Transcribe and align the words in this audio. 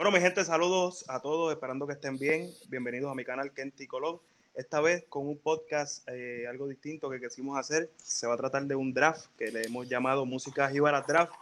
Bueno, 0.00 0.12
mi 0.12 0.20
gente, 0.22 0.42
saludos 0.46 1.04
a 1.08 1.20
todos, 1.20 1.52
esperando 1.52 1.86
que 1.86 1.92
estén 1.92 2.16
bien. 2.16 2.50
Bienvenidos 2.68 3.12
a 3.12 3.14
mi 3.14 3.22
canal 3.22 3.52
Kenti 3.52 3.86
Colón. 3.86 4.18
Esta 4.54 4.80
vez 4.80 5.04
con 5.10 5.28
un 5.28 5.36
podcast 5.36 6.08
eh, 6.08 6.46
algo 6.48 6.66
distinto 6.68 7.10
que 7.10 7.20
quisimos 7.20 7.58
hacer. 7.58 7.90
Se 8.02 8.26
va 8.26 8.32
a 8.32 8.36
tratar 8.38 8.64
de 8.64 8.74
un 8.74 8.94
draft 8.94 9.26
que 9.36 9.52
le 9.52 9.66
hemos 9.66 9.86
llamado 9.90 10.24
Música 10.24 10.70
Jíbara 10.70 11.02
Draft. 11.02 11.34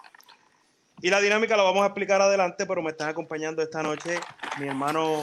Y 1.01 1.09
la 1.09 1.21
dinámica 1.21 1.57
la 1.57 1.63
vamos 1.63 1.85
a 1.85 1.87
explicar 1.87 2.21
adelante, 2.21 2.67
pero 2.67 2.83
me 2.83 2.91
están 2.91 3.09
acompañando 3.09 3.63
esta 3.63 3.81
noche 3.81 4.19
mi 4.59 4.67
hermano 4.67 5.23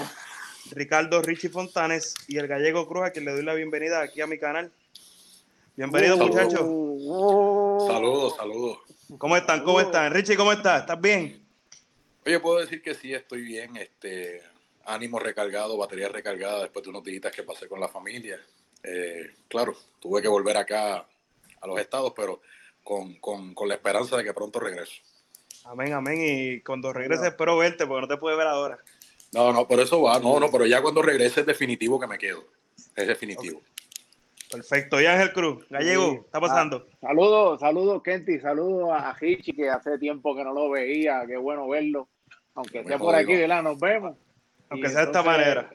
Ricardo 0.71 1.21
Richie 1.21 1.49
Fontanes 1.49 2.13
y 2.29 2.37
el 2.37 2.47
gallego 2.47 2.87
Cruz, 2.87 3.03
a 3.03 3.11
quien 3.11 3.25
le 3.25 3.33
doy 3.33 3.43
la 3.43 3.53
bienvenida 3.53 4.01
aquí 4.01 4.21
a 4.21 4.27
mi 4.27 4.39
canal. 4.39 4.71
Bienvenido, 5.75 6.15
muchachos. 6.15 6.61
Saludos, 7.85 8.37
saludos. 8.37 8.77
¿Cómo 9.17 9.35
están? 9.35 9.61
¿Cómo 9.65 9.81
están? 9.81 10.13
Richie, 10.13 10.37
¿cómo 10.37 10.53
estás? 10.53 10.79
¿Estás 10.79 11.01
bien? 11.01 11.44
Oye, 12.25 12.39
puedo 12.39 12.59
decir 12.59 12.81
que 12.81 12.95
sí, 12.95 13.13
estoy 13.13 13.43
bien. 13.43 13.77
Este, 13.77 14.41
ánimo 14.85 15.19
recargado, 15.19 15.77
batería 15.77 16.09
recargada 16.09 16.63
después 16.63 16.83
de 16.83 16.89
unos 16.89 17.03
días 17.03 17.31
que 17.31 17.43
pasé 17.43 17.67
con 17.67 17.79
la 17.79 17.87
familia. 17.87 18.39
Eh, 18.81 19.33
claro, 19.47 19.75
tuve 19.99 20.21
que 20.21 20.27
volver 20.27 20.57
acá 20.57 21.05
a 21.61 21.67
los 21.67 21.79
estados, 21.79 22.13
pero 22.15 22.41
con, 22.83 23.15
con, 23.15 23.53
con, 23.53 23.67
la 23.67 23.75
esperanza 23.75 24.17
de 24.17 24.23
que 24.23 24.33
pronto 24.33 24.59
regreso. 24.59 24.93
Amén, 25.65 25.93
amén. 25.93 26.17
Y 26.19 26.61
cuando 26.61 26.93
regrese 26.93 27.27
espero 27.27 27.57
verte, 27.57 27.85
porque 27.85 28.01
no 28.01 28.07
te 28.07 28.17
puede 28.17 28.37
ver 28.37 28.47
ahora. 28.47 28.79
No, 29.31 29.53
no, 29.53 29.67
por 29.67 29.79
eso 29.79 30.01
va. 30.01 30.19
No, 30.19 30.39
no, 30.39 30.49
pero 30.51 30.65
ya 30.65 30.81
cuando 30.81 31.01
regrese 31.01 31.41
es 31.41 31.45
definitivo 31.45 31.99
que 31.99 32.07
me 32.07 32.17
quedo. 32.17 32.45
Es 32.95 33.07
definitivo. 33.07 33.61
Perfecto. 34.51 35.01
Y 35.01 35.05
Ángel 35.05 35.33
Cruz, 35.33 35.65
Gallego, 35.69 36.11
¿qué 36.11 36.25
está 36.25 36.39
pasando? 36.39 36.87
Ah, 36.93 37.07
saludos, 37.07 37.59
saludos, 37.59 38.03
Kenty. 38.03 38.39
Saludos 38.39 38.89
a 38.91 39.15
Hichi, 39.19 39.53
que 39.53 39.69
hace 39.69 39.97
tiempo 39.97 40.35
que 40.35 40.43
no 40.43 40.53
lo 40.53 40.69
veía. 40.69 41.23
Qué 41.27 41.37
bueno 41.37 41.67
verlo. 41.67 42.07
Aunque 42.55 42.79
esté 42.79 42.97
por 42.97 43.13
aquí, 43.13 43.35
¿verdad? 43.35 43.61
Nos 43.61 43.79
vemos. 43.79 44.15
Aunque 44.69 44.89
sea 44.89 45.01
de 45.01 45.05
esta 45.05 45.21
manera. 45.23 45.69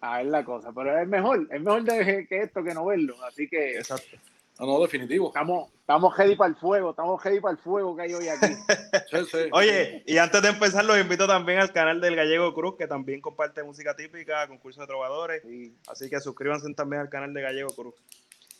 Ah, 0.00 0.20
es 0.20 0.26
la 0.26 0.44
cosa. 0.44 0.72
Pero 0.74 0.98
es 0.98 1.08
mejor, 1.08 1.48
es 1.50 1.60
mejor 1.60 1.82
de, 1.84 2.26
que 2.28 2.40
esto 2.40 2.62
que 2.62 2.74
no 2.74 2.84
verlo. 2.84 3.16
Así 3.24 3.48
que. 3.48 3.76
Exacto. 3.76 4.16
No, 4.58 4.66
no, 4.66 4.80
definitivo. 4.80 5.28
Estamos, 5.28 5.70
estamos 5.80 6.16
ready 6.16 6.34
para 6.34 6.48
el 6.48 6.56
fuego, 6.56 6.90
estamos 6.90 7.22
ready 7.22 7.40
para 7.40 7.52
el 7.52 7.58
fuego 7.58 7.94
que 7.94 8.02
hay 8.02 8.14
hoy 8.14 8.28
aquí. 8.28 8.54
Oye, 9.52 10.02
y 10.06 10.16
antes 10.16 10.40
de 10.40 10.48
empezar, 10.48 10.84
los 10.84 10.98
invito 10.98 11.26
también 11.26 11.58
al 11.58 11.72
canal 11.72 12.00
del 12.00 12.16
Gallego 12.16 12.54
Cruz, 12.54 12.76
que 12.78 12.86
también 12.86 13.20
comparte 13.20 13.62
música 13.62 13.94
típica, 13.94 14.48
concursos 14.48 14.80
de 14.80 14.86
trovadores. 14.86 15.42
Así 15.88 16.08
que 16.08 16.20
suscríbanse 16.20 16.72
también 16.72 17.02
al 17.02 17.10
canal 17.10 17.34
de 17.34 17.42
Gallego 17.42 17.70
Cruz. 17.74 17.94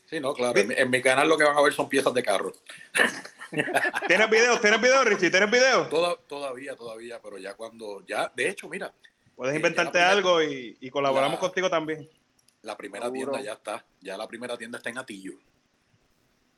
Sí, 0.08 0.20
no, 0.20 0.34
claro. 0.34 0.58
En 0.58 0.90
mi, 0.90 1.02
canal 1.02 1.28
lo 1.28 1.36
que 1.36 1.44
van 1.44 1.56
a 1.56 1.62
ver 1.62 1.72
son 1.72 1.88
piezas 1.88 2.14
de 2.14 2.22
carro. 2.22 2.52
¿Tienes 4.06 4.30
video? 4.30 4.60
¿Tienes 4.60 4.80
video, 4.80 5.04
Richie? 5.04 5.30
¿Tienes 5.30 5.50
video? 5.50 5.88
todavía, 6.28 6.76
todavía, 6.76 7.20
pero 7.20 7.38
ya 7.38 7.54
cuando, 7.54 8.04
ya, 8.06 8.30
de 8.34 8.48
hecho, 8.48 8.68
mira. 8.68 8.92
Puedes 9.34 9.52
eh, 9.52 9.56
inventarte 9.56 9.98
algo 9.98 10.42
y, 10.42 10.90
colaboramos 10.90 11.38
contigo 11.40 11.68
también. 11.68 12.08
La 12.62 12.76
primera 12.76 13.10
tienda 13.12 13.40
ya 13.40 13.52
está, 13.52 13.84
ya 14.00 14.16
la 14.16 14.26
primera 14.26 14.56
tienda 14.56 14.78
está 14.78 14.90
en 14.90 14.98
Atillo. 14.98 15.34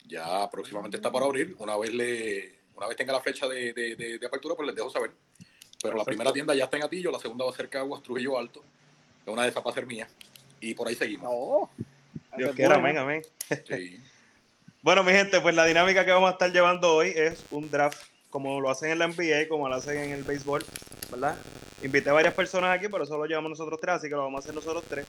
Ya 0.06 0.48
próximamente 0.50 0.96
está 0.96 1.10
para 1.10 1.26
abrir. 1.26 1.54
Una 1.58 1.76
vez 1.76 1.92
le, 1.92 2.58
una 2.74 2.86
vez 2.86 2.96
tenga 2.96 3.12
la 3.12 3.20
fecha 3.20 3.48
de, 3.48 4.20
apertura, 4.26 4.54
pues 4.54 4.66
les 4.66 4.76
dejo 4.76 4.90
saber. 4.90 5.12
Pero 5.82 5.96
la 5.96 6.04
primera 6.04 6.32
tienda 6.32 6.54
ya 6.54 6.64
está 6.64 6.76
en 6.76 6.84
Atillo, 6.84 7.10
la 7.10 7.18
segunda 7.18 7.44
va 7.44 7.50
a 7.50 7.54
ser 7.54 7.68
Caguas, 7.68 8.02
Trujillo 8.02 8.38
Alto. 8.38 8.62
Una 9.26 9.42
de 9.42 9.50
esas 9.50 9.64
va 9.64 9.70
a 9.70 9.74
ser 9.74 9.86
mía. 9.86 10.08
Y 10.60 10.74
por 10.74 10.88
ahí 10.88 10.94
seguimos. 10.94 11.28
Oh, 11.30 11.70
Dios 12.36 12.54
quiera, 12.54 12.76
amén, 12.76 12.98
amén. 12.98 13.22
bueno, 14.82 15.02
mi 15.02 15.12
gente, 15.12 15.40
pues 15.40 15.54
la 15.54 15.64
dinámica 15.64 16.04
que 16.04 16.12
vamos 16.12 16.28
a 16.28 16.32
estar 16.32 16.52
llevando 16.52 16.94
hoy 16.94 17.12
es 17.14 17.44
un 17.50 17.70
draft 17.70 17.98
como 18.30 18.60
lo 18.60 18.70
hacen 18.70 18.90
en 18.90 18.98
la 18.98 19.08
NBA, 19.08 19.48
como 19.48 19.68
lo 19.68 19.74
hacen 19.74 19.96
en 19.98 20.10
el 20.10 20.22
béisbol, 20.22 20.64
¿verdad? 21.10 21.36
Invité 21.82 22.10
a 22.10 22.12
varias 22.12 22.34
personas 22.34 22.76
aquí, 22.76 22.88
pero 22.88 23.04
eso 23.04 23.16
lo 23.16 23.24
llevamos 23.26 23.50
nosotros 23.50 23.80
tres, 23.80 23.96
así 23.96 24.08
que 24.08 24.14
lo 24.14 24.24
vamos 24.24 24.38
a 24.38 24.40
hacer 24.40 24.54
nosotros 24.54 24.84
tres. 24.88 25.06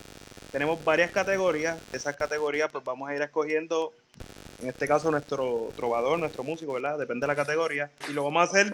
Tenemos 0.52 0.84
varias 0.84 1.12
categorías, 1.12 1.78
esas 1.92 2.16
categorías 2.16 2.72
pues 2.72 2.84
vamos 2.84 3.10
a 3.10 3.16
ir 3.16 3.22
escogiendo, 3.22 3.94
en 4.62 4.70
este 4.70 4.88
caso 4.88 5.12
nuestro 5.12 5.70
trovador, 5.76 6.18
nuestro 6.18 6.44
músico, 6.44 6.74
¿verdad? 6.74 6.98
Depende 6.98 7.26
de 7.26 7.28
la 7.28 7.36
categoría, 7.36 7.92
y 8.10 8.14
lo 8.14 8.24
vamos 8.24 8.42
a 8.42 8.52
hacer 8.52 8.74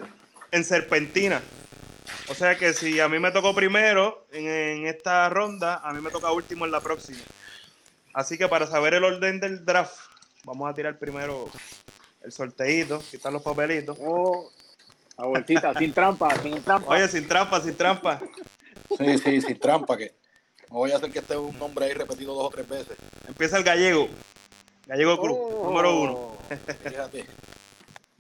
en 0.52 0.64
serpentina. 0.64 1.42
O 2.30 2.36
sea 2.36 2.56
que 2.56 2.74
si 2.74 3.00
a 3.00 3.10
mí 3.10 3.18
me 3.20 3.32
tocó 3.32 3.56
primero 3.56 4.26
en, 4.32 4.48
en 4.48 4.88
esta 4.88 5.28
ronda, 5.30 5.82
a 5.84 5.94
mí 5.94 6.02
me 6.02 6.12
toca 6.12 6.32
último 6.32 6.66
en 6.66 6.72
la 6.72 6.82
próxima. 6.82 7.20
Así 8.16 8.38
que 8.38 8.48
para 8.48 8.66
saber 8.66 8.94
el 8.94 9.04
orden 9.04 9.42
del 9.42 9.66
draft, 9.66 9.98
vamos 10.46 10.70
a 10.70 10.74
tirar 10.74 10.98
primero 10.98 11.50
el 12.24 12.32
sorteito, 12.32 13.04
quitar 13.12 13.34
los 13.34 13.42
papelitos. 13.42 13.98
Oh, 14.00 14.50
vueltita, 15.18 15.74
sin 15.78 15.94
trampa, 15.94 16.34
sin 16.42 16.64
trampa. 16.64 16.94
Oye, 16.94 17.10
sin 17.10 17.28
trampa, 17.28 17.60
sin 17.60 17.76
trampa. 17.76 18.22
Sí, 18.98 19.18
sí, 19.18 19.42
sin 19.42 19.60
trampa, 19.60 19.98
que 19.98 20.16
no 20.72 20.78
voy 20.78 20.94
a 20.94 20.96
hacer 20.96 21.12
que 21.12 21.20
esté 21.20 21.36
un 21.36 21.60
nombre 21.60 21.88
ahí 21.88 21.94
repetido 21.94 22.34
dos 22.34 22.46
o 22.46 22.50
tres 22.52 22.70
veces. 22.70 22.96
Empieza 23.28 23.58
el 23.58 23.66
gallego. 23.66 24.08
Gallego 24.88 25.20
Cruz, 25.20 25.38
oh. 25.38 25.66
número 25.66 26.00
uno. 26.00 26.38
Fíjate. 26.86 27.26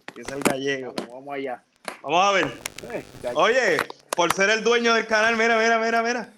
Empieza 0.09 0.35
el 0.35 0.43
gallego. 0.43 0.93
Vamos 1.09 1.33
allá. 1.33 1.63
Vamos 2.03 2.21
a 2.21 2.31
ver. 2.33 2.47
Eh, 2.91 3.05
Oye, 3.33 3.77
por 4.13 4.33
ser 4.33 4.49
el 4.49 4.61
dueño 4.61 4.93
del 4.93 5.07
canal, 5.07 5.37
mira, 5.37 5.57
mira, 5.57 5.79
mira, 5.79 6.03
mira. 6.03 6.33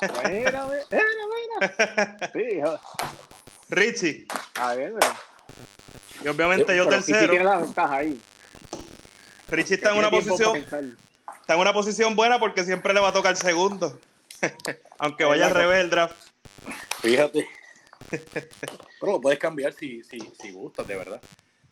Mira, 0.00 0.66
mira, 0.66 0.86
mira. 1.68 2.30
Sí, 2.32 2.60
Richie. 3.68 4.26
A 4.54 4.74
ver, 4.74 4.92
mira. 4.92 5.16
Y 6.24 6.28
obviamente 6.28 6.76
yo 6.76 6.88
tercero. 6.88 7.32
ahí. 7.76 8.20
Richie 9.48 9.74
está 9.74 9.92
en 9.92 9.98
una 9.98 10.10
posición. 10.10 10.56
Está 10.56 11.54
en 11.54 11.60
una 11.60 11.72
posición 11.72 12.14
buena 12.16 12.38
porque 12.38 12.64
siempre 12.64 12.94
le 12.94 13.00
va 13.00 13.08
a 13.08 13.12
tocar 13.12 13.36
segundo. 13.36 13.98
Aunque 14.98 15.24
vaya 15.24 15.46
al 15.46 15.54
revés 15.54 15.80
el 15.80 15.90
draft. 15.90 16.16
Fíjate. 17.00 17.48
Pero 19.00 19.12
lo 19.12 19.20
puedes 19.20 19.38
cambiar 19.38 19.72
si, 19.72 20.02
si, 20.04 20.20
si 20.40 20.52
gustas, 20.52 20.86
de 20.86 20.96
verdad. 20.96 21.20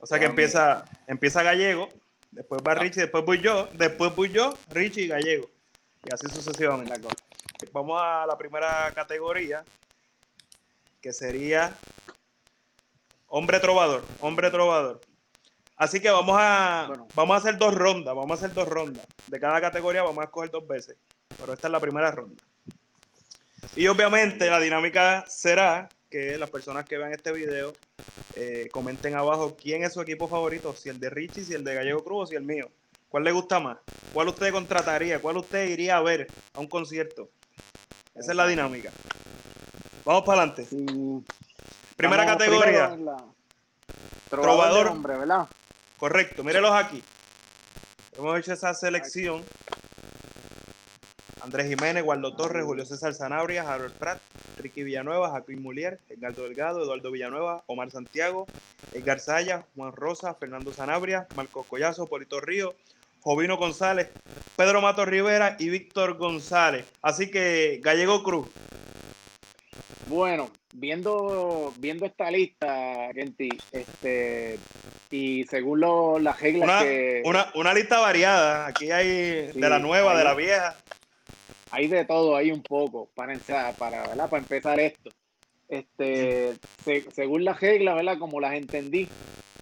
O 0.01 0.07
sea 0.07 0.19
que 0.19 0.27
empieza, 0.27 0.85
empieza 1.07 1.43
Gallego, 1.43 1.89
después 2.31 2.61
va 2.67 2.73
ah. 2.73 2.77
Richie, 2.77 3.03
después 3.03 3.25
voy 3.25 3.41
yo, 3.41 3.69
después 3.75 4.15
voy 4.15 4.31
yo, 4.31 4.57
Richie 4.71 5.03
y 5.03 5.09
Gallego. 5.09 5.51
Y 6.05 6.15
así 6.15 6.27
sucesivamente. 6.33 6.95
Vamos 7.73 8.01
a 8.01 8.25
la 8.27 8.37
primera 8.39 8.91
categoría, 8.95 9.65
que 11.01 11.13
sería 11.13 11.77
Hombre 13.31 13.61
trovador, 13.61 14.03
hombre 14.21 14.51
trovador. 14.51 15.01
Así 15.77 16.01
que 16.01 16.09
vamos 16.09 16.35
a, 16.41 16.91
vamos 17.15 17.35
a 17.35 17.37
hacer 17.37 17.59
dos 17.59 17.75
rondas, 17.75 18.15
vamos 18.15 18.31
a 18.31 18.35
hacer 18.35 18.55
dos 18.55 18.67
rondas. 18.67 19.07
De 19.27 19.39
cada 19.39 19.61
categoría 19.61 20.03
vamos 20.03 20.23
a 20.23 20.25
escoger 20.25 20.51
dos 20.51 20.67
veces. 20.67 20.97
Pero 21.39 21.53
esta 21.53 21.69
es 21.69 21.73
la 21.73 21.79
primera 21.79 22.11
ronda. 22.11 22.43
Y 23.77 23.87
obviamente 23.87 24.51
la 24.51 24.59
dinámica 24.59 25.27
será 25.29 25.91
que 26.11 26.39
las 26.39 26.49
personas 26.49 26.87
que 26.87 26.97
vean 26.97 27.13
este 27.13 27.31
video 27.33 27.75
eh, 28.35 28.71
comenten 28.73 29.15
abajo 29.15 29.55
quién 29.61 29.85
es 29.85 29.93
su 29.93 30.01
equipo 30.01 30.27
favorito, 30.27 30.75
si 30.75 30.89
el 30.89 30.99
de 30.99 31.11
Richie, 31.11 31.45
si 31.45 31.53
el 31.53 31.65
de 31.65 31.75
Gallego 31.75 32.03
Cruz 32.03 32.23
o 32.23 32.27
si 32.27 32.35
el 32.35 32.45
mío. 32.45 32.71
¿Cuál 33.11 33.25
le 33.25 33.33
gusta 33.33 33.61
más? 33.61 33.77
¿Cuál 34.15 34.29
usted 34.29 34.53
contrataría? 34.53 35.21
¿Cuál 35.21 35.37
usted 35.37 35.69
iría 35.69 35.99
a 35.99 36.03
ver 36.03 36.29
a 36.55 36.61
un 36.61 36.67
concierto? 36.67 37.29
Esa 38.15 38.33
es 38.33 38.37
la 38.37 38.47
dinámica. 38.47 38.91
Vamos 40.05 40.25
para 40.25 40.43
adelante. 40.43 40.67
Primera 41.97 42.27
categoría. 42.27 42.97
Trovador. 44.31 44.89
Hombre, 44.89 45.19
¿verdad? 45.19 45.47
Correcto, 45.99 46.45
mírelos 46.45 46.73
aquí. 46.73 47.03
Hemos 48.17 48.39
hecho 48.39 48.53
esa 48.53 48.75
selección. 48.75 49.45
Andrés 51.41 51.69
Jiménez, 51.69 52.03
Guardo 52.03 52.35
Torres, 52.35 52.65
Julio 52.65 52.85
César 52.85 53.15
Zanabria, 53.15 53.63
Harold 53.63 53.95
Pratt, 53.95 54.21
Ricky 54.59 54.83
Villanueva, 54.83 55.31
Jaquín 55.31 55.63
Mulier, 55.63 55.99
Edgardo 56.09 56.43
Delgado, 56.43 56.83
Eduardo 56.83 57.11
Villanueva, 57.11 57.63
Omar 57.67 57.91
Santiago, 57.91 58.47
Edgar 58.93 59.21
Saya, 59.21 59.65
Juan 59.77 59.93
Rosa, 59.93 60.35
Fernando 60.35 60.73
Sanabria, 60.73 61.27
Marcos 61.37 61.65
Collazo, 61.67 62.07
Polito 62.07 62.41
Río, 62.41 62.75
Jovino 63.29 63.59
González, 63.59 64.09
Pedro 64.57 64.81
Mato 64.81 65.05
Rivera 65.05 65.55
y 65.59 65.69
Víctor 65.69 66.17
González. 66.17 66.87
Así 67.03 67.31
que 67.31 67.79
Gallego 67.83 68.23
Cruz, 68.23 68.49
bueno, 70.07 70.49
viendo, 70.73 71.75
viendo 71.79 72.07
esta 72.07 72.31
lista, 72.31 73.11
Genti, 73.13 73.51
este, 73.71 74.59
y 75.11 75.45
según 75.45 75.81
las 76.25 76.41
reglas 76.41 76.65
una, 76.65 76.81
que. 76.81 77.23
Una, 77.55 77.75
lista 77.75 78.01
variada. 78.01 78.67
Aquí 78.67 78.91
hay 78.91 79.09
de 79.53 79.69
la 79.69 79.79
nueva, 79.79 80.17
de 80.17 80.25
la 80.25 80.33
vieja. 80.33 80.79
Hay 81.71 81.87
de 81.89 82.07
todo, 82.07 82.35
hay 82.35 82.51
un 82.51 82.63
poco, 82.63 83.11
para, 83.15 83.39
para, 83.73 84.07
¿verdad? 84.09 84.31
para 84.31 84.43
empezar 84.43 84.81
esto. 84.81 85.11
Este, 85.69 86.55
según 87.13 87.45
las 87.45 87.61
reglas, 87.61 87.95
¿verdad? 87.95 88.19
Como 88.19 88.41
las 88.41 88.55
entendí, 88.55 89.07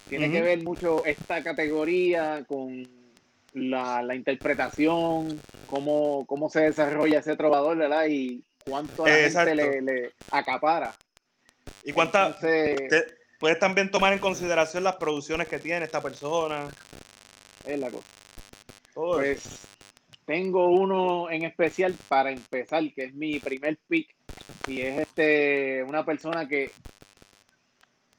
tiene 0.08 0.30
que 0.30 0.40
ver 0.40 0.62
mucho 0.62 1.04
esta 1.04 1.42
categoría 1.42 2.44
con 2.46 2.95
la, 3.56 4.02
la 4.02 4.14
interpretación, 4.14 5.40
cómo, 5.66 6.26
cómo 6.26 6.50
se 6.50 6.60
desarrolla 6.60 7.20
ese 7.20 7.36
trovador, 7.36 7.78
¿verdad? 7.78 8.06
Y 8.08 8.44
cuánto 8.64 9.04
a 9.04 9.08
la 9.08 9.30
gente 9.30 9.82
le, 9.82 10.12
acapara. 10.30 10.94
Y 11.82 11.92
cuántas. 11.92 12.36
Puedes 13.38 13.58
también 13.58 13.90
tomar 13.90 14.12
en 14.12 14.18
consideración 14.18 14.84
las 14.84 14.96
producciones 14.96 15.48
que 15.48 15.58
tiene 15.58 15.84
esta 15.84 16.00
persona. 16.00 16.68
Es 17.66 17.78
la 17.78 17.90
cosa. 17.90 18.06
pues, 18.94 19.66
tengo 20.24 20.68
uno 20.68 21.30
en 21.30 21.44
especial 21.44 21.94
para 22.08 22.30
empezar, 22.30 22.82
que 22.94 23.04
es 23.04 23.14
mi 23.14 23.38
primer 23.38 23.78
pick. 23.88 24.14
Y 24.66 24.80
es 24.80 25.00
este 25.00 25.82
una 25.84 26.04
persona 26.04 26.48
que 26.48 26.70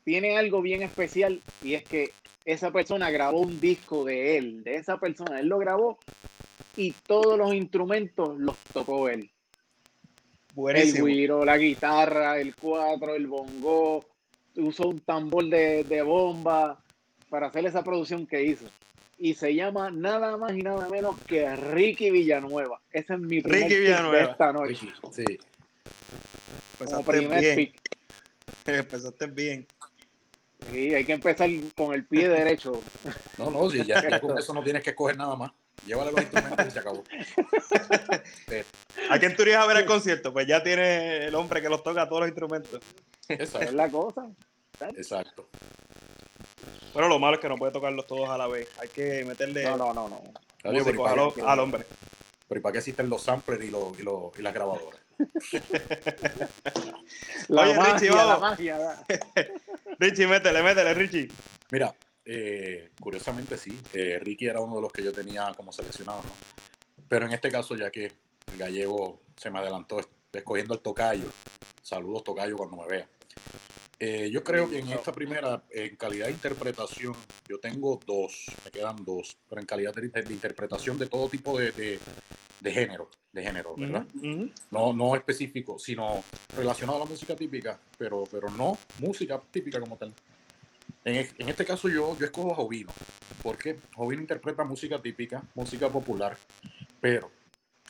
tiene 0.07 0.38
algo 0.38 0.62
bien 0.62 0.83
especial 0.83 1.42
y 1.62 1.74
es 1.74 1.83
que 1.83 2.13
esa 2.45 2.71
persona 2.71 3.12
grabó 3.12 3.42
un 3.42 3.59
disco 3.59 4.06
de 4.06 4.38
él, 4.38 4.63
de 4.63 4.75
esa 4.75 4.98
persona, 5.01 5.42
él 5.42 5.48
lo 5.48 5.57
grabó 5.57 6.00
y 6.77 6.92
todos 6.94 7.38
los 7.38 7.54
instrumentos 7.54 8.39
los 8.39 8.57
tocó 8.71 9.09
él. 9.09 9.30
Buenísimo. 10.54 11.07
El 11.07 11.13
guiro, 11.13 11.44
la 11.44 11.57
guitarra, 11.57 12.39
el 12.39 12.56
cuatro, 12.56 13.15
el 13.15 13.27
bongo, 13.27 14.06
usó 14.56 14.88
un 14.88 15.01
tambor 15.01 15.50
de, 15.50 15.83
de 15.83 16.01
bomba 16.04 16.81
para 17.30 17.48
hacer 17.48 17.65
esa 17.65 17.83
producción 17.83 18.25
que 18.25 18.45
hizo. 18.45 18.65
Y 19.18 19.33
se 19.33 19.54
llama 19.56 19.92
nada 19.92 20.38
más 20.38 20.54
y 20.54 20.62
nada 20.62 20.88
menos 20.88 21.19
que 21.27 21.54
Ricky 21.54 22.12
Villanueva. 22.12 22.80
Ese 22.94 23.15
es 23.15 23.19
mi 23.19 23.42
primer 23.42 23.63
Ricky 23.63 23.74
pick 23.75 23.83
Villanueva. 23.83 24.25
de 24.25 24.31
esta 24.31 24.54
noche. 24.54 24.88
Sí. 25.12 25.25
Como 26.77 27.01
Empezaste 27.01 27.12
primer 27.12 27.42
bien. 27.42 27.56
pick. 27.57 27.81
Empezaste 28.68 29.27
bien. 29.27 29.68
Sí, 30.71 30.94
hay 30.94 31.06
que 31.06 31.13
empezar 31.13 31.50
con 31.75 31.94
el 31.94 32.06
pie 32.06 32.30
derecho. 32.30 32.81
No, 33.38 33.51
no, 33.51 33.69
si 33.69 33.83
ya, 33.86 34.01
ya 34.09 34.19
con 34.19 34.38
eso 34.38 34.54
no 34.54 34.63
tienes 34.63 34.83
que 34.83 34.92
escoger 34.92 35.18
nada 35.18 35.36
más. 35.36 35.51
Llévale 35.86 36.12
los 36.12 36.21
instrumentos 36.21 36.68
y 36.68 36.71
se 36.71 36.80
acabó. 36.80 37.04
¿A 39.09 39.19
quién 39.19 39.36
tú 39.36 39.44
irías 39.44 39.63
a 39.63 39.68
ver 39.68 39.77
el 39.77 39.86
concierto? 39.86 40.33
Pues 40.33 40.48
ya 40.48 40.63
tiene 40.63 41.27
el 41.27 41.36
hombre 41.36 41.62
que 41.62 41.69
los 41.69 41.83
toca 41.83 42.07
todos 42.07 42.21
los 42.21 42.30
instrumentos. 42.30 42.81
Es 43.30 43.39
Exacto. 43.39 43.71
la 43.71 43.89
cosa. 43.89 44.27
Exacto. 44.95 45.48
Pero 46.94 47.07
lo 47.07 47.19
malo 47.19 47.36
es 47.36 47.42
que 47.42 47.50
no 47.50 47.57
puede 47.57 47.71
tocarlos 47.71 48.07
todos 48.07 48.30
a 48.30 48.38
la 48.38 48.48
vez. 48.48 48.68
Hay 48.80 48.89
que 48.89 49.24
meterle 49.24 49.63
No, 49.63 49.77
no, 49.77 49.94
no, 49.94 50.09
no. 50.09 50.21
Adiós, 50.63 50.63
pero, 50.63 50.74
¿y 50.74 50.83
músicos 50.83 51.33
para, 51.33 51.51
al, 51.54 51.59
hombre. 51.59 51.86
pero 52.48 52.59
¿y 52.59 52.62
para 52.62 52.74
qué 52.74 52.80
existen 52.80 53.09
los 53.09 53.21
samplers 53.21 53.63
y, 53.63 53.69
los, 53.69 53.98
y, 54.00 54.04
los, 54.04 54.38
y 54.38 54.42
las 54.42 54.54
grabadoras? 54.54 55.00
La 57.48 57.62
Oye, 57.62 57.74
magia, 57.75 57.94
Richie, 57.94 58.09
la 58.09 58.38
magia. 58.38 59.06
Richie, 60.00 60.28
métele, 60.28 60.62
métele, 60.64 60.94
Richie. 60.94 61.30
Mira, 61.72 61.94
eh, 62.26 62.92
curiosamente 63.00 63.58
sí, 63.58 63.80
eh, 63.94 64.20
Ricky 64.20 64.48
era 64.48 64.60
uno 64.62 64.76
de 64.76 64.82
los 64.82 64.92
que 64.92 65.04
yo 65.04 65.12
tenía 65.14 65.54
como 65.56 65.72
seleccionado, 65.72 66.22
¿no? 66.24 66.34
Pero 67.08 67.26
en 67.26 67.34
este 67.34 67.50
caso, 67.52 67.76
ya 67.76 67.90
que 67.90 68.06
el 68.52 68.58
gallego 68.58 69.22
se 69.36 69.50
me 69.50 69.60
adelantó 69.60 70.00
es- 70.00 70.10
escogiendo 70.34 70.74
el 70.76 70.82
tocayo, 70.82 71.30
saludos 71.82 72.24
tocayo 72.24 72.58
cuando 72.58 72.78
me 72.78 72.88
vea. 72.88 73.08
Eh, 74.00 74.30
yo 74.32 74.44
creo 74.44 74.70
que 74.70 74.78
en 74.80 74.90
esta 74.90 75.12
primera, 75.12 75.64
en 75.72 75.96
calidad 75.96 76.28
de 76.28 76.34
interpretación, 76.34 77.16
yo 77.50 77.58
tengo 77.60 78.00
dos, 78.06 78.46
me 78.64 78.70
quedan 78.72 79.04
dos, 79.04 79.36
pero 79.50 79.60
en 79.60 79.66
calidad 79.66 79.94
de, 79.96 80.08
de 80.10 80.34
interpretación 80.34 81.00
de 81.00 81.08
todo 81.08 81.28
tipo 81.30 81.58
de, 81.58 81.72
de- 81.72 82.00
de 82.60 82.72
género, 82.72 83.10
de 83.34 83.44
género, 83.44 83.76
¿verdad? 83.76 84.06
No, 84.72 84.94
no 84.94 85.16
específico, 85.16 85.80
sino 85.80 86.24
relacionado 86.56 86.98
a 87.02 87.06
la 87.06 87.10
música 87.10 87.36
típica, 87.36 87.80
pero, 87.98 88.24
pero 88.32 88.50
no 88.52 88.78
música 89.00 89.42
típica 89.52 89.80
como 89.80 89.96
tal. 89.98 90.14
En, 91.04 91.16
en 91.38 91.50
este 91.50 91.66
caso 91.66 91.88
yo, 91.90 92.16
yo 92.20 92.26
escojo 92.26 92.52
a 92.52 92.56
Jovino, 92.56 92.92
porque 93.42 93.78
Jovino 93.96 94.22
interpreta 94.22 94.64
música 94.64 95.02
típica, 95.02 95.42
música 95.56 95.90
popular, 95.90 96.38
pero 97.02 97.32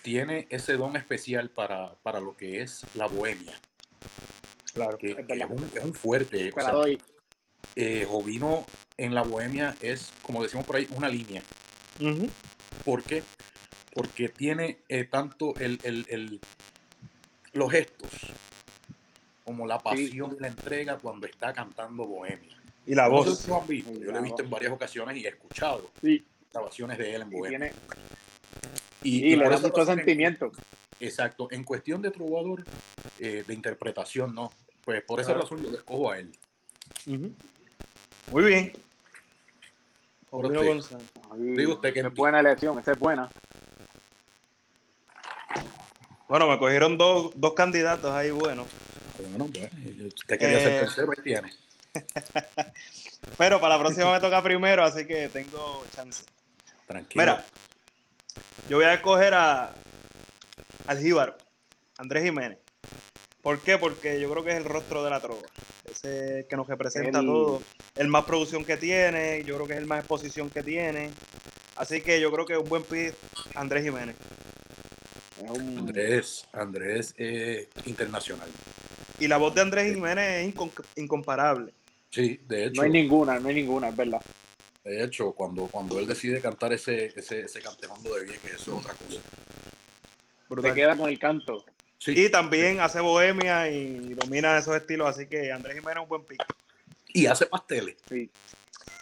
tiene 0.03 0.47
ese 0.49 0.73
don 0.77 0.95
especial 0.95 1.49
para, 1.49 1.93
para 1.95 2.19
lo 2.21 2.35
que 2.37 2.61
es 2.61 2.85
la 2.95 3.07
bohemia, 3.07 3.59
Claro. 4.77 4.97
que, 4.97 5.09
Es 5.11 5.15
que 5.17 5.23
verdad. 5.23 5.47
es, 5.51 5.57
un, 5.61 5.71
es 5.77 5.83
un 5.83 5.93
fuerte. 5.93 6.51
o 6.55 6.61
sea, 6.61 6.73
eh, 7.75 8.05
Jovino 8.07 8.65
en 8.97 9.13
la 9.13 9.21
bohemia 9.23 9.75
es, 9.81 10.11
como 10.21 10.41
decimos 10.41 10.65
por 10.65 10.75
ahí, 10.77 10.87
una 10.95 11.09
línea. 11.09 11.41
¿Por 12.85 13.03
qué? 13.03 13.23
Porque 13.93 14.29
tiene 14.29 14.79
eh, 14.89 15.03
tanto 15.05 15.53
el, 15.57 15.79
el- 15.83 16.05
el- 16.09 16.39
los 17.53 17.71
gestos 17.71 18.11
como 19.43 19.65
la 19.65 19.79
pasión 19.79 20.35
y 20.37 20.41
la 20.41 20.47
entrega 20.47 20.97
cuando 20.97 21.25
está 21.25 21.53
cantando 21.53 22.05
Bohemia. 22.05 22.55
Y 22.85 22.93
la 22.95 23.07
No 23.09 23.23
sé 23.23 23.29
voz. 23.29 23.39
si 23.39 23.47
lo 23.49 23.61
han 23.61 23.67
visto, 23.67 23.91
Sí, 23.93 23.99
yo 24.03 24.11
lo 24.11 24.19
he 24.19 24.21
visto 24.21 24.35
voz. 24.37 24.43
en 24.45 24.49
varias 24.49 24.71
ocasiones 24.71 25.17
y 25.17 25.25
he 25.25 25.29
escuchado 25.29 25.89
Sí, 26.01 26.25
grabaciones 26.53 26.97
de 26.97 27.15
él 27.15 27.21
en 27.23 27.29
Bohemia. 27.29 27.59
tiene, 27.59 27.73
Y, 29.03 29.25
y 29.29 29.33
y 29.33 29.35
le 29.35 29.49
da 29.49 29.59
mucho 29.59 29.85
sentimiento. 29.85 30.51
Exacto, 30.99 31.47
en 31.51 31.63
cuestión 31.63 32.01
de 32.01 32.11
trovador, 32.11 32.63
eh, 33.19 33.43
de 33.47 33.53
interpretación, 33.53 34.33
no. 34.35 34.51
Pues 34.87 35.03
por 35.03 35.19
esa 35.19 35.33
razón 35.33 35.61
yo 35.61 35.69
le 35.69 35.75
escojo 35.79 36.09
a 36.11 36.17
él. 36.17 36.31
Muy 38.31 38.43
bien. 38.45 38.71
González. 40.31 41.05
Digo 41.35 41.73
usted 41.73 41.93
que- 41.93 41.99
es 41.99 42.13
buena 42.13 42.39
elección, 42.39 42.79
esa 42.79 42.93
es 42.93 42.97
buena. 42.99 43.29
Bueno, 46.29 46.47
me 46.47 46.57
cogieron 46.57 46.97
dos, 46.97 47.33
dos 47.35 47.53
candidatos 47.53 48.09
ahí 48.13 48.31
buenos. 48.31 48.65
Bueno, 49.19 49.49
pues, 49.51 49.69
usted 50.13 50.39
quería 50.39 50.59
ser 50.61 50.71
Eh, 50.71 50.79
tercero, 50.79 51.11
ahí 51.17 51.21
tiene. 51.21 51.53
Pero 53.37 53.59
para 53.59 53.75
la 53.75 53.83
próxima 53.83 54.13
me 54.13 54.21
toca 54.21 54.41
primero, 54.41 54.85
así 54.85 55.05
que 55.05 55.27
tengo 55.27 55.83
chance. 55.93 56.23
Tranquilo. 56.85 57.21
Mira, 57.21 57.45
yo 58.69 58.77
voy 58.77 58.85
a 58.85 58.93
escoger 58.93 59.33
a 59.33 59.73
al 60.85 60.97
jíbaro, 60.99 61.35
Andrés 61.97 62.23
Jiménez. 62.23 62.59
¿Por 63.47 63.61
qué? 63.61 63.77
Porque 63.77 64.19
yo 64.19 64.29
creo 64.29 64.43
que 64.43 64.51
es 64.51 64.57
el 64.57 64.65
rostro 64.65 65.05
de 65.05 65.09
la 65.09 65.21
trova. 65.21 65.39
Ese 65.89 66.45
que 66.49 66.57
nos 66.57 66.67
representa 66.67 67.19
El- 67.19 67.25
todo. 67.27 67.61
El 67.95 68.09
más 68.09 68.25
producción 68.25 68.65
que 68.65 68.75
tiene, 68.75 69.41
yo 69.45 69.55
creo 69.55 69.65
que 69.67 69.71
es 69.71 69.79
el 69.79 69.85
más 69.85 69.99
exposición 69.99 70.49
que 70.49 70.63
tiene. 70.63 71.11
Así 71.77 72.01
que 72.01 72.19
yo 72.19 72.29
creo 72.29 72.45
que 72.45 72.55
es 72.55 72.59
un 72.59 72.67
buen 72.67 72.83
pick 72.83 73.15
Andrés 73.55 73.85
Jiménez. 73.85 74.17
Un- 75.47 75.77
Andrés, 75.77 76.45
Andrés 76.51 77.15
eh, 77.17 77.69
internacional. 77.85 78.49
Y 79.17 79.29
la 79.29 79.37
voz 79.37 79.55
de 79.55 79.61
Andrés 79.61 79.93
Jiménez 79.95 80.45
es 80.45 80.53
incomparable. 80.97 81.71
Sí, 82.09 82.41
de 82.49 82.65
hecho, 82.65 82.81
no 82.81 82.81
hay 82.81 82.89
ninguna, 82.91 83.39
no 83.39 83.47
hay 83.47 83.55
ninguna, 83.55 83.87
es 83.87 83.95
verdad. 83.95 84.21
de 84.83 85.03
hecho, 85.05 85.31
cuando, 85.31 85.67
cuando 85.67 85.97
él 85.99 86.05
decide 86.05 86.41
cantar 86.41 86.73
ese, 86.73 87.13
ese, 87.15 87.45
ese 87.45 87.61
cantejondo 87.61 88.13
de 88.13 88.25
bien, 88.25 88.39
que 88.41 88.49
eso 88.49 88.77
es 88.77 88.85
otra 88.85 88.93
cosa. 88.93 89.21
Se 90.69 90.73
queda 90.73 90.97
con 90.97 91.07
el 91.09 91.17
canto. 91.17 91.63
Sí, 91.99 92.13
Y 92.25 92.29
también 92.29 92.79
hace 92.79 92.99
bohemia 92.99 93.69
y 93.69 94.13
domina 94.13 94.57
esos 94.57 94.75
estilos, 94.75 95.07
así 95.09 95.25
que 95.27 95.51
Andrés 95.51 95.75
Jiménez 95.77 95.97
es 95.97 96.03
un 96.03 96.09
buen 96.09 96.23
pick. 96.23 96.43
y 97.07 97.25
hace 97.25 97.45
pasteles. 97.47 97.95
Sí. 98.07 98.29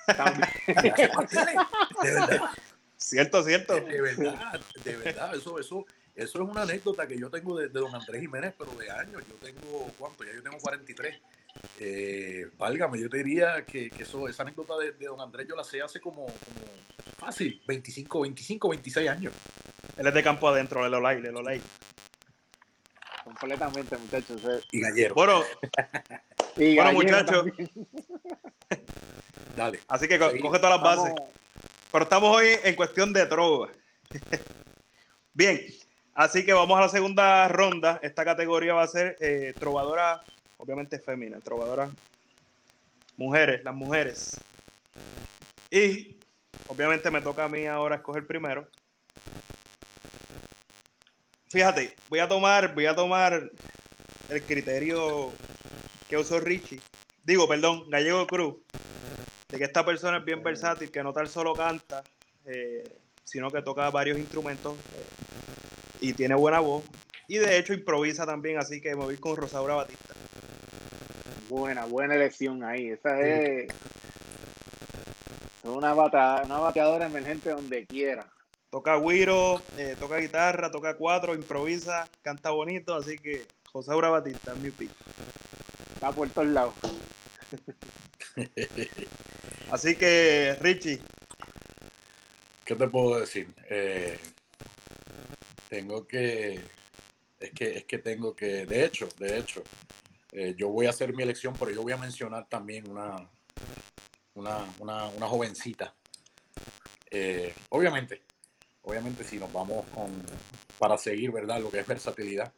También. 0.06 0.50
Y 0.68 0.88
hace 0.90 1.08
pasteles. 1.10 1.56
De 2.02 2.12
verdad, 2.14 2.42
Cierto, 2.98 3.44
cierto. 3.44 3.76
de 3.76 4.02
verdad, 4.02 4.60
de 4.84 4.96
verdad. 4.96 5.36
Eso, 5.36 5.60
eso, 5.60 5.86
eso 6.16 6.44
es 6.44 6.50
una 6.50 6.62
anécdota 6.64 7.06
que 7.08 7.20
yo 7.20 7.30
tengo 7.30 7.58
de, 7.60 7.68
de 7.68 7.80
don 7.80 7.94
Andrés 7.94 8.22
Jiménez, 8.22 8.54
pero 8.58 8.72
de 8.72 8.90
años. 8.90 9.22
Yo 9.30 9.36
tengo, 9.36 9.92
¿cuánto? 10.00 10.24
Ya 10.24 10.34
yo 10.34 10.42
tengo 10.42 10.58
43. 10.58 11.16
Eh, 11.80 12.50
válgame, 12.58 13.00
yo 13.00 13.10
te 13.10 13.18
diría 13.18 13.64
que, 13.66 13.90
que 13.90 14.04
eso, 14.04 14.28
esa 14.28 14.44
anécdota 14.44 14.78
de, 14.78 14.92
de 14.94 15.06
don 15.06 15.20
Andrés 15.22 15.48
yo 15.48 15.56
la 15.56 15.64
sé 15.64 15.82
hace 15.82 16.00
como, 16.00 16.26
como 16.26 16.66
fácil, 17.18 17.62
25, 17.68 18.22
25, 18.22 18.70
26 18.70 19.10
años. 19.10 19.34
Él 19.98 20.08
es 20.08 20.14
de 20.14 20.24
campo 20.24 20.48
adentro, 20.50 20.84
le 20.84 20.90
lo 20.90 21.00
like, 21.00 21.22
le 21.22 21.32
lo 21.32 21.42
like. 21.42 21.64
Completamente, 23.26 23.98
muchachos. 23.98 24.42
eh. 24.46 24.62
Y 24.72 24.80
gallero. 24.82 25.16
Bueno, 25.16 25.44
Y 26.58 26.76
Bueno, 26.76 26.94
muchachos. 26.94 27.46
Dale. 29.58 29.82
así 29.88 30.08
que 30.08 30.20
co- 30.20 30.32
coge 30.42 30.60
todas 30.60 30.76
las 30.76 30.82
bases. 30.82 31.14
Vamos. 31.14 31.30
Pero 31.92 32.04
estamos 32.04 32.38
hoy 32.38 32.48
en 32.64 32.76
cuestión 32.76 33.12
de 33.14 33.26
trova. 33.26 33.70
Bien, 35.34 35.60
así 36.14 36.46
que 36.46 36.54
vamos 36.54 36.78
a 36.78 36.82
la 36.82 36.90
segunda 36.90 37.48
ronda. 37.48 38.00
Esta 38.04 38.24
categoría 38.24 38.74
va 38.74 38.84
a 38.84 38.88
ser 38.88 39.18
eh, 39.20 39.54
trovadora, 39.60 40.24
obviamente 40.58 41.00
fémina, 41.00 41.40
trovadora 41.40 41.90
mujeres, 43.18 43.64
las 43.64 43.74
mujeres. 43.76 44.40
Y 45.72 46.18
obviamente 46.68 47.10
me 47.12 47.22
toca 47.22 47.46
a 47.46 47.50
mí 47.50 47.66
ahora 47.66 47.96
escoger 47.98 48.26
primero. 48.28 48.68
Fíjate, 51.56 51.96
voy 52.10 52.20
a 52.20 52.28
tomar, 52.28 52.76
voy 52.76 52.86
a 52.86 52.94
tomar 52.94 53.50
el 54.28 54.44
criterio 54.44 55.32
que 56.10 56.18
usó 56.18 56.42
Richie. 56.42 56.82
Digo, 57.24 57.48
perdón, 57.48 57.90
Gallego 57.90 58.28
Cruz 58.28 58.56
de 59.48 59.58
que 59.58 59.64
esta 59.64 59.86
persona 59.86 60.18
es 60.18 60.26
bien 60.26 60.44
versátil, 60.44 60.92
que 60.92 61.02
no 61.02 61.14
tan 61.14 61.28
solo 61.28 61.54
canta, 61.54 62.04
eh, 62.46 62.84
sino 63.24 63.50
que 63.52 63.62
toca 63.62 63.90
varios 63.90 64.18
instrumentos 64.18 64.74
eh, 64.74 65.06
y 66.02 66.12
tiene 66.12 66.36
buena 66.36 66.60
voz. 66.60 66.84
Y 67.30 67.38
de 67.38 67.58
hecho 67.58 67.74
improvisa 67.74 68.26
también, 68.26 68.58
así 68.58 68.82
que 68.82 68.90
me 68.90 69.06
voy 69.06 69.16
con 69.16 69.38
Rosaura 69.38 69.76
Batista. 69.76 70.14
Buena, 71.48 71.86
buena 71.86 72.16
elección 72.16 72.66
ahí. 72.66 72.90
Esa 72.90 73.18
es, 73.22 73.70
es 75.64 75.70
una, 75.70 75.94
bata, 75.94 76.42
una 76.44 76.58
bateadora 76.58 77.06
emergente 77.06 77.52
donde 77.52 77.86
quiera. 77.86 78.28
Toca 78.76 78.98
guiro, 78.98 79.62
eh, 79.78 79.96
toca 79.98 80.18
guitarra, 80.18 80.70
toca 80.70 80.98
cuatro, 80.98 81.34
improvisa, 81.34 82.10
canta 82.22 82.50
bonito, 82.50 82.94
así 82.94 83.18
que 83.18 83.46
Rosaura 83.74 84.10
Batista 84.10 84.52
es 84.52 84.58
mi 84.58 84.70
pick. 84.70 84.92
Está 85.94 86.12
por 86.12 86.30
todos 86.30 86.50
lados. 86.50 86.74
Así 89.72 89.96
que 89.96 90.58
Richie, 90.60 91.00
¿Qué 92.66 92.76
te 92.76 92.90
puedo 92.90 93.18
decir? 93.18 93.48
Eh, 93.70 94.20
tengo 95.70 96.06
que, 96.06 96.60
es 97.40 97.52
que, 97.52 97.78
es 97.78 97.86
que 97.86 98.00
tengo 98.00 98.36
que, 98.36 98.66
de 98.66 98.84
hecho, 98.84 99.08
de 99.18 99.38
hecho, 99.38 99.64
eh, 100.34 100.54
yo 100.58 100.68
voy 100.68 100.88
a 100.88 100.90
hacer 100.90 101.16
mi 101.16 101.24
elección, 101.24 101.56
pero 101.58 101.72
yo 101.72 101.82
voy 101.82 101.94
a 101.94 101.98
mencionar 101.98 102.46
también 102.50 102.92
una, 102.92 103.26
una, 104.34 104.58
una, 104.80 105.08
una 105.08 105.28
jovencita. 105.28 105.96
Eh, 107.10 107.54
obviamente, 107.70 108.22
obviamente 108.86 109.24
si 109.24 109.38
nos 109.38 109.52
vamos 109.52 109.86
con, 109.94 110.12
para 110.80 110.98
seguir, 110.98 111.32
¿verdad? 111.32 111.60
Lo 111.60 111.70
que 111.70 111.80
es 111.80 111.88
versatilidad, 111.88 112.52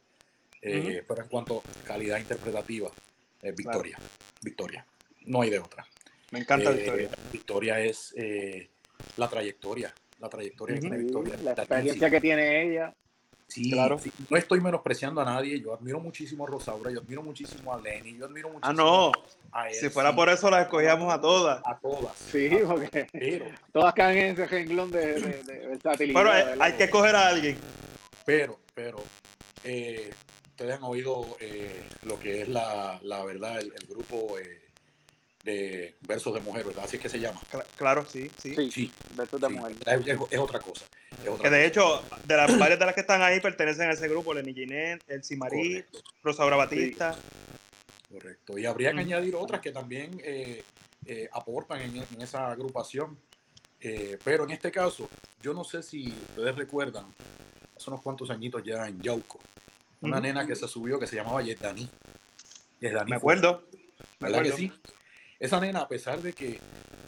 eh, 0.62 1.04
pero 1.06 1.22
en 1.22 1.28
cuanto 1.28 1.58
a 1.58 1.84
calidad 1.86 2.18
interpretativa, 2.18 2.90
es 3.42 3.54
Victoria. 3.54 3.98
Victoria. 4.42 4.86
No 5.26 5.42
hay 5.42 5.50
de 5.50 5.58
otra. 5.58 5.86
Me 6.30 6.40
encanta 6.40 6.70
Victoria. 6.70 7.10
Victoria 7.32 7.80
es 7.80 8.14
la 9.16 9.28
trayectoria, 9.28 9.92
la 10.20 10.28
trayectoria, 10.28 10.80
Sí, 10.80 10.88
trayectoria. 10.88 11.36
la 11.42 11.52
experiencia 11.52 12.10
que 12.10 12.20
tiene 12.20 12.62
ella. 12.62 12.94
Sí, 13.48 13.70
Claro. 13.70 13.98
sí, 13.98 14.12
no 14.28 14.36
estoy 14.36 14.60
menospreciando 14.60 15.20
a 15.22 15.24
nadie. 15.24 15.58
Yo 15.60 15.72
admiro 15.74 15.98
muchísimo 16.00 16.44
a 16.44 16.48
Rosaura, 16.50 16.90
yo 16.90 17.00
admiro 17.00 17.22
muchísimo 17.22 17.72
a 17.74 17.80
Lenny, 17.80 18.16
yo 18.18 18.26
admiro 18.26 18.50
muchísimo 18.50 18.70
Ah, 18.70 18.72
no. 18.74 19.12
a 19.52 19.68
él. 19.70 19.74
Si 19.74 19.88
fuera 19.88 20.14
por 20.14 20.28
eso 20.28 20.50
las 20.50 20.62
escogíamos 20.62 21.12
a 21.12 21.18
todas. 21.20 21.62
A 21.64 21.78
todas. 21.78 22.14
Sí, 22.16 22.50
A- 22.62 22.66
porque 22.66 23.06
pero, 23.10 23.46
todas 23.72 23.94
caen 23.94 24.18
en 24.18 24.32
ese 24.34 24.46
renglón 24.46 24.90
de, 24.90 25.14
de, 25.14 25.42
de 25.42 25.66
versatilidad. 25.66 26.20
Pero 26.20 26.62
hay 26.62 26.72
que 26.74 26.84
escoger 26.84 27.16
a 27.16 27.28
alguien. 27.28 27.56
pero, 28.26 28.58
pero, 28.74 28.98
eh, 29.64 30.10
ustedes 30.50 30.76
han 30.76 30.82
oído 30.84 31.24
eh, 31.40 31.82
lo 32.02 32.18
que 32.20 32.42
es 32.42 32.48
la, 32.48 32.98
la 33.02 33.24
verdad, 33.24 33.58
el, 33.60 33.72
el 33.80 33.86
grupo 33.88 34.38
eh, 34.38 34.60
de 35.44 35.94
versos 36.02 36.34
de 36.34 36.40
mujer, 36.40 36.64
¿verdad? 36.66 36.84
Así 36.84 36.96
es 36.96 37.02
que 37.02 37.08
se 37.08 37.18
llama. 37.20 37.40
Cla- 37.50 37.64
Claro, 37.76 38.04
sí, 38.10 38.30
sí. 38.38 38.54
Sí, 38.54 38.70
Sí, 38.70 38.92
versos 39.14 39.40
de 39.40 39.46
sí, 39.48 39.52
mujer. 39.54 39.76
Es, 39.86 40.06
es- 40.06 40.18
es 40.30 40.38
otra 40.38 40.58
cosa. 40.60 40.84
es 41.22 41.28
otra 41.28 41.42
Que 41.50 41.56
de 41.56 41.58
cosa. 41.58 41.64
hecho, 41.64 42.02
de 42.24 42.36
las 42.36 42.58
varias 42.58 42.78
de 42.78 42.84
las 42.86 42.94
que 42.94 43.00
están 43.00 43.22
ahí 43.22 43.40
pertenecen 43.40 43.88
a 43.88 43.92
ese 43.92 44.08
grupo, 44.08 44.34
Lenny 44.34 44.52
Ginette, 44.54 45.02
El 45.08 45.24
Simarí, 45.24 45.82
Correcto. 45.82 46.00
Rosaura 46.22 46.56
Batista. 46.56 47.16
Correcto. 48.12 48.58
Y 48.58 48.66
habría 48.66 48.90
que 48.90 48.96
Mm. 48.96 49.00
añadir 49.00 49.36
otras 49.36 49.60
que 49.60 49.70
también 49.70 50.20
eh, 50.24 50.62
eh, 51.06 51.28
aportan 51.32 51.80
en, 51.82 51.96
en 51.96 52.20
esa 52.22 52.50
agrupación. 52.50 53.18
Eh, 53.80 54.18
pero 54.24 54.44
en 54.44 54.50
este 54.50 54.72
caso, 54.72 55.08
yo 55.40 55.54
no 55.54 55.62
sé 55.62 55.82
si 55.82 56.08
ustedes 56.30 56.56
recuerdan, 56.56 57.06
hace 57.76 57.90
unos 57.90 58.02
cuantos 58.02 58.28
añitos 58.30 58.62
ya 58.64 58.88
en 58.88 59.00
Yauco, 59.00 59.38
una 60.00 60.20
nena 60.20 60.44
que 60.46 60.56
se 60.56 60.66
subió 60.66 60.98
que 60.98 61.06
se 61.06 61.14
llamaba 61.16 61.42
Yesdani. 61.42 61.88
Yesdani 62.80 63.10
Me 63.12 63.20
fue- 63.20 63.34
acuerdo. 63.34 63.62
Me 64.20 64.28
¿Verdad 64.30 64.42
que 64.42 64.52
sí? 64.52 64.72
Esa 65.38 65.60
nena, 65.60 65.80
a 65.80 65.88
pesar 65.88 66.20
de 66.20 66.32
que, 66.32 66.58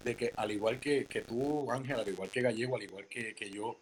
de 0.04 0.16
que 0.16 0.32
al 0.36 0.50
igual 0.52 0.78
que, 0.78 1.06
que 1.06 1.22
tú, 1.22 1.70
Ángel, 1.72 1.98
al 1.98 2.08
igual 2.08 2.30
que 2.30 2.40
Gallego, 2.42 2.76
al 2.76 2.82
igual 2.82 3.06
que, 3.06 3.34
que 3.34 3.50
yo, 3.50 3.78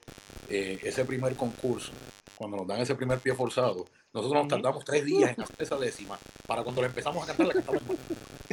eh, 0.48 0.78
ese 0.82 1.04
primer 1.04 1.34
concurso, 1.36 1.92
cuando 2.36 2.56
nos 2.56 2.66
dan 2.66 2.80
ese 2.80 2.94
primer 2.94 3.18
pie 3.18 3.34
forzado, 3.34 3.86
nosotros 4.14 4.40
nos 4.42 4.48
tardamos 4.48 4.84
tres 4.84 5.04
días 5.04 5.36
en 5.36 5.42
hacer 5.44 5.56
esa 5.58 5.76
décima, 5.76 6.18
para 6.46 6.62
cuando 6.62 6.80
la 6.80 6.86
empezamos 6.86 7.22
a 7.22 7.26
cantar, 7.26 7.46
la 7.48 7.52
cantamos 7.54 7.82
mal. 7.86 7.96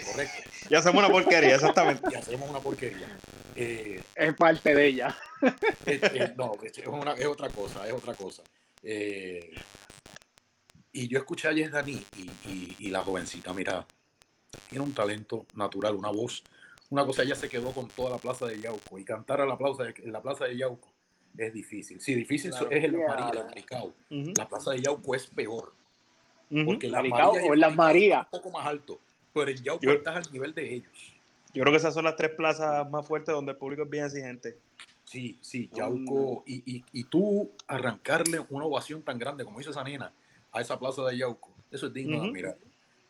Correcto. 0.06 0.50
Y 0.70 0.76
hacemos 0.76 1.00
una 1.00 1.10
porquería, 1.10 1.56
exactamente. 1.56 2.04
Y 2.12 2.16
hacemos 2.16 2.50
una 2.50 2.60
porquería. 2.60 3.18
Eh, 3.56 4.04
Es 4.16 4.34
parte 4.34 4.76
de 4.76 4.88
ella. 4.88 5.18
eh, 5.86 6.00
eh, 6.14 6.34
no, 6.36 6.52
es, 6.62 6.78
una- 6.88 7.14
es 7.14 7.26
otra 7.26 7.48
cosa, 7.50 7.88
es 7.88 7.94
otra 7.94 8.14
cosa. 8.16 8.44
Eh, 8.84 9.52
y 10.92 11.08
yo 11.08 11.20
escuché 11.20 11.48
a 11.48 11.54
Yes 11.54 11.72
Dani 11.72 12.04
y, 12.18 12.22
y- 12.50 12.76
y 12.80 12.90
la 12.90 13.02
jovencita, 13.02 13.54
mira, 13.54 13.86
tiene 14.70 14.84
un 14.86 14.94
talento 14.94 15.46
natural, 15.56 15.96
una 15.96 16.10
voz, 16.12 16.44
una 16.90 17.06
cosa, 17.06 17.24
ella 17.24 17.36
se 17.36 17.50
quedó 17.50 17.72
con 17.72 17.88
toda 17.88 18.12
la 18.12 18.18
plaza 18.18 18.46
de 18.46 18.60
Yauco 18.62 18.98
y 19.00 19.04
cantar 19.04 19.42
a 19.42 19.46
la 19.46 19.58
plaza 19.58 19.84
de, 19.84 19.94
en 20.04 20.12
la 20.12 20.22
plaza 20.22 20.46
de 20.46 20.58
Yauco 20.58 20.88
es 21.38 21.54
difícil. 21.54 22.00
Sí, 22.00 22.14
difícil 22.16 22.52
Claro. 22.52 22.70
es 22.72 22.84
el 22.84 22.92
Ya. 22.98 23.08
María, 23.08 23.42
el 23.42 23.46
Maricao. 23.48 23.94
La 24.38 24.48
plaza 24.48 24.72
de 24.72 24.82
Yauco 24.82 25.16
es 25.16 25.28
peor, 25.28 25.74
porque 26.66 26.88
la 26.88 27.00
Maricao 27.00 27.34
María 27.34 27.50
o 27.50 27.54
el 27.54 27.60
Maricao 27.60 27.76
Marías. 27.76 28.26
están 28.26 28.40
un 28.40 28.44
poco 28.44 28.58
más 28.58 28.68
alto, 28.68 29.00
pero 29.34 29.52
en 29.52 29.58
Yauco 29.64 29.84
Yo- 29.84 29.92
estás 29.94 30.28
al 30.28 30.32
nivel 30.34 30.54
de 30.54 30.74
ellos. 30.76 31.14
Yo 31.54 31.62
creo 31.62 31.72
que 31.72 31.78
esas 31.78 31.94
son 31.94 32.04
las 32.04 32.16
tres 32.18 32.32
plazas 32.32 32.90
más 32.90 33.06
fuertes 33.08 33.34
donde 33.34 33.54
el 33.54 33.58
público 33.58 33.84
es 33.84 33.90
bien 33.90 34.06
exigente. 34.06 34.58
Sí, 35.06 35.38
sí, 35.42 35.70
Yauco. 35.74 36.44
Y, 36.46 36.64
y, 36.78 36.84
y 36.92 37.04
tú 37.06 37.52
arrancarle 37.68 38.40
una 38.50 38.66
ovación 38.66 39.02
tan 39.04 39.18
grande 39.20 39.46
como 39.46 39.60
hizo 39.62 39.70
esa 39.72 39.84
nena 39.84 40.12
a 40.52 40.62
esa 40.62 40.78
plaza 40.80 41.04
de 41.06 41.18
Yauco, 41.18 41.52
eso 41.72 41.88
es 41.88 41.94
digno 41.94 42.18
de 42.22 42.24
Ujú. 42.24 42.34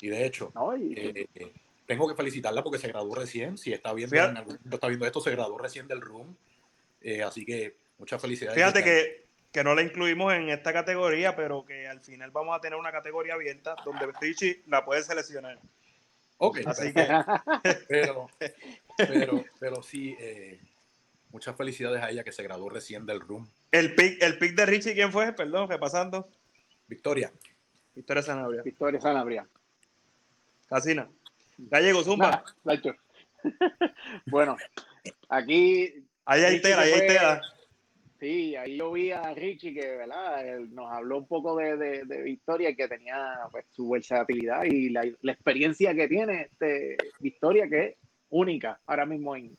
Y 0.01 0.09
de 0.09 0.25
hecho, 0.25 0.51
¿no? 0.55 0.75
Y- 0.77 0.93
eh, 0.95 1.27
eh, 1.35 1.51
tengo 1.85 2.07
que 2.07 2.15
felicitarla 2.15 2.63
porque 2.63 2.79
se 2.79 2.87
graduó 2.87 3.15
recién. 3.15 3.57
Si 3.57 3.71
está 3.73 3.93
viendo, 3.93 4.15
Fíjate- 4.15 4.31
en 4.31 4.37
algún 4.37 4.53
momento 4.55 4.75
está 4.75 4.87
viendo 4.87 5.05
esto, 5.05 5.21
se 5.21 5.31
graduó 5.31 5.57
recién 5.57 5.87
del 5.87 6.01
Room. 6.01 6.35
Eh, 7.01 7.21
así 7.23 7.45
que 7.45 7.75
muchas 7.99 8.21
felicidades. 8.21 8.55
Fíjate 8.57 8.83
que, 8.83 9.25
que 9.51 9.63
no 9.63 9.75
la 9.75 9.83
incluimos 9.83 10.33
en 10.33 10.49
esta 10.49 10.73
categoría, 10.73 11.35
pero 11.35 11.63
que 11.65 11.87
al 11.87 12.01
final 12.01 12.31
vamos 12.31 12.57
a 12.57 12.61
tener 12.61 12.77
una 12.79 12.91
categoría 12.91 13.35
abierta 13.35 13.75
donde 13.85 14.07
Richie 14.19 14.63
la 14.67 14.83
puede 14.83 15.03
seleccionar. 15.03 15.59
Ok, 16.37 16.59
Así 16.65 16.91
que, 16.91 17.07
pero, 17.87 18.29
pero, 18.97 19.45
pero 19.59 19.81
sí, 19.83 20.15
eh, 20.19 20.59
muchas 21.29 21.55
felicidades 21.55 22.01
a 22.01 22.09
ella 22.09 22.23
que 22.25 22.31
se 22.33 22.43
graduó 22.43 22.67
recién 22.69 23.05
del 23.05 23.21
Room. 23.21 23.47
el 23.71 23.95
pick, 23.95 24.21
el 24.21 24.37
pick 24.37 24.53
de 24.55 24.65
Richie, 24.65 24.93
¿quién 24.95 25.11
fue? 25.11 25.31
Perdón, 25.31 25.69
repasando. 25.69 26.27
Victoria, 26.87 27.31
Victoria 27.95 28.21
Sanabria. 28.23 28.63
Victoria 28.63 28.99
Sanabria. 28.99 29.47
Casina. 30.67 31.07
Gallego, 31.57 32.03
Zumba. 32.03 32.43
Nacho. 32.63 32.95
bueno, 34.25 34.57
aquí 35.29 36.05
Ahí 36.25 36.41
hay 36.43 36.59
tela, 36.61 36.81
ahí 36.81 36.91
hay 36.91 37.07
tela. 37.07 37.41
Sí, 38.19 38.55
ahí 38.55 38.77
yo 38.77 38.91
vi 38.91 39.11
a 39.11 39.33
Richie 39.33 39.73
que, 39.73 39.85
¿verdad? 39.95 40.47
Él 40.47 40.73
nos 40.73 40.91
habló 40.91 41.19
un 41.19 41.27
poco 41.27 41.55
de, 41.55 41.77
de, 41.77 42.05
de 42.05 42.21
Victoria, 42.23 42.75
que 42.75 42.87
tenía 42.87 43.37
pues, 43.51 43.65
su 43.71 43.89
versatilidad 43.89 44.63
y 44.63 44.89
la, 44.89 45.05
la 45.21 45.31
experiencia 45.33 45.93
que 45.93 46.07
tiene 46.07 46.43
este, 46.43 46.97
Victoria, 47.19 47.67
que 47.69 47.85
es 47.85 47.95
única 48.29 48.79
ahora 48.87 49.05
mismo 49.05 49.35
en, 49.35 49.55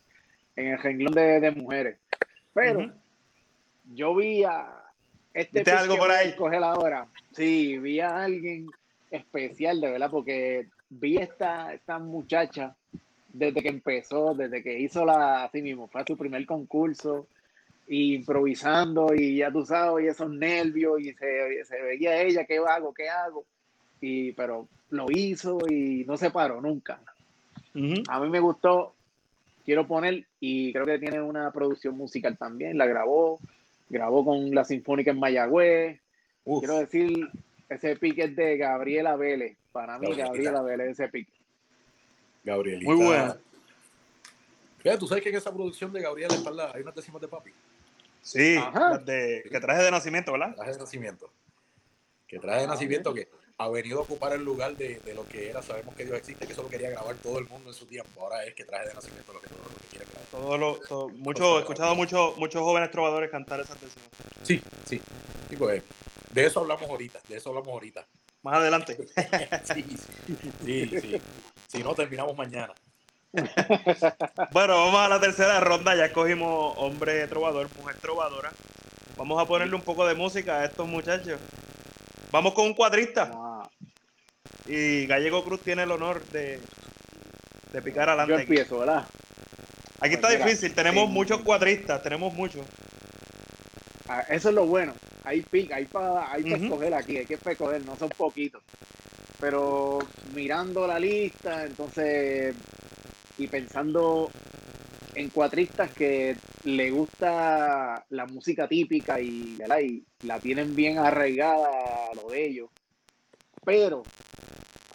en 0.56 0.66
el 0.68 0.78
renglón 0.78 1.14
de, 1.14 1.38
de 1.38 1.50
mujeres. 1.52 1.98
Pero 2.52 2.92
yo 3.92 4.16
vi 4.16 4.42
a 4.42 4.82
este 5.34 5.60
¿Viste 5.60 5.70
pick 5.70 5.80
algo 5.80 5.96
por 5.98 6.10
ahí? 6.10 6.30
escoger 6.30 6.64
ahora. 6.64 7.06
Sí, 7.32 7.78
vi 7.78 8.00
a 8.00 8.24
alguien 8.24 8.66
especial, 9.10 9.80
de 9.80 9.90
verdad, 9.92 10.10
porque 10.10 10.66
vi 10.88 11.16
esta, 11.16 11.72
esta 11.72 11.98
muchacha 11.98 12.76
desde 13.32 13.62
que 13.62 13.68
empezó, 13.68 14.34
desde 14.34 14.62
que 14.62 14.78
hizo 14.78 15.04
la, 15.04 15.44
así 15.44 15.60
mismo, 15.60 15.88
fue 15.88 16.00
a 16.00 16.06
su 16.06 16.16
primer 16.16 16.44
concurso, 16.46 17.26
y 17.86 18.14
improvisando, 18.14 19.14
y 19.14 19.36
ya 19.36 19.50
tú 19.50 19.64
sabes, 19.64 20.04
y 20.04 20.08
esos 20.08 20.30
nervios, 20.30 21.00
y 21.00 21.12
se, 21.12 21.64
se 21.64 21.82
veía 21.82 22.22
ella, 22.22 22.44
¿qué 22.44 22.58
hago? 22.58 22.92
¿Qué 22.92 23.08
hago? 23.08 23.44
Y, 24.00 24.32
pero 24.32 24.68
lo 24.90 25.06
hizo 25.10 25.58
y 25.68 26.04
no 26.06 26.16
se 26.16 26.30
paró 26.30 26.60
nunca. 26.60 27.00
A 28.08 28.20
mí 28.20 28.30
me 28.30 28.40
gustó, 28.40 28.94
quiero 29.64 29.86
poner, 29.86 30.26
y 30.40 30.72
creo 30.72 30.86
que 30.86 30.98
tiene 30.98 31.20
una 31.20 31.50
producción 31.52 31.96
musical 31.96 32.38
también, 32.38 32.78
la 32.78 32.86
grabó, 32.86 33.38
grabó 33.90 34.24
con 34.24 34.54
la 34.54 34.64
Sinfónica 34.64 35.10
en 35.10 35.20
Mayagüez, 35.20 36.00
Uf. 36.44 36.60
quiero 36.60 36.78
decir, 36.78 37.28
ese 37.68 37.96
pique 37.96 38.24
es 38.24 38.36
de 38.36 38.56
Gabriela 38.56 39.16
Vélez, 39.16 39.56
para 39.72 39.98
mí 39.98 40.06
Gabriela. 40.08 40.26
Gabriela 40.28 40.62
Vélez 40.62 40.88
ese 40.90 41.08
pique. 41.08 41.32
Gabrielita. 42.44 42.92
Muy 42.92 43.04
buena. 43.04 43.36
Fíjate, 44.78 44.98
tú 44.98 45.08
sabes 45.08 45.22
que 45.24 45.30
en 45.30 45.36
esa 45.36 45.52
producción 45.52 45.92
de 45.92 46.00
Gabriela 46.00 46.34
está 46.34 46.50
la, 46.50 46.70
hay 46.72 46.82
unas 46.82 46.94
décimas 46.94 47.20
de 47.20 47.28
papi. 47.28 47.50
Sí, 48.22 48.56
Ajá. 48.56 48.90
las 48.90 49.04
de, 49.06 49.44
que 49.50 49.60
traje 49.60 49.82
de 49.82 49.90
nacimiento, 49.90 50.32
¿verdad? 50.32 50.54
traje 50.54 50.72
de 50.72 50.78
nacimiento. 50.78 51.30
Que 52.28 52.38
traje 52.38 52.58
de 52.60 52.64
Ah, 52.64 52.68
nacimiento 52.68 53.14
que 53.14 53.28
ha 53.58 53.68
venido 53.68 53.98
a 54.00 54.02
ocupar 54.02 54.32
el 54.32 54.44
lugar 54.44 54.76
de, 54.76 54.98
de 55.00 55.14
lo 55.14 55.24
que 55.26 55.48
era, 55.48 55.62
sabemos 55.62 55.94
que 55.94 56.04
Dios 56.04 56.16
existe, 56.18 56.46
que 56.46 56.52
eso 56.52 56.62
lo 56.62 56.68
quería 56.68 56.90
grabar 56.90 57.14
todo 57.16 57.38
el 57.38 57.46
mundo 57.48 57.70
en 57.70 57.74
su 57.74 57.86
tiempo. 57.86 58.20
Ahora 58.20 58.44
es 58.44 58.54
que 58.54 58.64
traje 58.64 58.88
de 58.88 58.94
nacimiento 58.94 59.32
lo 59.32 59.40
que, 59.40 59.48
lo 59.48 59.56
que 59.80 59.86
quiere 59.90 60.04
grabar. 60.06 60.28
Todo 60.30 60.58
lo, 60.58 60.74
todo- 60.80 61.08
mucho, 61.10 61.56
he 61.58 61.60
escuchado 61.60 61.94
muchos 61.94 62.36
muchos 62.36 62.62
jóvenes 62.62 62.90
trovadores 62.90 63.30
cantar 63.30 63.60
esas 63.60 63.76
canciones. 63.78 64.10
Sí, 64.42 64.60
sí. 64.86 65.00
Y 65.50 65.56
pues, 65.56 65.82
de 66.32 66.46
eso 66.46 66.60
hablamos 66.60 66.88
ahorita, 66.88 67.20
de 67.28 67.36
eso 67.36 67.50
hablamos 67.50 67.70
ahorita. 67.70 68.04
Más 68.42 68.54
adelante. 68.56 68.96
Sí, 69.64 69.84
sí, 70.64 70.88
sí. 70.88 71.00
sí. 71.00 71.20
Si 71.68 71.82
no, 71.82 71.94
terminamos 71.94 72.36
mañana. 72.36 72.72
Bueno, 74.52 74.76
vamos 74.76 75.00
a 75.00 75.08
la 75.08 75.20
tercera 75.20 75.60
ronda. 75.60 75.94
Ya 75.94 76.06
escogimos 76.06 76.74
hombre 76.78 77.26
trovador, 77.28 77.68
mujer 77.76 77.96
trovadora. 78.00 78.52
Vamos 79.16 79.40
a 79.42 79.46
ponerle 79.46 79.74
un 79.74 79.82
poco 79.82 80.06
de 80.06 80.14
música 80.14 80.60
a 80.60 80.64
estos 80.64 80.86
muchachos. 80.86 81.40
Vamos 82.30 82.54
con 82.54 82.66
un 82.66 82.74
cuadrista. 82.74 83.30
Ah, 83.34 83.68
Y 84.66 85.06
Gallego 85.06 85.44
Cruz 85.44 85.60
tiene 85.62 85.82
el 85.84 85.90
honor 85.90 86.24
de, 86.26 86.60
de 87.72 87.82
picar 87.82 88.06
yo 88.06 88.12
adelante. 88.12 88.34
Aquí, 88.34 88.42
empiezo, 88.42 88.78
¿verdad? 88.78 89.06
Aquí 90.00 90.14
está 90.14 90.28
Pues 90.28 90.38
mira, 90.38 90.46
difícil. 90.46 90.74
Tenemos 90.74 91.04
en- 91.04 91.12
muchos 91.12 91.40
cuadristas. 91.40 92.02
Tenemos 92.02 92.32
muchos. 92.34 92.64
Ah, 94.08 94.20
Eso 94.28 94.50
es 94.50 94.54
lo 94.54 94.66
bueno. 94.66 94.94
Hay 95.28 95.42
pick, 95.42 95.72
hay 95.72 95.86
para 95.86 96.32
hay 96.32 96.44
pa 96.44 96.54
Ujú. 96.54 96.64
escoger 96.66 96.94
aquí, 96.94 97.16
hay 97.18 97.26
que 97.26 97.34
escoger, 97.34 97.84
no 97.84 97.96
son 97.96 98.10
poquitos. 98.10 98.62
Pero 99.40 99.98
mirando 100.34 100.86
la 100.86 100.98
lista, 101.00 101.64
entonces, 101.64 102.54
y 103.36 103.48
pensando 103.48 104.30
en 105.14 105.30
cuatristas 105.30 105.92
que 105.94 106.36
le 106.62 106.90
gusta 106.90 108.04
la 108.10 108.26
música 108.26 108.68
típica 108.68 109.20
y 109.20 109.58
la 110.22 110.40
tienen 110.40 110.76
bien 110.76 110.98
arraigada 110.98 111.66
a 112.10 112.14
lo 112.14 112.30
de 112.30 112.46
ellos. 112.46 112.70
Pero 113.64 114.08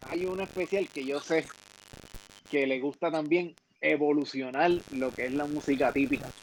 hay 0.03 0.25
uno 0.25 0.43
especial 0.43 0.89
que 0.93 1.05
yo 1.05 1.19
sé 1.19 1.45
que 2.49 2.67
le 2.67 2.79
gusta 2.79 3.11
también 3.11 3.57
evolucionar 3.81 4.71
lo 4.89 5.13
que 5.13 5.25
es 5.25 5.31
la 5.33 5.47
música 5.47 5.91
típica. 5.91 6.33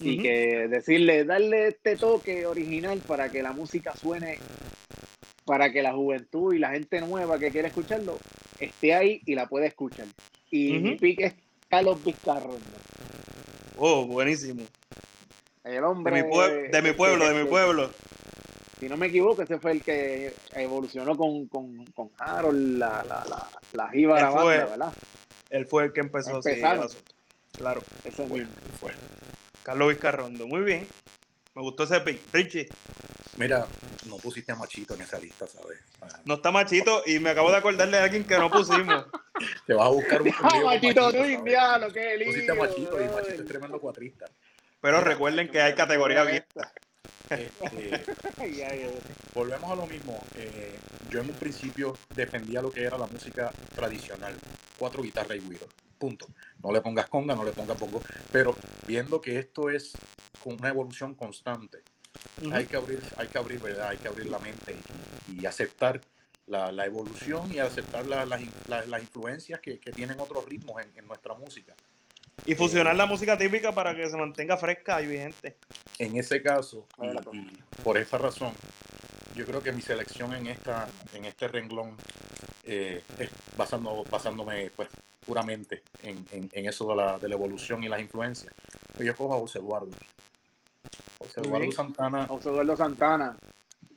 Y 0.00 0.18
que 0.18 0.68
decirle, 0.68 1.24
darle 1.24 1.68
este 1.68 1.96
toque 1.96 2.46
original 2.46 2.98
para 3.06 3.30
que 3.30 3.42
la 3.42 3.52
música 3.52 3.94
suene, 3.96 4.38
para 5.44 5.70
que 5.72 5.82
la 5.82 5.92
juventud 5.92 6.54
y 6.54 6.58
la 6.58 6.70
gente 6.70 7.00
nueva 7.00 7.38
que 7.38 7.50
quiere 7.50 7.68
escucharlo 7.68 8.18
esté 8.58 8.94
ahí 8.94 9.20
y 9.26 9.34
la 9.34 9.46
pueda 9.46 9.66
escuchar. 9.66 10.06
Y 10.50 10.78
mi 10.78 10.96
pick 10.96 11.20
es 11.20 11.34
Carlos 11.68 12.04
Vizcarrondo. 12.04 12.60
Oh, 13.78 14.04
buenísimo. 14.06 14.62
El 15.64 15.72
De 15.72 15.80
hombre. 15.80 16.22
mi, 16.22 16.28
pue- 16.30 16.70
de 16.70 16.82
mi 16.82 16.92
pueblo, 16.92 17.28
de 17.28 17.42
mi 17.44 17.48
pueblo. 17.48 17.90
Si 18.80 18.88
no 18.88 18.96
me 18.96 19.06
equivoco, 19.06 19.42
ese 19.42 19.58
fue 19.58 19.72
el 19.72 19.82
que 19.82 20.32
evolucionó 20.54 21.16
con, 21.16 21.46
con, 21.46 21.84
con 21.94 22.10
Harold, 22.18 22.78
la, 22.78 23.04
la, 23.08 23.24
la, 23.28 23.48
la 23.72 23.90
Él 23.92 24.06
fue- 24.06 24.20
banda, 24.58 24.66
¿verdad? 24.66 24.92
Él 25.50 25.66
fue 25.66 25.84
el 25.84 25.92
que 25.92 26.00
empezó 26.00 26.42
sí, 26.42 26.48
Empezaron. 26.50 26.80
el 26.80 26.86
asunto. 26.86 27.14
Claro. 27.56 27.82
Mismo. 28.04 28.48
Fue. 28.80 28.90
Carlos 29.62 29.88
Vizcarrondo. 29.88 30.46
Muy 30.46 30.62
bien. 30.62 30.86
Me 31.54 31.62
gustó 31.62 31.84
ese 31.84 32.00
pick. 32.00 32.20
Richie, 32.32 32.68
Mira, 33.36 33.66
no 34.08 34.16
pusiste 34.18 34.52
a 34.52 34.56
Machito 34.56 34.94
en 34.94 35.02
esa 35.02 35.18
lista, 35.18 35.46
¿sabes? 35.46 35.78
Ah, 36.02 36.20
no 36.26 36.34
está 36.34 36.50
machito 36.50 37.02
y 37.06 37.18
me 37.18 37.30
acabo 37.30 37.50
de 37.50 37.56
acordar 37.56 37.90
de 37.90 37.98
alguien 37.98 38.24
que 38.24 38.38
no 38.38 38.50
pusimos. 38.50 39.06
Te 39.66 39.72
vas 39.74 39.86
a 39.86 39.90
buscar 39.90 40.20
un 40.20 40.28
¡Ah, 40.42 40.50
lío 40.50 40.50
con 40.50 40.64
Machito 40.64 41.10
¿sabes? 41.10 41.26
Twin, 41.26 41.44
diablo, 41.44 41.92
qué 41.92 42.16
lío! 42.18 42.26
Pusiste 42.26 42.52
a 42.52 42.54
Machito 42.54 43.00
y. 43.00 43.08
Machito 43.08 43.42
es 43.42 43.46
tremendo 43.46 43.80
cuatrista. 43.80 44.26
Pero 44.80 45.00
recuerden 45.00 45.48
que 45.48 45.62
hay 45.62 45.74
categoría 45.74 46.20
abierta. 46.20 46.72
Este, 47.30 48.04
volvemos 49.34 49.70
a 49.70 49.76
lo 49.76 49.86
mismo. 49.86 50.22
Eh, 50.36 50.76
yo 51.08 51.20
en 51.20 51.30
un 51.30 51.34
principio 51.34 51.96
defendía 52.14 52.60
lo 52.60 52.70
que 52.70 52.82
era 52.82 52.98
la 52.98 53.06
música 53.06 53.50
tradicional. 53.74 54.34
Cuatro 54.78 55.02
guitarras 55.02 55.38
y 55.38 55.40
güiro. 55.40 55.66
Punto. 56.02 56.26
No 56.64 56.72
le 56.72 56.80
pongas 56.80 57.06
conga, 57.08 57.36
no 57.36 57.44
le 57.44 57.52
pongas 57.52 57.78
bongo. 57.78 58.02
Pero 58.32 58.56
viendo 58.88 59.20
que 59.20 59.38
esto 59.38 59.70
es 59.70 59.92
con 60.42 60.54
una 60.54 60.68
evolución 60.68 61.14
constante, 61.14 61.78
hay 62.52 62.66
que 62.66 62.76
abrir, 62.76 63.00
hay 63.16 63.28
que 63.28 63.38
abrir, 63.38 63.60
¿verdad? 63.60 63.90
Hay 63.90 63.98
que 63.98 64.08
abrir 64.08 64.26
la 64.26 64.40
mente 64.40 64.74
y, 65.28 65.40
y 65.40 65.46
aceptar 65.46 66.00
la, 66.48 66.72
la 66.72 66.86
evolución 66.86 67.54
y 67.54 67.60
aceptar 67.60 68.04
la- 68.06 68.26
las 68.26 68.40
in- 68.40 68.50
la- 68.66 68.84
las 68.86 69.00
influencias 69.00 69.60
que, 69.60 69.78
que 69.78 69.92
tienen 69.92 70.18
otros 70.18 70.44
ritmos 70.44 70.82
en, 70.82 70.90
en 70.96 71.06
nuestra 71.06 71.34
música. 71.34 71.72
Y 72.46 72.56
fusionar 72.56 72.96
la 72.96 73.06
música 73.06 73.38
típica 73.38 73.70
para 73.72 73.94
que 73.94 74.10
se 74.10 74.16
mantenga 74.16 74.56
fresca 74.56 75.00
y 75.02 75.06
vigente. 75.06 75.56
En 76.00 76.16
ese 76.16 76.42
caso, 76.42 76.84
y, 77.32 77.36
y 77.36 77.58
por 77.84 77.96
esa 77.96 78.18
razón, 78.18 78.52
yo 79.36 79.46
creo 79.46 79.62
que 79.62 79.70
mi 79.70 79.82
selección 79.82 80.34
en 80.34 80.48
esta, 80.48 80.88
en 81.14 81.26
este 81.26 81.46
renglón 81.46 81.96
eh, 82.64 83.04
es 83.20 83.30
basando, 83.56 84.02
basándome 84.10 84.68
pues 84.74 84.88
puramente 85.26 85.82
en, 86.02 86.24
en- 86.32 86.50
en 86.52 86.66
eso 86.66 86.86
de 86.88 86.96
la, 86.96 87.18
de 87.18 87.28
la 87.28 87.34
evolución 87.34 87.82
y 87.84 87.88
las 87.88 88.00
influencias. 88.00 88.52
Pues 88.94 89.06
yo 89.06 89.16
cojo 89.16 89.34
a 89.34 89.38
José 89.38 89.58
Eduardo. 89.58 89.90
José 91.18 91.40
Eduardo. 91.40 91.72
Santana 91.72 92.26
José 92.26 92.48
Eduardo 92.50 92.76
Santana. 92.76 93.36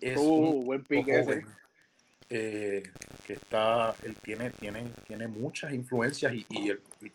es 0.01 0.17
Uh, 0.17 0.33
un 0.33 0.65
buen 0.65 0.83
pick 0.83 1.07
ese. 1.07 1.43
eh, 2.29 2.83
que 3.25 3.33
está, 3.33 3.95
él 4.03 4.15
tiene, 4.23 4.49
tiene, 4.51 4.89
tiene 5.07 5.27
muchas 5.27 5.73
influencias 5.73 6.33
y, 6.33 6.45
y 6.49 6.69
el- 6.69 6.81
y 7.01 7.11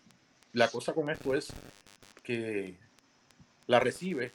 la 0.52 0.69
cosa 0.69 0.93
con 0.93 1.11
esto 1.11 1.35
es 1.35 1.52
que 2.23 2.76
la 3.67 3.81
recibe, 3.81 4.33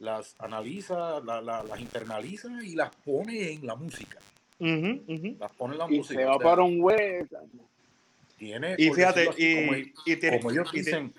las 0.00 0.34
analiza, 0.38 1.20
la- 1.20 1.40
la- 1.40 1.62
las 1.62 1.80
internaliza 1.80 2.48
y 2.62 2.74
las 2.74 2.94
pone 2.96 3.52
en 3.52 3.66
la 3.66 3.74
música. 3.76 4.18
Ujú, 4.58 5.02
ujú. 5.08 5.36
Las 5.38 5.52
pone 5.52 5.74
en 5.74 5.78
la 5.78 5.86
Y 5.90 5.98
música. 5.98 6.20
se 6.20 6.26
o 6.26 6.28
va 6.30 6.36
sea, 6.38 6.44
para 6.44 6.62
un 6.62 6.80
web. 6.80 7.26
Tiene, 8.36 8.74
Y 8.78 8.90
fíjate, 8.90 9.26
como, 9.26 9.38
y, 9.38 9.44
el- 9.44 9.92
y 10.06 10.16
tiene, 10.16 10.38
como 10.38 10.50
ellos 10.50 10.70
y 10.72 10.82
tiene- 10.82 11.12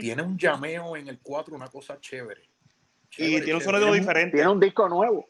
tiene 0.00 0.22
un 0.22 0.36
llameo 0.38 0.96
en 0.96 1.08
el 1.08 1.18
4, 1.20 1.54
una 1.54 1.68
cosa 1.68 1.98
chévere. 2.00 2.42
y 2.42 3.08
Chévere, 3.10 3.40
tiene 3.44 3.54
un 3.56 3.60
sonido 3.60 3.80
Tiene 3.86 3.92
un- 3.92 3.98
diferente. 4.00 4.36
Tiene 4.36 4.50
un 4.50 4.60
disco 4.60 4.88
nuevo. 4.88 5.28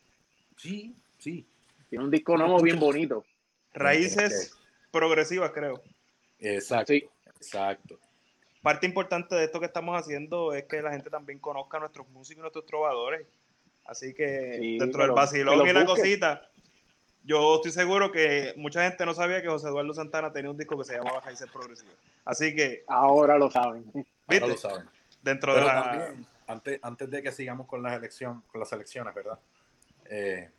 Sí, 0.56 0.94
sí. 1.18 1.46
Tiene 1.88 2.04
un 2.04 2.10
disco 2.10 2.36
nuevo 2.36 2.60
bien 2.60 2.78
bonito. 2.78 3.24
Raíces 3.72 4.54
progresivas, 4.90 5.50
creo. 5.52 5.82
Exacto. 6.38 6.92
Sí. 6.92 7.08
Exacto. 7.36 7.98
Parte 8.62 8.86
importante 8.86 9.34
de 9.34 9.44
esto 9.44 9.58
que 9.60 9.66
estamos 9.66 9.98
haciendo 9.98 10.52
es 10.52 10.64
que 10.64 10.82
la 10.82 10.90
gente 10.92 11.08
también 11.08 11.38
conozca 11.38 11.78
a 11.78 11.80
nuestros 11.80 12.06
músicos 12.10 12.38
y 12.38 12.42
nuestros 12.42 12.66
trovadores. 12.66 13.26
Así 13.86 14.12
que 14.12 14.58
Sí, 14.60 14.78
dentro 14.78 14.98
que 15.00 15.06
del 15.06 15.12
vacilón 15.16 15.66
y 15.66 15.72
la 15.72 15.84
cosita, 15.86 16.49
yo 17.24 17.56
estoy 17.56 17.72
seguro 17.72 18.10
que 18.10 18.54
mucha 18.56 18.82
gente 18.82 19.04
no 19.04 19.14
sabía 19.14 19.42
que 19.42 19.48
José 19.48 19.68
Eduardo 19.68 19.94
Santana 19.94 20.32
tenía 20.32 20.50
un 20.50 20.56
disco 20.56 20.78
que 20.78 20.84
se 20.84 20.96
llamaba 20.96 21.20
Raíces 21.20 21.50
Progresivas. 21.50 21.94
Así 22.24 22.54
que, 22.54 22.84
Ahora 22.86 23.38
lo 23.38 23.50
saben. 23.50 23.84
Ahora 23.94 24.06
¿viste? 24.28 24.48
lo 24.48 24.56
saben. 24.56 24.88
Dentro 25.22 25.54
de 25.54 25.60
la... 25.60 25.82
también, 25.82 26.26
antes, 26.46 26.80
antes 26.82 27.10
de 27.10 27.22
que 27.22 27.32
sigamos 27.32 27.66
con 27.66 27.82
las 27.82 27.92
elecciones, 27.96 28.42
con 28.50 28.60
las 28.60 28.72
elecciones, 28.72 29.14
¿verdad? 29.14 29.38
Eh, 30.06 30.50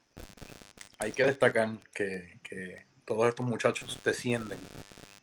hay 0.99 1.11
que 1.11 1.25
destacar 1.25 1.69
que, 1.93 2.39
que 2.43 2.85
todos 3.05 3.27
estos 3.27 3.45
muchachos 3.45 3.99
descienden 4.03 4.59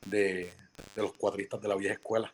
de, 0.05 0.53
de 0.97 1.03
los 1.03 1.13
cuadristas 1.13 1.61
de 1.63 1.69
la 1.69 1.77
vieja 1.77 1.95
escuela. 1.95 2.33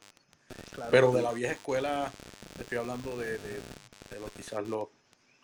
Claro. 0.72 0.90
Pero 0.90 1.12
de 1.12 1.22
la 1.22 1.32
vieja 1.32 1.52
escuela, 1.52 2.10
estoy 2.58 2.78
hablando 2.78 3.16
de, 3.16 3.38
de, 3.38 3.60
de 4.10 4.20
los 4.20 4.30
quizás 4.30 4.66
los 4.66 4.88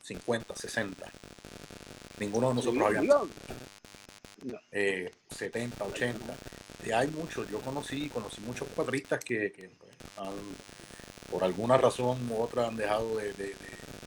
50, 0.03 0.57
60. 0.57 1.13
Ninguno 2.21 2.51
de 2.51 2.55
nosotros 2.57 2.85
habíamos 2.87 3.29
digo, 4.43 4.59
eh, 4.73 5.13
70, 5.37 5.85
80. 5.85 6.35
Y 6.87 6.93
hay 6.93 7.09
muchos, 7.09 7.49
yo 7.51 7.61
conocí, 7.61 8.09
conocí 8.09 8.41
muchos 8.43 8.69
cuadristas 8.69 9.23
que, 9.25 9.51
que, 9.53 9.69
pues, 9.69 9.91
han- 10.19 10.35
por 11.31 11.43
alguna 11.45 11.77
razón 11.77 12.19
u 12.31 12.41
otra 12.43 12.67
han 12.67 12.77
dejado 12.77 13.17
de, 13.17 13.33
de- 13.33 13.45
de- 13.49 13.55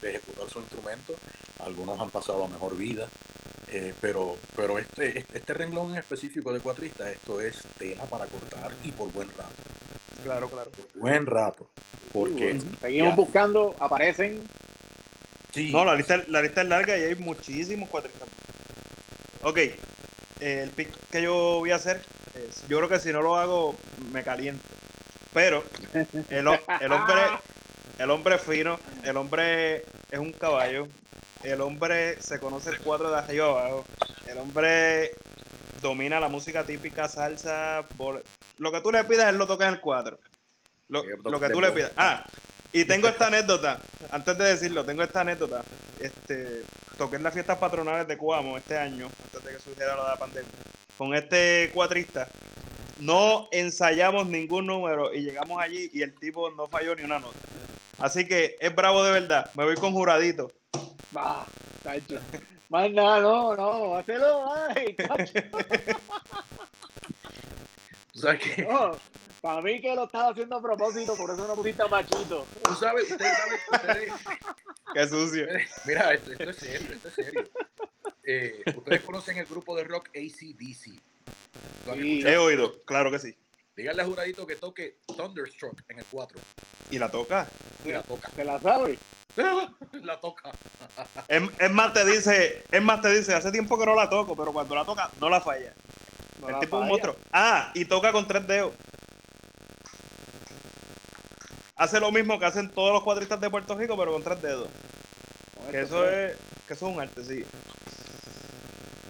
de 0.01 0.09
ejecutar 0.09 0.49
su 0.49 0.59
instrumento, 0.59 1.15
algunos 1.59 1.99
han 1.99 2.09
pasado 2.09 2.43
a 2.43 2.47
mejor 2.47 2.75
vida, 2.77 3.07
eh, 3.69 3.93
pero, 4.01 4.37
pero 4.55 4.77
este, 4.79 5.25
este 5.33 5.53
renglón 5.53 5.91
en 5.91 5.97
específico 5.97 6.51
de 6.53 6.59
cuatristas, 6.59 7.07
esto 7.11 7.39
es 7.41 7.57
tela 7.77 8.03
para 8.05 8.25
cortar 8.27 8.71
y 8.83 8.91
por 8.91 9.11
buen 9.11 9.29
rato, 9.29 9.53
Claro, 10.23 10.49
claro. 10.49 10.71
por 10.71 11.01
buen 11.01 11.25
rato, 11.25 11.67
porque 12.11 12.59
Seguimos 12.81 13.11
ya, 13.11 13.15
buscando, 13.15 13.75
aparecen. 13.79 14.41
Sí, 15.53 15.71
No, 15.71 15.85
la 15.85 15.95
lista, 15.95 16.21
la 16.27 16.41
lista 16.41 16.61
es 16.61 16.67
larga 16.67 16.97
y 16.97 17.03
hay 17.03 17.15
muchísimos 17.15 17.89
cuatristas. 17.89 18.27
Ok, 19.43 19.57
eh, 19.57 19.73
el 20.39 20.69
pick 20.71 20.89
que 21.11 21.21
yo 21.21 21.33
voy 21.59 21.71
a 21.71 21.75
hacer, 21.75 22.01
es- 22.35 22.67
yo 22.67 22.77
creo 22.77 22.89
que 22.89 22.99
si 22.99 23.11
no 23.11 23.21
lo 23.21 23.35
hago, 23.37 23.75
me 24.11 24.23
caliento. 24.23 24.63
Pero 25.33 25.63
el, 26.29 26.47
el 26.79 26.91
hombre 26.91 27.21
el 27.99 28.09
hombre 28.11 28.35
es 28.35 28.41
fino, 28.41 28.79
el 29.03 29.17
hombre 29.17 29.83
es 30.11 30.19
un 30.19 30.31
caballo, 30.31 30.87
el 31.43 31.61
hombre 31.61 32.21
se 32.21 32.39
conoce 32.39 32.69
el 32.71 32.79
cuatro 32.79 33.11
de 33.11 33.17
arriba 33.17 33.45
abajo, 33.49 33.85
el 34.27 34.37
hombre 34.37 35.11
domina 35.81 36.19
la 36.19 36.27
música 36.29 36.63
típica, 36.63 37.07
salsa, 37.09 37.83
bol- 37.97 38.23
lo 38.57 38.71
que 38.71 38.81
tú 38.81 38.91
le 38.91 39.03
pidas, 39.03 39.29
él 39.29 39.37
lo 39.37 39.45
toca 39.47 39.67
en 39.67 39.73
el 39.75 39.79
cuatro. 39.81 40.17
Lo, 40.89 41.03
lo 41.03 41.39
que 41.39 41.49
tú 41.49 41.61
le 41.61 41.71
pidas. 41.71 41.91
Ah, 41.97 42.25
y 42.73 42.85
tengo 42.85 43.07
esta 43.07 43.27
anécdota, 43.27 43.79
antes 44.09 44.37
de 44.37 44.45
decirlo, 44.45 44.83
tengo 44.83 45.03
esta 45.03 45.21
anécdota. 45.21 45.63
Este, 45.99 46.63
toqué 46.97 47.17
en 47.17 47.23
las 47.23 47.33
fiestas 47.33 47.59
patronales 47.59 48.07
de 48.07 48.17
Cuamo 48.17 48.57
este 48.57 48.77
año, 48.77 49.09
antes 49.23 49.43
de 49.43 49.53
que 49.53 49.59
surgiera 49.59 49.95
la 49.95 50.15
pandemia, 50.17 50.51
con 50.97 51.13
este 51.13 51.69
cuatrista. 51.73 52.27
No 52.99 53.47
ensayamos 53.51 54.27
ningún 54.27 54.65
número 54.65 55.13
y 55.13 55.21
llegamos 55.21 55.61
allí 55.61 55.89
y 55.93 56.01
el 56.01 56.13
tipo 56.15 56.49
no 56.51 56.67
falló 56.67 56.95
ni 56.95 57.03
una 57.03 57.19
nota. 57.19 57.37
Así 57.99 58.27
que 58.27 58.55
es 58.59 58.73
bravo 58.73 59.03
de 59.03 59.11
verdad. 59.11 59.51
Me 59.55 59.65
voy 59.65 59.75
con 59.75 59.93
juradito. 59.93 60.51
Ah, 61.15 61.45
tacho. 61.83 62.19
Más 62.69 62.89
nada, 62.91 63.19
no, 63.19 63.55
no, 63.55 63.95
hazlo, 63.95 64.53
ay, 64.55 64.95
tacho. 64.95 65.33
tú 68.13 68.19
sabes 68.19 68.41
que, 68.41 68.63
No, 68.63 68.97
para 69.43 69.61
mí 69.61 69.81
que 69.81 69.93
lo 69.93 70.05
estaba 70.05 70.29
haciendo 70.29 70.55
a 70.55 70.61
propósito, 70.61 71.17
por 71.17 71.29
eso 71.29 71.45
no 71.45 71.53
pusiste 71.53 71.83
a 71.83 71.87
machito. 71.87 72.47
tú 72.63 72.75
sabes, 72.75 73.11
ustedes 73.11 73.37
saben, 73.37 73.59
ustedes, 73.73 74.13
Qué 74.93 75.07
sucio. 75.09 75.47
Mira, 75.85 76.13
esto, 76.13 76.31
esto 76.31 76.49
es 76.49 76.55
serio, 76.55 76.87
esto 76.93 77.07
es 77.09 77.13
serio. 77.13 77.43
Eh, 78.23 78.63
ustedes 78.73 79.01
conocen 79.01 79.37
el 79.37 79.45
grupo 79.45 79.75
de 79.75 79.83
rock 79.83 80.07
ACDC. 80.15 80.97
¿Lo 81.85 81.91
han 81.91 81.99
Sí. 81.99 82.21
He 82.25 82.37
oído, 82.37 82.81
claro 82.85 83.11
que 83.11 83.19
sí. 83.19 83.35
Díganle 83.75 84.03
a 84.03 84.05
Juradito 84.05 84.47
que 84.47 84.55
toque 84.55 84.99
Thunderstruck 85.07 85.81
en 85.89 85.99
el 85.99 86.05
4. 86.05 86.39
Y 86.91 86.97
la 86.97 87.11
toca. 87.11 87.45
Y 87.83 87.91
la 87.91 88.01
toca. 88.01 88.29
¿Se 88.33 88.45
la 88.45 88.61
sabe? 88.61 88.97
la 90.03 90.21
toca. 90.21 90.51
Es, 91.27 91.43
es 91.59 91.71
más, 91.71 91.91
te 91.91 92.05
dice, 92.05 92.63
es 92.71 92.81
más, 92.81 93.01
te 93.01 93.09
dice, 93.09 93.33
hace 93.33 93.51
tiempo 93.51 93.77
que 93.77 93.85
no 93.85 93.93
la 93.93 94.09
toco, 94.09 94.37
pero 94.37 94.53
cuando 94.53 94.73
la 94.73 94.85
toca, 94.85 95.11
no 95.19 95.29
la 95.29 95.41
falla. 95.41 95.73
No 96.39 96.47
el 96.47 96.53
la 96.53 96.59
tipo 96.61 96.77
es 96.77 96.81
un 96.83 96.87
falla. 96.87 96.89
monstruo. 96.89 97.15
Ah, 97.33 97.71
y 97.75 97.83
toca 97.83 98.13
con 98.13 98.25
tres 98.25 98.47
dedos. 98.47 98.73
Hace 101.83 101.99
lo 101.99 102.11
mismo 102.11 102.39
que 102.39 102.45
hacen 102.45 102.69
todos 102.69 102.93
los 102.93 103.03
cuadristas 103.03 103.39
de 103.39 103.49
Puerto 103.49 103.75
Rico, 103.77 103.97
pero 103.97 104.13
con 104.13 104.23
tres 104.23 104.41
dedos. 104.41 104.69
Que 105.71 105.81
eso 105.81 106.07
es, 106.09 106.35
que 106.67 106.73
eso 106.73 106.87
es 106.89 106.95
un 106.95 107.01
arte, 107.01 107.23
sí. 107.23 107.43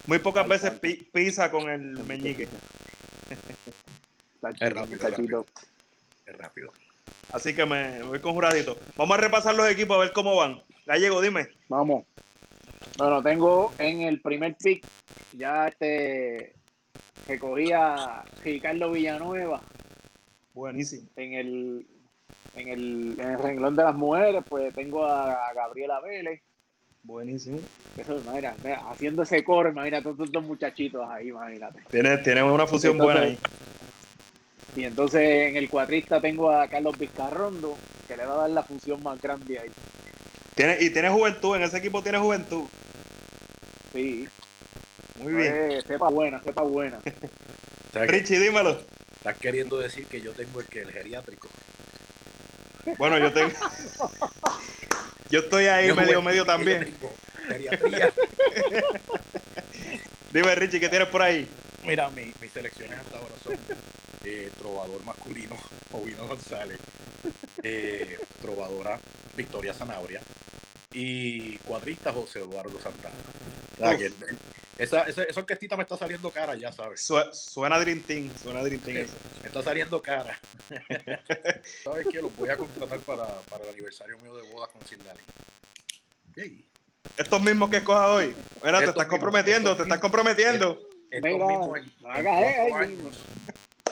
Muy 0.06 0.20
pocas 0.20 0.48
veces 0.48 0.72
pi- 0.80 1.08
pisa 1.12 1.50
con 1.50 1.70
el 1.70 1.82
meñique. 2.04 2.48
Es 3.30 4.74
rápido, 4.74 4.96
es 4.96 5.02
rápido. 5.02 5.46
Es 6.26 6.38
rápido. 6.38 6.74
Así 7.32 7.56
que 7.56 7.66
me, 7.66 8.00
me 8.00 8.04
voy 8.04 8.20
con 8.20 8.34
juradito. 8.34 8.78
Vamos 8.96 9.18
a 9.18 9.22
repasar 9.22 9.56
los 9.56 9.68
equipos 9.70 9.96
a 9.98 10.02
ver 10.02 10.12
cómo 10.14 10.36
van. 10.36 10.62
Gallego, 10.86 11.22
dime. 11.22 11.48
Vamos. 11.70 12.06
Bueno, 12.98 13.24
tengo 13.24 13.74
en 13.80 14.02
el 14.02 14.22
primer 14.22 14.56
pick 14.56 14.86
ya 15.32 15.68
este 15.70 16.54
que 17.26 17.40
cogía 17.40 18.24
Ricardo 18.44 18.92
Villanueva 18.92 19.62
Buenísimo. 20.54 21.08
en 21.16 21.34
el 21.34 21.88
en 22.56 22.68
el, 22.68 23.16
en 23.20 23.32
el 23.32 23.40
renglón 23.40 23.76
de 23.76 23.84
las 23.84 23.96
mujeres, 23.96 24.44
pues 24.48 24.74
tengo 24.74 25.06
a, 25.06 25.48
a 25.50 25.54
Gabriela 25.54 26.00
Vélez. 26.02 26.42
Buenísimo. 27.04 27.60
Eso, 27.98 28.22
mira, 28.34 28.56
mira, 28.64 28.82
haciendo 28.90 29.24
ese 29.24 29.44
core, 29.44 29.72
imagínate 29.72 30.04
todos 30.04 30.28
estos 30.28 30.44
muchachitos 30.44 31.08
ahí, 31.10 31.30
imagínate. 31.30 31.82
Tiene, 31.92 32.18
tiene 32.20 32.44
una 32.44 32.66
fusión 32.66 32.94
Entonces, 32.94 33.14
buena 33.22 33.28
ahí. 33.32 33.40
Y 34.76 34.86
entonces 34.86 35.22
en 35.50 35.58
el 35.58 35.70
cuatrista 35.70 36.22
tengo 36.22 36.50
a 36.50 36.68
Carlos 36.68 36.98
Vizcarrondo, 36.98 37.78
que 38.08 38.18
le 38.18 38.26
va 38.26 38.34
a 38.34 38.38
dar 38.38 38.50
la 38.52 38.64
función 38.64 39.04
más 39.04 39.22
grande 39.22 39.60
ahí. 39.60 39.70
Tiene, 40.56 40.78
y 40.80 40.90
tiene 40.92 41.10
juventud, 41.10 41.56
en 41.56 41.64
ese 41.64 41.78
equipo 41.78 42.02
tiene 42.02 42.20
juventud. 42.20 42.64
Sí, 43.92 44.28
Muy 45.20 45.34
bien. 45.34 45.54
eh, 45.56 45.82
sepa 45.86 46.10
buena, 46.10 46.42
sepa 46.42 46.64
buena. 46.64 47.00
Richie, 47.94 48.40
dímelo. 48.40 48.80
estás 49.16 49.38
queriendo 49.38 49.78
decir 49.78 50.06
que 50.08 50.22
yo 50.22 50.32
tengo 50.32 50.62
el 50.62 50.68
que 50.68 50.82
el 50.82 50.92
geriátrico. 50.92 51.48
Bueno, 52.98 53.18
yo 53.18 53.32
tengo. 53.34 53.52
Yo 55.30 55.40
estoy 55.40 55.66
ahí 55.66 55.88
Yo 55.88 55.96
medio, 55.96 56.22
medio 56.22 56.46
también. 56.46 56.96
Geriatría. 57.48 58.14
Dime, 60.32 60.56
Richie, 60.56 60.80
¿qué 60.80 60.90
tienes 60.90 61.08
por 61.10 61.22
ahí? 61.22 61.48
Mira, 61.84 62.10
mi- 62.10 62.34
mis 62.42 62.52
selecciones 62.52 62.98
hasta 63.00 63.18
ahora 63.18 63.34
son 63.44 63.58
eh, 64.26 64.50
trovador 64.58 65.04
masculino, 65.04 65.56
Ovino 65.92 66.28
González, 66.28 66.80
eh, 67.62 68.18
trovadora 68.42 69.00
Victoria 69.36 69.74
Zanabria 69.74 70.22
y 70.94 71.58
cuadrista 71.60 72.12
José 72.14 72.40
Eduardo 72.40 72.80
Santana. 72.82 73.16
O 73.76 73.78
sea, 73.78 73.92
Uf. 73.92 73.98
que, 73.98 74.12
esa, 74.78 75.04
esa, 75.04 75.24
esa 75.24 75.40
orquestita 75.40 75.76
me 75.78 75.84
está 75.84 75.98
saliendo 75.98 76.30
cara, 76.32 76.56
ya 76.56 76.72
sabes. 76.72 77.02
Su- 77.02 77.22
suena 77.32 77.80
Dream 77.80 78.02
Team, 78.02 78.32
suena 78.42 78.64
Dream 78.64 78.82
Team. 78.82 79.08
Me 79.42 79.48
está 79.48 79.62
saliendo 79.64 80.02
cara. 80.02 80.40
¿Sabes 81.84 82.08
qué? 82.12 82.22
Los 82.22 82.36
voy 82.36 82.50
a 82.50 82.58
contratar 82.58 83.00
para, 83.00 83.26
para 83.50 83.64
el 83.66 83.70
aniversario 83.72 84.18
mío 84.20 84.36
de 84.36 84.52
bodas 84.52 84.70
con 84.72 84.86
Sindali. 84.88 85.22
Yay. 86.36 86.66
Estos 87.18 87.42
mismos 87.42 87.70
que 87.70 87.78
escojas 87.78 88.10
hoy. 88.10 88.36
Mira, 88.64 88.80
te 88.80 88.86
estás 88.86 88.96
mismos, 88.96 89.08
comprometiendo, 89.08 89.76
te 89.76 89.84
estás 89.84 90.00
comprometiendo. 90.00 90.80
Estos 91.12 91.32
Mira, 91.32 91.46
mismos 91.46 91.78
en, 91.78 91.92
cuatro 92.02 92.32
ahí 92.32 92.72
años, 92.74 93.20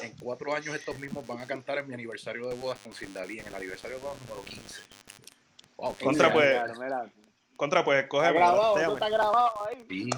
en 0.01 0.11
cuatro 0.19 0.55
años 0.55 0.75
estos 0.75 0.97
mismos 0.97 1.27
van 1.27 1.39
a 1.39 1.45
cantar 1.45 1.77
en 1.77 1.87
mi 1.87 1.93
aniversario 1.93 2.47
de 2.47 2.55
bodas 2.55 2.79
con 2.83 2.93
Sindalí, 2.93 3.39
en 3.39 3.47
el 3.47 3.53
aniversario 3.53 3.97
de 3.97 4.03
bodas 4.03 4.17
número 4.21 4.43
15. 4.45 4.81
Wow, 5.77 5.95
qué 5.97 6.05
Contra, 6.05 6.33
pues. 6.33 6.57
Contra, 7.55 7.83
pues, 7.83 8.03
Está 8.03 8.05
escoge. 8.05 8.33
grabado, 8.33 8.93
está 8.95 9.09
grabado 9.09 9.67
ahí. 9.67 9.85
Sí. 9.87 10.09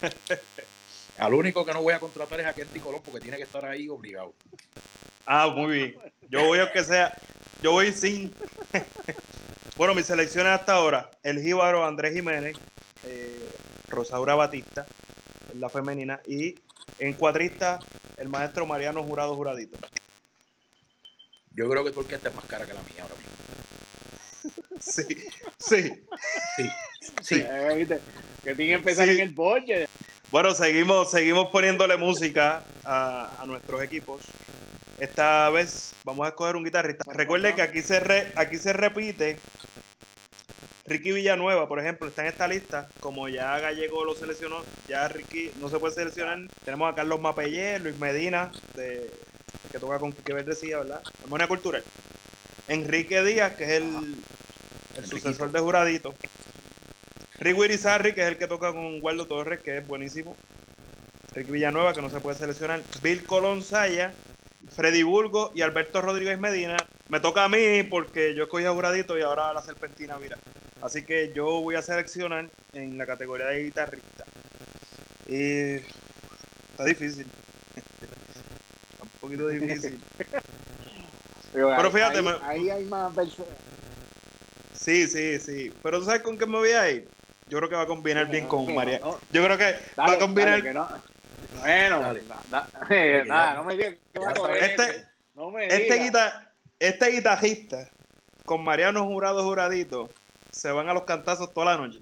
Al 1.18 1.32
único 1.32 1.64
que 1.64 1.72
no 1.72 1.82
voy 1.82 1.94
a 1.94 2.00
contratar 2.00 2.40
es 2.40 2.46
a 2.46 2.52
Kenty 2.52 2.78
Colón 2.78 3.00
porque 3.04 3.20
tiene 3.20 3.36
que 3.36 3.44
estar 3.44 3.64
ahí 3.64 3.88
obligado. 3.88 4.34
Ah, 5.24 5.48
muy 5.48 5.74
bien. 5.74 5.96
Yo 6.28 6.44
voy 6.44 6.58
aunque 6.58 6.84
sea. 6.84 7.16
Yo 7.62 7.72
voy 7.72 7.92
sin. 7.92 8.34
bueno, 9.76 9.94
mis 9.94 10.06
selecciones 10.06 10.52
hasta 10.52 10.74
ahora: 10.74 11.10
el 11.22 11.40
Jíbaro 11.40 11.86
Andrés 11.86 12.12
Jiménez, 12.14 12.56
eh, 13.04 13.50
Rosaura 13.88 14.34
Batista, 14.34 14.86
la 15.54 15.68
femenina, 15.70 16.20
y 16.26 16.54
en 16.98 17.14
cuadrista, 17.14 17.78
el 18.18 18.28
maestro 18.28 18.66
Mariano 18.66 19.02
Jurado 19.02 19.34
Juradito. 19.34 19.78
Yo 21.52 21.68
creo 21.70 21.82
que 21.82 21.90
tu 21.90 22.00
orquesta 22.00 22.28
es 22.28 22.34
más 22.34 22.44
cara 22.44 22.66
que 22.66 22.74
la 22.74 22.82
mía 22.82 23.02
ahora 23.02 23.14
mismo. 23.14 23.32
Sí, 24.80 25.02
sí. 25.58 25.92
Sí, 26.56 26.70
sí. 27.22 27.42
Eh. 27.46 27.86
Que 28.44 28.54
tiene 28.54 28.70
que 28.70 28.74
empezar 28.74 29.06
Sí. 29.06 29.14
en 29.14 29.20
el 29.20 29.30
boche. 29.30 29.88
Bueno, 30.30 30.54
seguimos, 30.54 31.10
seguimos 31.10 31.48
poniéndole 31.50 31.96
música 31.96 32.64
a, 32.84 33.42
a 33.42 33.46
nuestros 33.46 33.82
equipos. 33.82 34.22
Esta 34.98 35.50
vez 35.50 35.92
vamos 36.04 36.24
a 36.26 36.30
escoger 36.30 36.56
un 36.56 36.64
guitarrista. 36.64 37.04
Recuerde 37.12 37.54
que 37.54 37.62
aquí 37.62 37.82
se, 37.82 38.00
re- 38.00 38.32
aquí 38.34 38.56
se 38.58 38.72
repite. 38.72 39.38
Ricky 40.86 41.10
Villanueva, 41.12 41.66
por 41.68 41.80
ejemplo, 41.80 42.06
está 42.08 42.22
en 42.22 42.28
esta 42.28 42.46
lista. 42.46 42.88
Como 43.00 43.28
ya 43.28 43.58
Gallego 43.58 44.04
lo 44.04 44.14
seleccionó, 44.14 44.62
ya 44.88 45.08
Ricky 45.08 45.50
no 45.60 45.68
se 45.68 45.78
puede 45.78 45.94
seleccionar. 45.94 46.38
Tenemos 46.64 46.90
a 46.90 46.94
Carlos 46.94 47.20
Mapellé, 47.20 47.78
Luis 47.80 47.96
Medina, 47.98 48.52
de, 48.74 49.10
que 49.72 49.78
toca 49.80 49.98
con 49.98 50.12
Quique 50.12 50.32
Verdecía, 50.32 50.78
¿verdad? 50.78 51.02
Armonía 51.24 51.48
Cultural. 51.48 51.82
Enrique 52.68 53.22
Díaz, 53.22 53.54
que 53.56 53.64
es 53.64 53.70
el, 53.70 54.16
el 54.98 55.04
Enriquito. 55.04 55.28
sucesor 55.28 55.52
de 55.52 55.60
Juradito. 55.60 56.14
Rick 57.38 57.58
Wirizarri, 57.58 58.14
que 58.14 58.22
es 58.22 58.28
el 58.28 58.38
que 58.38 58.46
toca 58.46 58.72
con 58.72 59.02
Waldo 59.02 59.26
Torres, 59.26 59.60
que 59.60 59.78
es 59.78 59.86
buenísimo. 59.86 60.36
Rick 61.34 61.48
Villanueva, 61.50 61.92
que 61.92 62.00
no 62.00 62.08
se 62.10 62.20
puede 62.20 62.38
seleccionar. 62.38 62.80
Bill 63.02 63.24
Colón 63.24 63.62
Saya, 63.62 64.14
Freddy 64.74 65.02
Burgo 65.02 65.52
y 65.54 65.60
Alberto 65.62 66.00
Rodríguez 66.00 66.38
Medina. 66.38 66.76
Me 67.08 67.20
toca 67.20 67.44
a 67.44 67.48
mí 67.48 67.82
porque 67.82 68.34
yo 68.34 68.44
escogí 68.44 68.64
a 68.64 68.72
Juradito 68.72 69.18
y 69.18 69.22
ahora 69.22 69.50
a 69.50 69.54
la 69.54 69.62
serpentina, 69.62 70.18
mira. 70.18 70.38
Así 70.80 71.04
que 71.04 71.32
yo 71.34 71.44
voy 71.60 71.74
a 71.74 71.82
seleccionar 71.82 72.48
en 72.72 72.96
la 72.96 73.06
categoría 73.06 73.46
de 73.46 73.64
guitarrista. 73.64 74.24
Y 75.28 75.74
está 75.74 76.84
difícil. 76.84 77.26
Está 77.76 79.02
un 79.02 79.08
poquito 79.20 79.48
difícil. 79.48 80.00
Pero, 81.52 81.68
Pero 81.76 81.88
ahí- 81.88 81.92
fíjate, 81.92 82.18
ahí, 82.18 82.24
me- 82.24 82.46
ahí 82.46 82.70
hay 82.70 82.84
más 82.84 83.14
versos. 83.14 83.46
Sí, 84.86 85.08
sí, 85.08 85.40
sí. 85.40 85.72
Pero 85.82 85.98
¿tú 85.98 86.04
sabes 86.04 86.22
con 86.22 86.38
qué 86.38 86.46
me 86.46 86.58
voy 86.58 86.70
a 86.70 86.88
ir? 86.88 87.08
Yo 87.48 87.58
creo 87.58 87.68
que 87.68 87.74
va 87.74 87.82
a 87.82 87.86
combinar 87.86 88.28
bien 88.30 88.46
con 88.46 88.72
María. 88.72 89.00
No, 89.00 89.18
Yo 89.32 89.42
creo 89.44 89.58
que 89.58 89.74
va 89.98 90.12
a 90.12 90.16
combinar. 90.18 90.50
dale, 90.52 90.62
que 90.62 90.72
no. 90.74 90.88
Bueno, 91.58 92.00
Dale. 92.00 92.22
da- 92.22 92.68
da- 92.70 92.86
eh, 92.88 93.24
no 93.26 93.64
me 93.64 93.74
digas 93.76 93.94
que 94.12 94.18
va 94.20 94.26
a 94.30 94.34
Ya 94.34 94.40
coger. 94.40 94.62
Este- 94.62 95.04
no 95.34 95.50
me 95.50 95.66
Este, 95.66 95.82
digas. 95.82 95.98
guita- 95.98 96.52
este 96.78 97.10
guitarrista 97.10 97.90
con 98.44 98.62
Mariano 98.62 99.04
Jurado 99.06 99.42
Juradito 99.42 100.08
se 100.52 100.70
van 100.70 100.88
a 100.88 100.94
los 100.94 101.02
cantazos 101.02 101.52
toda 101.52 101.66
la 101.74 101.78
noche. 101.78 101.98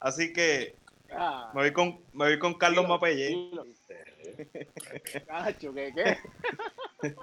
Así 0.00 0.32
que 0.32 0.74
Ah, 1.12 1.52
me 1.54 1.60
voy 1.62 1.72
con, 1.72 2.00
me 2.14 2.24
voy 2.24 2.38
con 2.40 2.54
Carlos 2.54 2.84
dilo, 2.84 2.94
Mapellé. 2.94 3.28
dilo. 3.28 3.64
Cacho, 5.24 5.72
¿qué, 5.72 5.92
qué? 5.94 6.18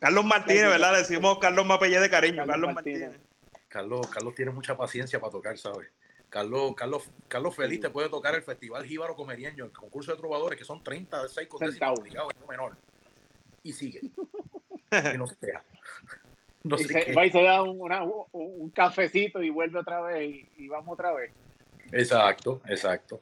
Carlos 0.00 0.24
Martínez, 0.26 0.64
¿verdad? 0.68 0.92
Le 0.92 0.98
decimos 0.98 1.38
Carlos 1.38 1.64
Mapellé 1.64 1.98
de 1.98 2.10
cariño. 2.10 2.36
Carlos 2.44 2.52
Carlos, 2.56 2.74
Martínez. 2.74 3.00
Martínez. 3.08 3.33
Carlos, 3.74 4.06
Carlos 4.06 4.36
tiene 4.36 4.52
mucha 4.52 4.76
paciencia 4.76 5.18
para 5.18 5.32
tocar, 5.32 5.58
¿sabes? 5.58 5.88
Carlos, 6.30 6.74
Carlos, 6.76 7.10
Carlos 7.26 7.56
Feliz 7.56 7.80
te 7.80 7.90
puede 7.90 8.08
tocar 8.08 8.32
el 8.36 8.42
Festival 8.42 8.84
Jíbaro 8.86 9.16
Comerieño, 9.16 9.64
el 9.64 9.72
concurso 9.72 10.12
de 10.12 10.16
trovadores, 10.18 10.56
que 10.56 10.64
son 10.64 10.80
36 10.84 11.48
con 11.48 11.58
décimos 11.58 11.72
Centavos. 11.74 11.98
obligados, 11.98 12.32
es 12.36 12.40
lo 12.40 12.46
menor. 12.46 12.76
Y 13.64 13.72
sigue. 13.72 14.00
Y 14.00 15.18
no 15.18 15.26
se 15.26 15.36
queja. 15.36 15.64
No 16.62 16.76
Y 16.76 16.84
se 16.84 17.12
va 17.12 17.26
y 17.26 17.30
se 17.32 17.42
da 17.42 17.62
un, 17.62 17.78
una- 17.80 18.04
un- 18.04 18.70
cafecito 18.70 19.42
y 19.42 19.50
vuelve 19.50 19.80
otra 19.80 20.00
vez 20.00 20.30
y, 20.30 20.48
y 20.56 20.68
vamos 20.68 20.94
otra 20.94 21.12
vez. 21.12 21.30
Exacto, 21.92 22.62
exacto. 22.68 23.20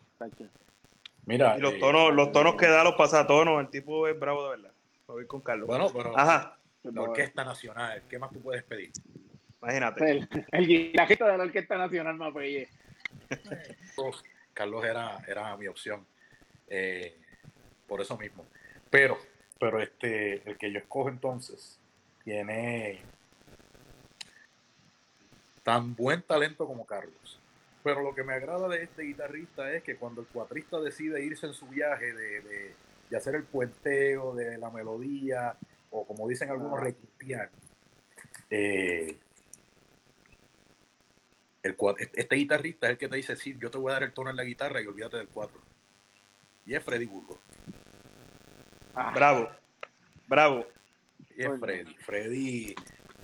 Mira, 1.27 1.57
Y 1.57 1.61
los 1.63 1.73
eh, 1.73 1.79
tonos, 1.81 2.15
los 2.15 2.31
tonos 2.31 2.55
que 2.57 2.69
da, 2.69 2.85
los 2.85 2.95
pasatonos, 2.95 3.59
el 3.61 3.69
tipo 3.71 4.07
es 4.07 4.17
bravo 4.21 4.45
de 4.45 4.51
verdad. 4.51 4.73
Voy 5.09 5.27
con 5.27 5.41
Carlos. 5.41 5.67
bueno, 5.67 5.89
pero 5.93 6.17
Ajá, 6.17 6.57
la 6.85 7.03
Orquesta 7.03 7.43
Nacional, 7.43 8.03
¿qué 8.09 8.19
más 8.19 8.31
tú 8.31 8.41
puedes 8.41 8.63
pedir? 8.65 8.93
Imagínate. 9.63 10.11
El, 10.11 10.29
el 10.53 10.67
guitarrista 10.67 11.27
de 11.29 11.39
la 11.39 11.45
Orquesta 11.45 11.77
Nacional 11.79 12.17
Mapelle. 12.17 12.69
Carlos- 13.97 14.25
Carlos 14.53 14.85
era, 14.85 15.19
era 15.27 15.57
mi 15.57 15.67
opción. 15.69 16.05
eh, 16.69 17.17
por 17.87 18.01
eso 18.01 18.17
mismo. 18.17 18.47
Pero, 18.91 19.19
pero 19.61 19.81
este, 19.83 20.49
el 20.49 20.57
que 20.57 20.73
yo 20.73 20.79
escojo 20.79 21.09
entonces 21.11 21.79
tiene 22.25 23.01
tan 25.63 25.95
buen 25.95 26.23
talento 26.23 26.67
como 26.67 26.87
Carlos. 26.87 27.39
Pero 27.85 28.01
lo 28.03 28.15
que 28.15 28.23
me 28.23 28.33
agrada 28.35 28.69
de 28.69 28.83
este 28.85 29.03
guitarrista 29.03 29.73
es 29.73 29.83
que 29.83 29.97
cuando 29.97 30.21
el 30.23 30.27
cuatrista 30.29 30.81
decide 30.81 31.23
irse 31.23 31.47
en 31.47 31.55
su 31.55 31.67
viaje 31.67 32.13
de, 32.13 32.41
de- 32.41 32.75
de 33.11 33.17
hacer 33.19 33.35
el 33.35 33.43
puenteo, 33.45 34.35
de 34.35 34.57
la 34.57 34.71
melodía, 34.71 35.55
o 35.91 36.07
como 36.07 36.27
dicen 36.29 36.49
algunos, 36.49 36.79
Ah. 36.81 36.85
requintear, 36.85 37.51
eh, 38.49 39.17
el 41.63 41.77
cua- 41.77 41.97
este 42.13 42.37
guitarrista 42.37 42.87
es 42.87 42.93
el 42.93 42.99
que 42.99 43.09
te 43.09 43.17
dice, 43.17 43.37
sí, 43.37 43.57
yo 43.59 43.71
te 43.71 43.79
voy 43.79 43.91
a 43.91 43.95
dar 43.95 44.03
el 44.03 44.13
tono 44.13 44.31
en 44.31 44.37
la 44.37 44.45
guitarra 44.45 44.81
y 44.83 44.87
olvídate 44.87 45.17
del 45.19 45.29
cuatro. 45.29 45.61
Y 46.67 46.75
es 46.75 46.83
Freddy 46.85 47.07
Burgos. 47.07 47.39
Ah, 48.95 49.13
Bravo, 49.15 49.49
bravo. 50.27 50.67
Y 51.37 51.43
es. 51.45 51.51
Freddy. 51.61 51.95
Freddy, 51.97 52.75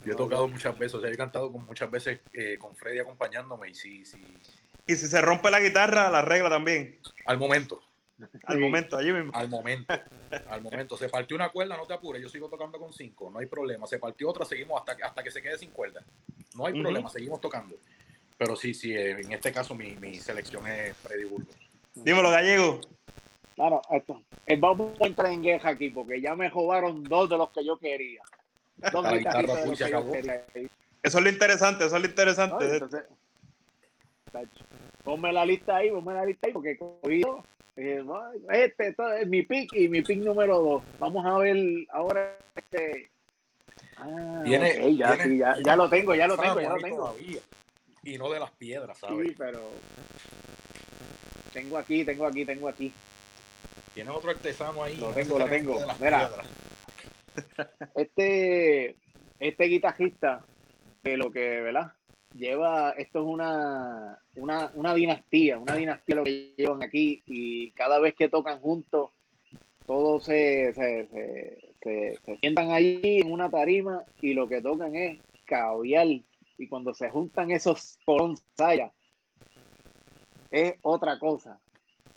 Yo 0.05 0.12
he 0.12 0.16
tocado 0.16 0.48
muchas 0.48 0.79
veces, 0.79 0.94
o 0.94 1.01
sea, 1.01 1.11
he 1.11 1.16
cantado 1.16 1.53
con, 1.53 1.64
muchas 1.66 1.90
veces 1.90 2.20
eh, 2.33 2.57
con 2.59 2.74
Freddy 2.77 2.98
acompañándome 3.01 3.70
y 3.70 3.74
sí, 3.74 4.05
sí. 4.05 4.24
Y 4.87 4.94
si 4.96 5.07
se 5.07 5.20
rompe 5.20 5.51
la 5.51 5.61
guitarra, 5.61 6.11
la 6.11 6.22
regla 6.22 6.48
también. 6.48 6.98
Al 7.27 7.38
momento. 7.38 7.83
Al 8.44 8.59
momento, 8.59 8.96
allí 8.96 9.12
mismo. 9.12 9.31
Al 9.35 9.48
momento, 9.48 9.94
al 10.48 10.62
momento. 10.62 10.96
Se 10.96 11.09
partió 11.09 11.37
una 11.37 11.51
cuerda, 11.51 11.77
no 11.77 11.87
te 11.87 11.92
apures, 11.94 12.20
yo 12.22 12.29
sigo 12.29 12.48
tocando 12.48 12.79
con 12.79 12.92
cinco, 12.92 13.31
no 13.31 13.38
hay 13.38 13.46
problema. 13.46 13.87
Se 13.87 13.98
partió 13.98 14.29
otra, 14.31 14.44
seguimos 14.44 14.81
hasta, 14.81 14.96
que- 14.96 15.03
hasta 15.05 15.22
que 15.22 15.31
se 15.31 15.40
quede 15.42 15.59
sin 15.59 15.70
cuerda. 15.70 16.03
No 16.57 16.66
hay 16.66 16.81
problema, 16.81 17.09
seguimos 17.11 17.40
tocando. 17.40 17.77
Pero 18.38 18.55
sí, 18.57 18.72
sí, 18.72 18.94
eh, 18.94 19.20
en 19.20 19.33
este 19.33 19.53
caso 19.53 19.74
mi, 19.74 19.96
mi 19.96 20.14
selección 20.14 20.66
es 20.68 20.96
Freddy 20.98 21.24
Burgos. 21.24 21.55
Dímelo, 21.94 22.31
gallego. 22.31 22.81
Claro, 23.57 23.83
esto. 23.90 24.22
eh, 24.46 24.57
vamos 24.57 24.92
a 25.01 25.07
entrar 25.07 25.33
en 25.33 25.42
guerra 25.42 25.70
aquí 25.70 25.90
porque 25.90 26.20
ya 26.20 26.37
me 26.37 26.48
robaron 26.48 27.03
dos 27.03 27.29
de 27.29 27.37
los 27.37 27.51
que 27.51 27.64
yo 27.64 27.77
quería. 27.77 28.22
Dos 28.92 29.03
La 29.03 29.16
guitarra 29.16 29.40
de 29.57 29.66
los 29.66 29.77
se 29.79 29.85
que 29.85 29.90
yo 29.90 29.98
acabó. 29.98 30.12
quería. 30.12 30.44
Eso 31.03 31.18
es 31.18 31.24
lo 31.24 31.29
interesante, 31.31 31.85
eso 31.87 31.96
es 31.96 32.03
lo 32.03 32.09
interesante. 32.09 32.72
entonces, 32.74 33.03
tacho, 34.31 34.64
ponme 35.03 35.33
la 35.33 35.44
lista 35.44 35.77
ahí, 35.77 35.90
ponme 35.90 36.14
la 36.14 36.24
lista 36.24 36.46
ahí 36.46 36.53
porque 36.53 36.72
he 36.72 36.79
cogido, 36.79 37.44
eh, 37.77 38.05
este 38.53 38.88
esto 38.88 39.12
es 39.12 39.27
mi 39.27 39.42
pick 39.42 39.72
y 39.74 39.88
mi 39.88 40.03
pick 40.03 40.18
número 40.20 40.61
dos. 40.61 40.83
Vamos 41.01 41.27
a 41.27 41.37
ver 41.38 41.57
ahora 41.90 42.37
este. 42.55 43.11
Ah, 43.96 44.42
Tiene- 44.44 44.96
ya, 44.96 45.16
tiene- 45.16 45.24
sí, 45.24 45.38
ya, 45.38 45.57
ya 45.64 45.74
lo 45.74 45.88
tengo, 45.88 46.14
ya 46.14 46.29
lo 46.29 46.37
tengo, 46.37 46.61
ya 46.61 46.68
lo 46.70 46.77
tengo. 46.79 46.96
todavía. 46.96 47.40
Y 48.03 48.17
no 48.19 48.31
de 48.31 48.41
las 48.41 48.51
piedras, 48.53 48.97
Sí, 48.99 49.07
¿sabes? 49.07 49.35
pero 49.37 49.61
tengo 51.53 51.77
aquí, 51.79 52.05
tengo 52.05 52.27
aquí, 52.27 52.45
tengo 52.45 52.69
aquí. 52.69 52.93
Tiene 53.95 54.11
otro 54.11 54.31
artesano 54.31 54.83
ahí. 54.83 54.97
Lo 54.97 55.11
tengo, 55.11 55.39
lo 55.39 55.47
tengo. 55.47 55.79
Mira. 56.01 56.31
Este, 57.95 58.97
este 59.39 59.65
guitarrista, 59.65 60.45
de 61.03 61.17
lo 61.17 61.31
que, 61.31 61.61
¿verdad? 61.61 61.93
Lleva, 62.35 62.91
esto 62.93 63.21
es 63.21 63.25
una, 63.27 64.19
una, 64.37 64.71
una 64.75 64.95
dinastía, 64.95 65.59
una 65.59 65.75
dinastía 65.77 66.17
lo 66.17 66.25
que 66.25 66.53
llevan 66.57 66.83
aquí 66.83 67.23
y 67.27 67.71
cada 67.73 67.99
vez 67.99 68.15
que 68.15 68.29
tocan 68.29 68.61
juntos, 68.61 69.11
todos 69.87 70.25
se, 70.25 70.73
se, 70.75 71.07
se, 71.09 71.59
se- 71.83 72.19
se 72.25 72.37
sientan 72.39 72.71
allí 72.73 73.21
en 73.21 73.33
una 73.33 73.49
tarima 73.49 74.05
y 74.21 74.35
lo 74.35 74.47
que 74.47 74.61
tocan 74.61 74.95
es 74.95 75.19
caviar 75.47 76.07
y 76.59 76.68
cuando 76.68 76.92
se 76.92 77.09
juntan 77.11 77.51
esos 77.51 77.99
colonsayas 78.05 78.92
es 80.51 80.75
otra 80.83 81.18
cosa. 81.18 81.61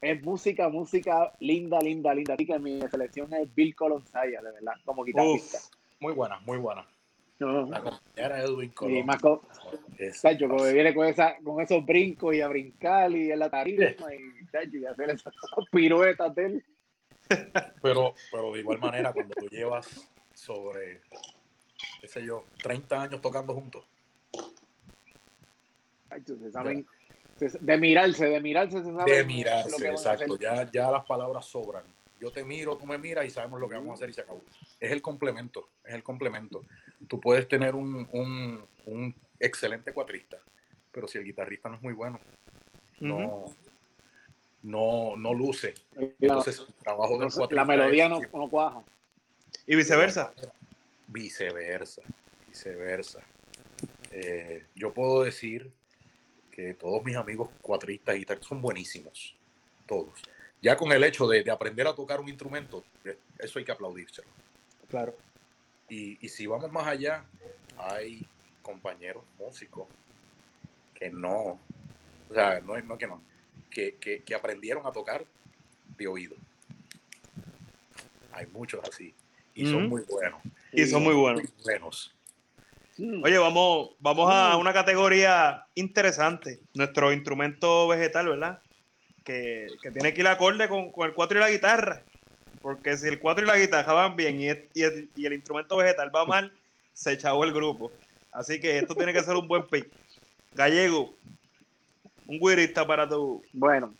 Es 0.01 0.21
música, 0.23 0.67
música 0.69 1.31
linda, 1.39 1.79
linda, 1.79 2.13
linda. 2.13 2.33
Así 2.33 2.45
que 2.47 2.57
mi 2.57 2.81
selección 2.89 3.31
es 3.33 3.53
Bill 3.53 3.75
Colonsaya, 3.75 4.41
de 4.41 4.51
verdad, 4.51 4.73
como 4.83 5.03
guitarrista. 5.03 5.59
Uf, 5.59 5.69
Muy 5.99 6.13
buena, 6.13 6.39
muy 6.39 6.57
buena. 6.57 6.87
No, 7.39 7.65
La 7.67 7.81
compañera 7.81 8.37
de 8.37 8.43
Edwin 8.45 8.69
y 8.69 8.73
Colón. 8.73 9.05
más 9.05 9.19
co- 9.21 9.43
Es- 9.97 10.21
Tacho, 10.21 10.47
como 10.47 10.63
viene 10.63 10.93
con, 10.95 11.05
esa, 11.07 11.37
con 11.43 11.61
esos 11.61 11.85
brincos 11.85 12.33
y 12.35 12.41
a 12.41 12.47
brincar 12.47 13.11
y 13.11 13.31
en 13.31 13.37
la 13.39 13.49
tarima 13.49 13.83
y, 14.15 14.77
y 14.77 14.85
hacer 14.85 15.09
esas 15.11 15.33
piruetas 15.71 16.33
de 16.33 16.45
él. 16.45 16.65
Pero, 17.81 18.13
pero 18.31 18.51
de 18.53 18.59
igual 18.59 18.79
manera, 18.79 19.13
cuando 19.13 19.35
tú 19.35 19.47
llevas 19.49 20.11
sobre, 20.33 21.01
qué 21.99 22.07
sé 22.07 22.23
yo, 22.25 22.45
30 22.61 23.01
años 23.03 23.21
tocando 23.21 23.53
juntos, 23.53 23.85
se 26.25 26.51
saben, 26.51 26.85
se- 27.37 27.57
de 27.59 27.77
mirarse, 27.77 28.25
de 28.25 28.39
mirarse 28.41 28.77
se 28.83 28.93
sabe 28.93 29.11
de 29.11 29.21
lo 29.21 29.27
que 29.27 29.33
mirarse, 29.33 29.87
exacto, 29.89 30.37
ya, 30.37 30.69
ya 30.71 30.91
las 30.91 31.05
palabras 31.05 31.45
sobran. 31.45 31.83
Yo 32.19 32.31
te 32.31 32.43
miro, 32.43 32.77
tú 32.77 32.85
me 32.85 32.97
miras 32.99 33.25
y 33.25 33.29
sabemos 33.31 33.59
lo 33.59 33.67
que 33.67 33.75
vamos 33.75 33.91
a 33.91 33.93
hacer 33.95 34.09
y 34.09 34.13
se 34.13 34.21
acabó. 34.21 34.43
Es 34.79 34.91
el 34.91 35.01
complemento, 35.01 35.69
es 35.83 35.93
el 35.95 36.03
complemento. 36.03 36.63
Tú 37.07 37.19
puedes 37.19 37.47
tener 37.47 37.73
un, 37.73 38.07
un, 38.11 38.63
un 38.85 39.15
excelente 39.39 39.91
cuatrista, 39.91 40.37
pero 40.91 41.07
si 41.07 41.17
el 41.17 41.23
guitarrista 41.23 41.67
no 41.69 41.75
es 41.77 41.81
muy 41.81 41.93
bueno, 41.93 42.19
no, 42.99 43.45
no, 44.61 45.15
no 45.17 45.33
luce. 45.33 45.73
Entonces, 46.19 46.59
el 46.67 46.73
trabajo 46.75 47.17
del 47.17 47.31
cuatrista 47.33 47.55
la 47.55 47.65
melodía 47.65 48.05
es 48.05 48.09
no, 48.11 48.21
no 48.39 48.49
cuaja. 48.49 48.83
Y 49.65 49.75
viceversa. 49.75 50.31
Viceversa, 51.07 52.03
viceversa. 52.47 53.19
Eh, 54.11 54.65
yo 54.75 54.93
puedo 54.93 55.23
decir 55.23 55.71
que 56.51 56.73
todos 56.73 57.03
mis 57.03 57.15
amigos 57.15 57.49
cuatristas 57.61 58.15
y 58.15 58.19
guitarristas 58.19 58.49
son 58.49 58.61
buenísimos, 58.61 59.35
todos. 59.87 60.21
Ya 60.61 60.77
con 60.77 60.91
el 60.91 61.03
hecho 61.03 61.27
de, 61.27 61.43
de 61.43 61.51
aprender 61.51 61.87
a 61.87 61.95
tocar 61.95 62.19
un 62.19 62.29
instrumento, 62.29 62.83
eh, 63.03 63.17
eso 63.39 63.57
hay 63.57 63.65
que 63.65 63.71
aplaudírselo. 63.71 64.27
Claro. 64.89 65.15
Y, 65.89 66.23
y 66.23 66.29
si 66.29 66.45
vamos 66.45 66.71
más 66.71 66.85
allá, 66.87 67.25
hay 67.77 68.25
compañeros 68.61 69.23
músicos 69.39 69.87
que 70.93 71.09
no, 71.09 71.59
o 72.29 72.33
sea, 72.33 72.59
no 72.59 72.77
es 72.77 72.85
no 72.85 72.97
que 72.97 73.07
no, 73.07 73.21
que, 73.69 73.95
que, 73.95 74.21
que 74.21 74.35
aprendieron 74.35 74.85
a 74.85 74.91
tocar 74.91 75.25
de 75.97 76.07
oído. 76.07 76.35
Hay 78.31 78.45
muchos 78.47 78.81
así. 78.87 79.13
Y 79.53 79.69
son 79.69 79.89
muy 79.89 80.03
buenos. 80.03 80.41
Y 80.71 80.85
son 80.85 81.03
muy 81.03 81.13
buenos. 81.13 81.43
Muy 81.43 81.63
buenos. 81.63 82.13
Mm. 83.01 83.23
Oye, 83.23 83.37
vamos, 83.39 83.89
vamos 83.99 84.29
a 84.31 84.55
Mm. 84.55 84.59
una 84.59 84.73
categoría 84.73 85.65
interesante. 85.73 86.59
Nuestro 86.75 87.11
instrumento 87.11 87.87
vegetal, 87.87 88.27
¿verdad? 88.29 88.61
Que, 89.23 89.67
que 89.81 89.89
tiene 89.91 90.13
que 90.13 90.21
ir 90.21 90.27
acorde 90.27 90.69
con, 90.69 90.91
con 90.91 91.07
el 91.07 91.15
cuatro 91.15 91.37
y 91.39 91.41
la 91.41 91.49
guitarra. 91.49 92.03
Porque 92.61 92.95
si 92.97 93.07
el 93.07 93.19
cuatro 93.19 93.43
y 93.43 93.47
la 93.47 93.57
guitarra 93.57 93.93
van 93.93 94.15
bien 94.15 94.39
y, 94.39 94.49
el- 94.49 94.69
y 94.75 94.83
el, 94.83 95.09
y 95.15 95.25
el 95.25 95.33
instrumento 95.33 95.77
vegetal 95.77 96.11
va 96.15 96.25
mal, 96.25 96.53
se 96.93 97.13
echó 97.13 97.43
el 97.43 97.51
grupo. 97.53 97.91
Así 98.31 98.59
que 98.59 98.77
esto 98.77 98.93
tiene 98.93 99.13
que 99.13 99.23
ser 99.23 99.35
un 99.35 99.47
buen 99.47 99.67
pick. 99.67 99.89
Gallego, 100.53 101.15
un 102.27 102.39
guirista 102.39 102.85
para 102.85 103.09
tu. 103.09 103.41
Bueno, 103.51 103.95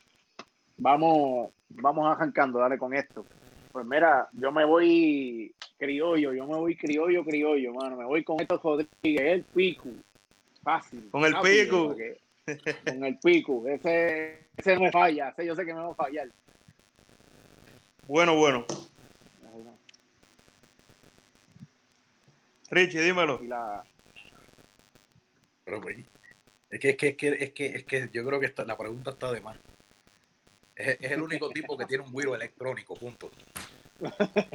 vamos, 0.78 1.50
vamos 1.70 2.16
arrancando, 2.16 2.60
dale 2.60 2.78
con 2.78 2.94
esto. 2.94 3.26
Pues 3.72 3.86
mira, 3.86 4.28
yo 4.34 4.52
me 4.52 4.66
voy 4.66 5.54
criollo, 5.78 6.34
yo 6.34 6.46
me 6.46 6.56
voy 6.58 6.76
criollo, 6.76 7.24
criollo, 7.24 7.74
mano. 7.74 7.96
Me 7.98 8.06
voy 8.06 8.24
con 8.24 8.40
esto 8.42 8.60
Rodríguez, 8.62 9.22
el 9.22 9.44
pico. 9.44 9.90
Fácil. 10.64 11.10
Con 11.10 11.26
el 11.26 11.34
rápido, 11.34 11.64
pico. 11.64 11.88
porque- 11.88 12.18
Con 12.86 13.06
el 13.06 13.18
pico. 13.20 13.68
Ese, 13.68 14.48
ese 14.58 14.76
no 14.76 14.82
me 14.82 14.92
falla, 14.92 15.30
ese 15.30 15.46
yo 15.46 15.56
sé 15.56 15.66
que 15.66 15.74
me 15.74 15.80
va 15.80 15.92
a 15.92 15.96
fallar. 15.96 16.28
Bueno, 18.08 18.36
bueno. 18.36 18.66
Richie, 22.70 23.02
dímelo. 23.02 23.40
Y 23.44 23.48
la, 23.48 23.84
Pero, 25.66 25.82
es 26.70 26.80
que, 26.80 26.90
es 26.90 26.98
que, 26.98 27.08
es 27.10 27.16
que, 27.18 27.28
es 27.30 27.54
que, 27.54 27.66
es 27.68 27.84
que 27.86 28.10
yo 28.14 28.26
creo 28.26 28.40
que 28.40 28.46
esta- 28.46 28.66
la 28.66 28.78
pregunta 28.78 29.12
está 29.12 29.32
de 29.32 29.42
más. 29.42 29.58
Es, 30.82 30.98
es 31.02 31.12
el 31.12 31.22
único 31.22 31.50
tipo 31.50 31.78
que 31.78 31.86
tiene 31.86 32.04
un 32.04 32.12
güiro 32.12 32.36
electrónico, 32.36 32.96
punto. 32.96 33.30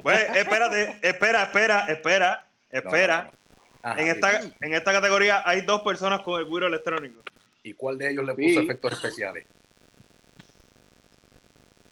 Pues, 0.02 0.36
espérate, 0.36 0.98
espera, 1.02 1.44
espera, 1.44 1.86
espera, 1.86 2.46
espera. 2.70 3.16
No, 3.18 3.24
no, 3.24 3.30
no. 3.30 3.36
Ajá, 3.82 4.00
En 4.00 4.06
sí. 4.06 4.10
esta, 4.12 4.40
en 4.60 4.74
esta 4.74 4.92
categoría 4.92 5.42
hay 5.48 5.60
dos 5.60 5.82
personas 5.82 6.20
con 6.22 6.40
el 6.40 6.46
guiro 6.48 6.66
electrónico. 6.66 7.22
¿Y 7.62 7.72
cuál 7.74 7.96
de 7.98 8.10
ellos 8.10 8.24
le 8.24 8.34
Sí. 8.34 8.42
puso 8.48 8.60
efectos 8.62 8.92
especiales? 8.94 9.46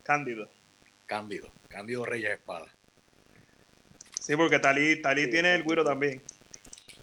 Cándido. 0.02 0.48
Cándido. 1.06 1.48
Cándido 1.68 2.04
Reyes 2.04 2.32
Espada. 2.32 2.66
Sí, 4.20 4.36
porque 4.36 4.58
Talí, 4.58 5.00
Talí 5.02 5.24
Sí. 5.24 5.30
tiene 5.30 5.54
el 5.54 5.64
guiro 5.64 5.84
también. 5.84 6.22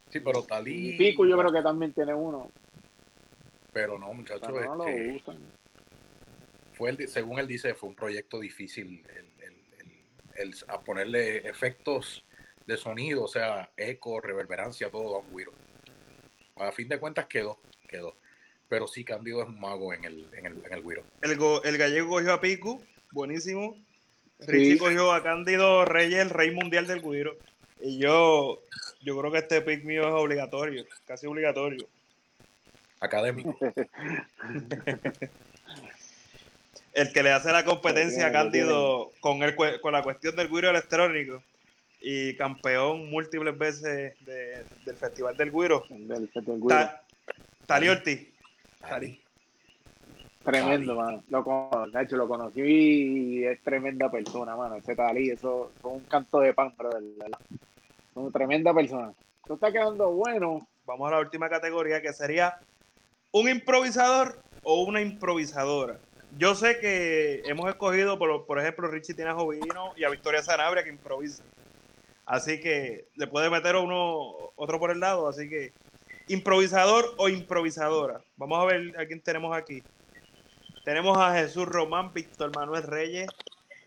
Sí, 0.10 0.20
pero 0.20 0.44
Talí. 0.44 0.89
y 0.89 0.98
pico 0.98 1.26
yo 1.26 1.38
creo 1.38 1.52
que 1.52 1.62
también 1.62 1.94
tiene 1.94 2.13
uno. 2.13 2.50
Pero 3.72 3.98
no, 3.98 4.13
muchachos, 4.13 4.41
Pero 4.52 4.76
no 4.76 4.84
lo 4.84 4.88
este, 4.88 5.12
usan. 5.15 5.38
Fue 6.73 6.89
el, 6.91 7.07
según 7.07 7.39
él 7.39 7.47
dice, 7.47 7.73
fue 7.73 7.89
un 7.89 7.95
proyecto 7.95 8.39
difícil 8.39 9.03
el, 9.10 9.25
el- 9.43 9.63
el- 9.79 10.49
el- 10.49 10.55
a 10.67 10.81
ponerle 10.81 11.47
efectos 11.49 12.25
de 12.65 12.77
sonido, 12.77 13.23
o 13.23 13.27
sea, 13.27 13.71
eco, 13.77 14.21
reverberancia, 14.21 14.89
todo 14.89 15.15
a 15.15 15.19
un 15.19 15.29
güiro. 15.31 15.51
A 16.57 16.71
fin 16.71 16.88
de 16.88 16.99
cuentas 16.99 17.25
quedó, 17.27 17.60
quedó. 17.88 18.15
Pero 18.69 18.88
sí, 18.88 19.03
Cándido 19.03 19.41
es 19.41 19.49
un 19.49 19.60
mago 19.60 19.93
en 19.93 20.05
el, 20.05 20.29
en 20.34 20.45
el, 20.45 20.65
en 20.65 20.73
el 20.73 20.81
güiro. 20.81 21.03
El, 21.21 21.36
go- 21.38 21.62
el 21.63 21.77
gallego 21.77 22.10
cogió 22.10 22.34
a 22.34 22.39
Piku, 22.41 22.81
buenísimo. 23.12 23.75
Richie 24.39 24.73
Sí. 24.73 24.77
cogió 24.79 25.12
a 25.12 25.21
Cándido 25.23 25.86
Reyes, 25.86 26.19
el 26.19 26.29
rey 26.29 26.51
mundial 26.51 26.88
del 26.88 27.01
guiro. 27.01 27.38
Y 27.79 27.97
yo, 27.99 28.62
yo 29.01 29.19
creo 29.19 29.31
que 29.31 29.39
este 29.39 29.62
pick 29.62 29.84
mío 29.84 30.07
es 30.07 30.13
obligatorio, 30.13 30.86
casi 31.05 31.27
obligatorio. 31.27 31.88
Académico. 32.99 33.57
El 36.93 37.13
que 37.13 37.23
le 37.23 37.32
hace 37.32 37.51
la 37.51 37.63
competencia 37.63 38.27
a 38.27 38.32
Cándido 38.32 39.12
con, 39.21 39.43
el, 39.43 39.56
con 39.82 39.93
la 39.93 40.04
cuestión 40.04 40.36
del 40.36 40.49
guiro 40.49 40.69
electrónico 40.69 41.41
y 42.01 42.36
campeón 42.36 43.10
múltiples 43.10 43.58
veces 43.58 44.13
de- 44.25 44.63
del 44.86 44.95
Festival 44.97 45.38
del 45.38 45.51
Guiro. 45.51 45.84
Del- 45.89 46.30
del. 46.34 46.62
Ta- 46.67 47.04
Ortiz. 47.89 48.27
Talí. 48.82 49.21
Tremendo, 50.43 50.95
mano. 50.95 51.23
Lo, 51.30 51.88
de 51.93 52.01
hecho, 52.01 52.17
lo 52.17 52.27
conocí 52.27 52.62
y 52.62 53.43
es 53.45 53.62
tremenda 53.62 54.10
persona, 54.10 54.56
mano. 54.56 54.75
Ese 54.75 54.95
Talí, 54.95 55.30
eso 55.30 55.71
fue 55.82 55.91
un 55.91 55.99
canto 56.01 56.39
de 56.39 56.54
pan, 56.54 56.73
pero. 56.75 56.89
Una 58.15 58.32
tremenda 58.32 58.73
persona. 58.73 59.13
esto 59.43 59.54
está 59.54 59.71
quedando 59.71 60.12
bueno. 60.12 60.67
Vamos 60.86 61.08
a 61.08 61.15
la 61.15 61.19
última 61.21 61.47
categoría 61.47 62.01
que 62.01 62.12
sería 62.12 62.58
un 63.32 63.47
improvisador 63.47 64.41
o 64.63 64.82
una 64.84 64.99
improvisadora. 64.99 65.97
Yo 66.38 66.56
sé 66.56 66.80
que 66.80 67.44
hemos 67.46 67.70
escogido, 67.70 68.17
por, 68.17 68.46
por 68.46 68.60
ejemplo, 68.60 68.88
Richie 68.88 69.13
tiene 69.13 69.32
a 69.32 69.36
Jovino 69.36 69.94
y 69.98 70.04
a 70.04 70.10
Victoria 70.10 70.41
Sanabria 70.41 70.84
que 70.84 70.89
improvisa. 70.89 71.44
Así 72.26 72.60
que 72.60 73.08
le 73.15 73.28
puede 73.28 73.50
meter 73.50 73.76
uno 73.76 74.52
otro 74.56 74.80
por 74.80 74.91
el 74.91 75.00
lado. 75.00 75.28
Así 75.28 75.50
que 75.50 75.74
improvisador 76.28 77.13
o 77.17 77.28
improvisadora. 77.28 78.22
Vamos 78.38 78.62
a 78.62 78.65
ver 78.65 79.00
a 79.00 79.06
quién 79.06 79.20
tenemos 79.20 79.56
aquí. 79.56 79.84
Tenemos 80.86 81.17
a 81.17 81.36
Jesús 81.36 81.67
Román, 81.67 82.13
Víctor 82.13 82.56
Manuel 82.56 82.84
Reyes, 82.84 83.28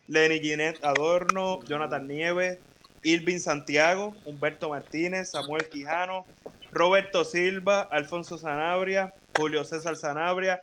Lenny 0.07 0.39
Ginette 0.41 0.85
Adorno, 0.85 1.61
Jonathan 1.65 2.07
Nieves, 2.07 2.59
Irving 3.03 3.39
Santiago, 3.39 4.15
Humberto 4.25 4.69
Martínez, 4.69 5.31
Samuel 5.31 5.69
Quijano, 5.69 6.25
Roberto 6.71 7.25
Silva, 7.25 7.83
Alfonso 7.83 8.39
Sanabria, 8.39 9.13
Julio 9.37 9.65
César 9.65 9.97
Sanabria, 9.97 10.63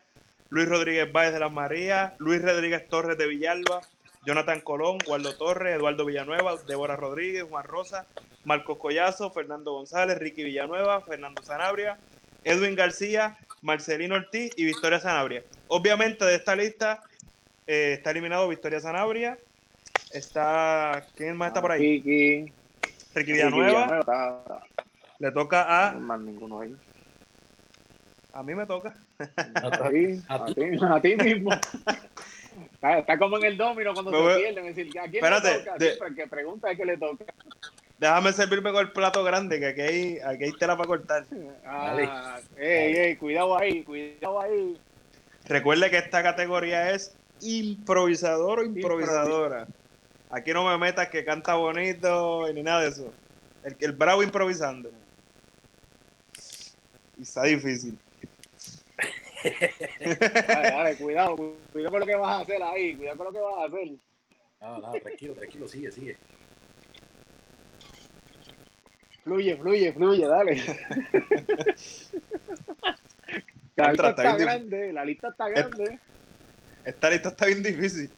Luis 0.52 0.68
Rodríguez 0.68 1.12
Báez 1.12 1.32
de 1.34 1.40
las 1.40 1.52
Marías, 1.52 2.14
Luis 2.20 2.42
Rodríguez 2.42 2.88
Torres 2.90 3.18
de 3.18 3.26
Villalba, 3.26 3.82
Jonathan 4.26 4.60
Colón, 4.60 4.98
Waldo 5.08 5.36
Torres, 5.38 5.78
Eduardo 5.78 6.06
Villanueva, 6.06 6.56
Débora 6.68 6.98
Rodríguez, 6.98 7.44
Juan 7.50 7.64
Rosa, 7.64 8.06
Marcos 8.44 8.78
Collazo, 8.78 9.32
Fernando 9.32 9.72
González, 9.72 10.20
Ricky 10.20 10.44
Villanueva, 10.44 11.00
Fernando 11.02 11.42
Sanabria, 11.42 11.98
Edwin 12.44 12.76
García, 12.76 13.38
Marcelino 13.62 14.16
Ortiz 14.16 14.52
y 14.58 14.66
Victoria 14.66 15.00
Sanabria. 15.00 15.44
Obviamente 15.70 16.26
de 16.26 16.36
esta 16.36 16.54
lista 16.54 17.02
eh, 17.66 17.94
está 17.94 18.12
eliminado 18.12 18.50
Victoria 18.50 18.82
Sanabria. 18.82 19.38
Está. 20.12 21.06
¿Quién 21.16 21.38
más 21.38 21.48
está 21.48 21.62
por 21.62 21.72
ahí? 21.72 22.02
Ricky, 22.02 22.54
Ricky 23.16 23.32
Villanueva. 23.32 24.66
Le 25.18 25.32
toca 25.32 25.88
a. 25.88 25.92
no 25.92 25.98
hay 25.98 26.04
más 26.04 26.20
ninguno 26.20 26.60
ahí. 26.60 26.76
A 28.34 28.44
mí 28.44 28.54
me 28.54 28.66
toca. 28.66 28.94
A 29.56 29.90
ti, 29.90 30.22
A 30.28 30.36
a 30.36 30.46
ti. 30.46 30.62
a 30.82 31.02
ti 31.02 31.16
mismo. 31.16 31.52
Está, 32.74 33.00
está 33.00 33.18
como 33.18 33.38
en 33.38 33.46
el 33.46 33.58
domino 33.58 33.94
cuando 33.94 34.12
Me 34.12 34.34
se 34.34 34.40
pierden. 34.40 34.66
Es 34.68 34.76
decir, 34.76 35.00
¿a 35.00 35.04
quién 35.04 35.16
Espérate, 35.24 35.52
le 35.52 35.60
toca? 35.60 35.78
de- 35.78 35.86
Siempre 35.88 36.08
el 36.10 36.16
que 36.16 36.28
pregunta 36.28 36.72
es 36.72 36.78
que 36.78 36.86
le 36.86 36.98
toca. 36.98 37.26
Déjame 38.00 38.34
servirme 38.34 38.72
con 38.72 38.82
el 38.82 38.92
plato 38.92 39.24
grande, 39.24 39.60
que 39.60 39.68
aquí 39.68 39.82
hay, 39.82 40.20
aquí 40.20 40.44
hay 40.46 40.52
tela 40.54 40.76
para 40.76 40.88
cortar. 40.88 41.26
Ah, 41.66 42.40
ey, 42.58 42.96
ey, 42.98 43.16
cuidado 43.18 43.56
ahí, 43.58 43.84
cuidado 43.84 44.42
ahí. 44.42 44.76
Recuerde 45.46 45.90
que 45.92 45.98
esta 46.00 46.24
categoría 46.24 46.92
es 46.92 47.14
improvisador 47.42 48.60
o 48.60 48.64
improvisadora. 48.64 49.68
Aquí 50.32 50.52
no 50.54 50.68
me 50.68 50.78
metas 50.80 51.10
que 51.10 51.24
canta 51.24 51.54
bonito 51.56 52.50
y 52.50 52.54
ni 52.54 52.64
nada 52.64 52.82
de 52.82 52.90
eso. 52.90 53.14
El, 53.64 53.76
el 53.80 53.92
bravo 53.92 54.24
improvisando. 54.24 54.90
Y 57.18 57.22
está 57.22 57.44
difícil. 57.44 57.98
Dale, 60.48 60.70
dale, 60.72 60.96
cuidado, 60.98 61.36
cu- 61.36 61.56
cuidado 61.72 61.92
con 61.92 62.00
lo 62.02 62.06
que 62.06 62.16
vas 62.16 62.30
a 62.32 62.40
hacer 62.42 62.62
ahí, 62.64 62.96
cuidado 62.96 63.18
con 63.18 63.26
lo 63.28 63.34
que 63.34 63.40
vas 63.40 63.58
a 63.58 63.66
hacer. 63.66 63.90
Nada, 64.60 64.80
nada, 64.80 65.00
tranquilo, 65.00 65.34
tranquilo, 65.34 65.68
sigue, 65.68 65.92
sigue. 65.92 66.18
Fluye, 69.24 69.56
fluye, 69.58 69.94
fluye, 69.94 70.28
dale. 70.28 70.62
La 73.76 73.90
lista 73.92 74.10
está 74.10 74.38
grande, 74.38 74.94
la 74.94 75.06
lista 75.06 75.30
está 75.30 75.50
grande. 75.50 76.00
Esta 76.84 77.10
lista 77.10 77.30
está 77.30 77.46
bien 77.46 77.64
difícil. 77.64 78.12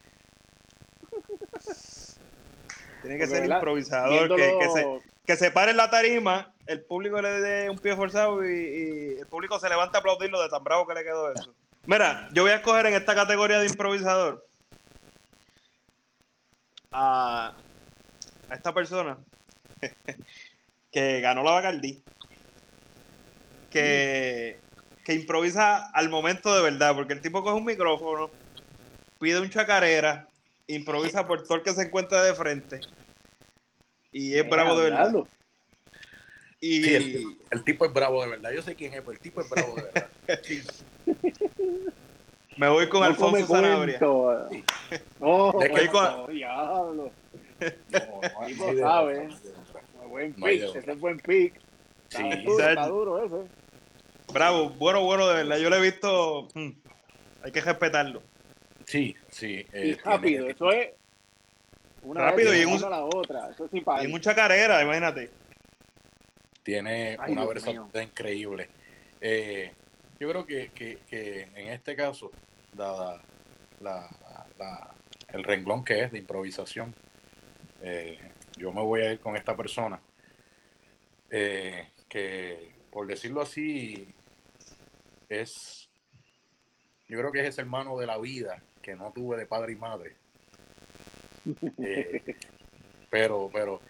Tiene 3.02 3.18
que 3.18 3.24
Porque, 3.26 3.28
ser 3.28 3.42
¿verdad? 3.42 3.58
improvisador, 3.58 4.36
que, 4.36 4.58
que 4.60 4.70
se, 4.70 5.13
que 5.26 5.38
se 5.38 5.52
pare 5.52 5.72
en 5.72 5.78
la 5.78 5.90
tarima, 5.90 6.54
el 6.68 6.82
público 6.82 7.22
le 7.22 7.42
dé 7.42 7.70
un 7.70 7.78
pie 7.78 7.96
forzado 7.96 8.44
y, 8.46 9.18
el 9.20 9.28
público 9.28 9.60
se 9.60 9.70
levanta 9.70 9.98
a 9.98 10.02
aplaudirlo 10.02 10.42
de 10.42 10.50
tan 10.50 10.64
bravo 10.64 10.86
que 10.86 10.94
le 10.94 11.04
quedó 11.04 11.32
eso. 11.32 11.54
Mira, 11.86 12.30
yo 12.34 12.44
voy 12.44 12.52
a 12.52 12.56
escoger 12.56 12.86
en 12.88 12.94
esta 12.94 13.16
categoría 13.16 13.60
de 13.60 13.68
improvisador 13.68 14.46
a, 16.92 17.54
a 18.50 18.56
esta 18.56 18.74
persona 18.74 19.18
que 20.92 21.22
ganó 21.22 21.44
la 21.44 21.52
Bacardí, 21.52 22.04
que, 23.70 24.60
que 25.04 25.14
improvisa 25.14 25.90
al 25.92 26.10
momento 26.10 26.56
de 26.56 26.62
verdad, 26.62 26.96
porque 26.96 27.14
el 27.14 27.22
tipo 27.22 27.44
coge 27.44 27.58
un 27.58 27.66
micrófono, 27.66 28.30
pide 29.20 29.40
un 29.40 29.50
chacarera, 29.50 30.28
improvisa 30.68 31.28
por 31.28 31.44
todo 31.44 31.56
el 31.56 31.64
que 31.64 31.74
se 31.74 31.84
encuentra 31.84 32.24
de 32.24 32.34
frente. 32.34 32.82
Y 34.14 34.36
es 34.36 34.48
bravo 34.50 34.78
de 34.80 34.90
verdad. 34.90 35.14
Y 36.62 36.82
Sí, 36.84 36.96
el, 36.96 37.38
el 37.52 37.64
tipo 37.66 37.86
es 37.86 37.92
bravo 37.92 38.24
de 38.24 38.30
verdad. 38.30 38.52
Yo 38.52 38.62
sé 38.62 38.74
quién 38.76 38.94
es, 38.94 39.02
pero 39.02 39.12
el 39.12 39.20
tipo 39.20 39.42
es 39.42 39.50
bravo 39.50 39.76
de 39.76 39.82
verdad. 39.84 40.10
me 42.58 42.70
voy 42.70 42.88
con 42.88 43.02
No 43.02 43.08
Alfonso 43.08 43.48
Sanabria. 43.48 44.00
Oh, 45.20 45.60
De 45.60 45.70
que- 45.72 45.86
no, 45.92 46.28
diablo. 46.28 47.12
No, 47.90 48.00
no 48.22 48.42
hay 48.42 48.54
Tipo 48.54 48.74
de- 48.74 48.80
sabe. 48.82 49.30
Buen 50.08 50.34
No 50.38 50.46
hay 50.46 50.60
pick, 50.60 50.76
ese 50.76 50.92
es 50.92 51.00
buen 51.00 51.18
pick. 51.20 51.60
Sí, 52.10 52.22
Está 52.30 52.38
duro, 52.44 52.70
está 52.70 52.88
duro 52.88 53.26
ese. 53.26 53.50
Bravo, 54.32 54.70
bueno, 54.72 55.04
bueno, 55.04 55.28
de 55.28 55.36
verdad. 55.36 55.58
Yo 55.58 55.70
lo 55.70 55.76
he 55.78 55.82
visto. 55.82 56.48
hmm, 56.54 56.70
hay 57.44 57.52
que 57.52 57.62
respetarlo. 57.62 58.22
sí, 58.86 59.16
sí. 59.30 59.66
eh, 59.74 59.88
Y 59.88 59.94
rápido, 59.96 60.46
tiene- 60.46 60.52
eso 60.52 60.72
es. 60.72 60.90
Una 62.04 62.22
Rápido 62.22 62.52
vez 62.52 62.62
y 62.62 62.66
un- 62.66 62.82
la 62.82 63.04
otra. 63.06 63.50
Eso 63.50 63.68
sí 63.70 63.82
para 63.82 64.04
Y 64.04 64.08
mucha 64.08 64.36
carrera, 64.36 64.82
imagínate. 64.82 65.30
tiene 66.64 67.18
Ay, 67.20 67.32
una 67.34 67.42
Dios 67.42 67.54
versatilidad 67.54 68.02
increíble. 68.02 68.70
Eh, 69.22 69.72
yo 70.20 70.30
creo 70.30 70.46
que, 70.46 70.70
que, 70.70 71.00
que 71.10 71.42
en 71.56 71.68
este 71.70 71.96
caso, 71.96 72.32
dada 72.74 73.22
la, 73.80 74.10
la- 74.58 74.94
el 75.30 75.44
renglón 75.44 75.84
que 75.84 76.04
es 76.04 76.12
de 76.12 76.20
improvisación, 76.20 76.94
eh, 77.82 78.20
yo 78.58 78.72
me 78.72 78.82
voy 78.82 79.02
a 79.02 79.12
ir 79.14 79.20
con 79.20 79.36
esta 79.36 79.56
persona 79.58 80.00
eh, 81.32 81.90
que, 82.08 82.72
por 82.92 83.08
decirlo 83.08 83.42
así, 83.42 84.08
es, 85.30 85.90
yo 87.08 87.18
creo 87.20 87.32
que 87.32 87.42
es 87.42 87.48
ese 87.48 87.62
hermano 87.62 87.98
de 87.98 88.06
la 88.06 88.18
vida 88.20 88.62
que 88.82 88.96
no 88.96 89.12
tuve 89.12 89.38
de 89.38 89.46
padre 89.48 89.74
y 89.74 89.76
madre. 89.76 90.16
Eh, 91.78 92.24
pero, 93.10 93.50
pero, 93.52 93.82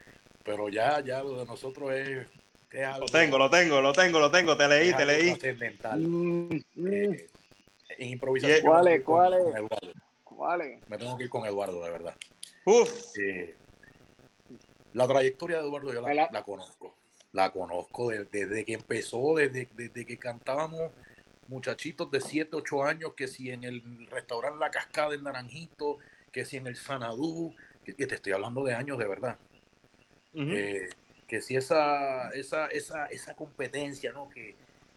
pero 0.43 0.69
ya, 0.69 0.99
ya 1.01 1.21
lo 1.23 1.39
de 1.39 1.45
nosotros 1.45 1.91
es, 1.93 2.27
es 2.71 2.85
algo, 2.85 3.05
Lo 3.05 3.11
tengo, 3.11 3.37
lo 3.37 3.49
tengo, 3.49 3.81
lo 3.81 3.93
tengo, 3.93 4.19
lo 4.19 4.31
tengo. 4.31 4.57
Te 4.57 4.67
leí, 4.67 4.93
te 4.93 5.05
leí. 5.05 5.29
trascendental. 5.31 5.99
Mm, 5.99 6.61
mm, 6.75 6.87
Eh, 6.87 7.27
en 7.97 8.09
improvisación. 8.09 8.61
¿Cuál 8.61 8.85
me 8.85 8.95
es? 8.95 9.03
tengo 9.03 9.03
que 9.03 9.03
ir 9.03 9.03
con- 9.03 9.15
¿Cuál 9.15 9.33
es? 9.33 9.43
con 9.43 9.55
Eduardo. 9.57 9.93
¿Cuál 10.23 10.61
es? 10.61 10.89
Me 10.89 10.97
tengo 10.97 11.17
que 11.17 11.23
ir 11.25 11.29
con 11.29 11.45
Eduardo, 11.45 11.83
de 11.83 11.89
verdad. 11.91 12.15
Uf, 12.65 13.17
Eh, 13.19 13.55
la 14.93 15.07
trayectoria 15.07 15.57
de 15.57 15.63
Eduardo 15.63 15.93
yo 15.93 16.01
la, 16.01 16.13
La- 16.13 16.29
la 16.31 16.43
conozco. 16.43 16.95
La 17.31 17.51
conozco 17.51 18.09
de- 18.09 18.25
desde 18.25 18.63
que 18.63 18.73
empezó, 18.73 19.35
desde, 19.35 19.67
desde 19.73 20.05
que 20.05 20.17
cantábamos 20.17 20.91
muchachitos 21.47 22.09
de 22.11 22.21
7, 22.21 22.55
8 22.55 22.83
años, 22.83 23.13
que 23.15 23.27
si 23.27 23.49
en 23.51 23.63
el 23.63 24.07
restaurante 24.11 24.59
La 24.59 24.69
Cascada 24.71 25.13
en 25.15 25.23
Naranjito, 25.23 25.97
que 26.33 26.43
si 26.43 26.57
en 26.57 26.67
el 26.67 26.75
Sanadú, 26.75 27.55
que, 27.85 27.95
que 27.95 28.07
te 28.07 28.15
estoy 28.15 28.33
hablando 28.33 28.63
de 28.63 28.73
años 28.73 28.97
de 28.97 29.07
verdad. 29.07 29.37
Eh, 30.33 30.89
que 31.27 31.41
si 31.41 31.55
esa, 31.55 32.29
esa, 32.31 32.67
esa, 32.67 33.05
esa 33.05 33.35
competencia, 33.35 34.11
¿no? 34.11 34.27
Que, 34.29 34.55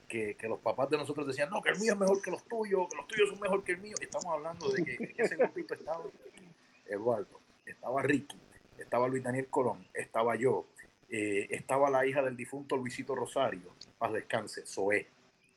que, 0.08 0.34
que 0.34 0.48
los 0.48 0.58
papás 0.60 0.88
de 0.88 0.96
nosotros 0.96 1.26
decían, 1.26 1.50
no, 1.50 1.60
que 1.60 1.70
el 1.70 1.78
mío 1.78 1.92
es 1.92 1.98
mejor 1.98 2.22
que 2.22 2.30
los 2.30 2.42
tuyos, 2.44 2.88
que 2.88 2.96
los 2.96 3.06
tuyos 3.06 3.28
son 3.28 3.38
mejor 3.38 3.62
que 3.62 3.72
el 3.72 3.78
mío. 3.78 3.94
Estamos 4.00 4.26
hablando 4.26 4.68
de 4.70 4.82
que 4.82 5.14
ese 5.18 5.36
grupito 5.36 5.74
estaba 5.74 6.04
Eduardo, 6.86 7.40
estaba 7.66 8.02
Ricky, 8.02 8.38
estaba 8.78 9.06
Luis 9.06 9.22
Daniel 9.22 9.48
Colón, 9.48 9.86
estaba 9.92 10.36
yo, 10.36 10.66
eh, 11.10 11.48
estaba 11.50 11.90
la 11.90 12.06
hija 12.06 12.22
del 12.22 12.36
difunto 12.36 12.76
Luisito 12.76 13.14
Rosario, 13.14 13.74
paz 13.98 14.12
descanse, 14.12 14.64
Zoé. 14.64 15.08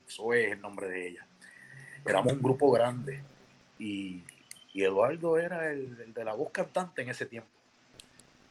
Zoé 0.08 0.48
es 0.48 0.52
el 0.54 0.62
nombre 0.62 0.90
de 0.90 1.08
ella. 1.08 1.28
Éramos 2.06 2.34
un 2.34 2.42
grupo 2.42 2.72
grande 2.72 3.24
y, 3.78 4.24
y 4.74 4.84
Eduardo 4.84 5.38
era 5.38 5.72
el, 5.72 5.98
el 6.02 6.14
de 6.14 6.24
la 6.24 6.34
voz 6.34 6.52
cantante 6.52 7.02
en 7.02 7.10
ese 7.10 7.26
tiempo. 7.26 7.50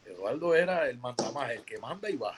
Eduardo 0.05 0.55
era 0.55 0.89
el 0.89 0.97
mandamás, 0.97 1.51
el 1.51 1.63
que 1.63 1.77
manda 1.77 2.09
y 2.09 2.17
va. 2.17 2.35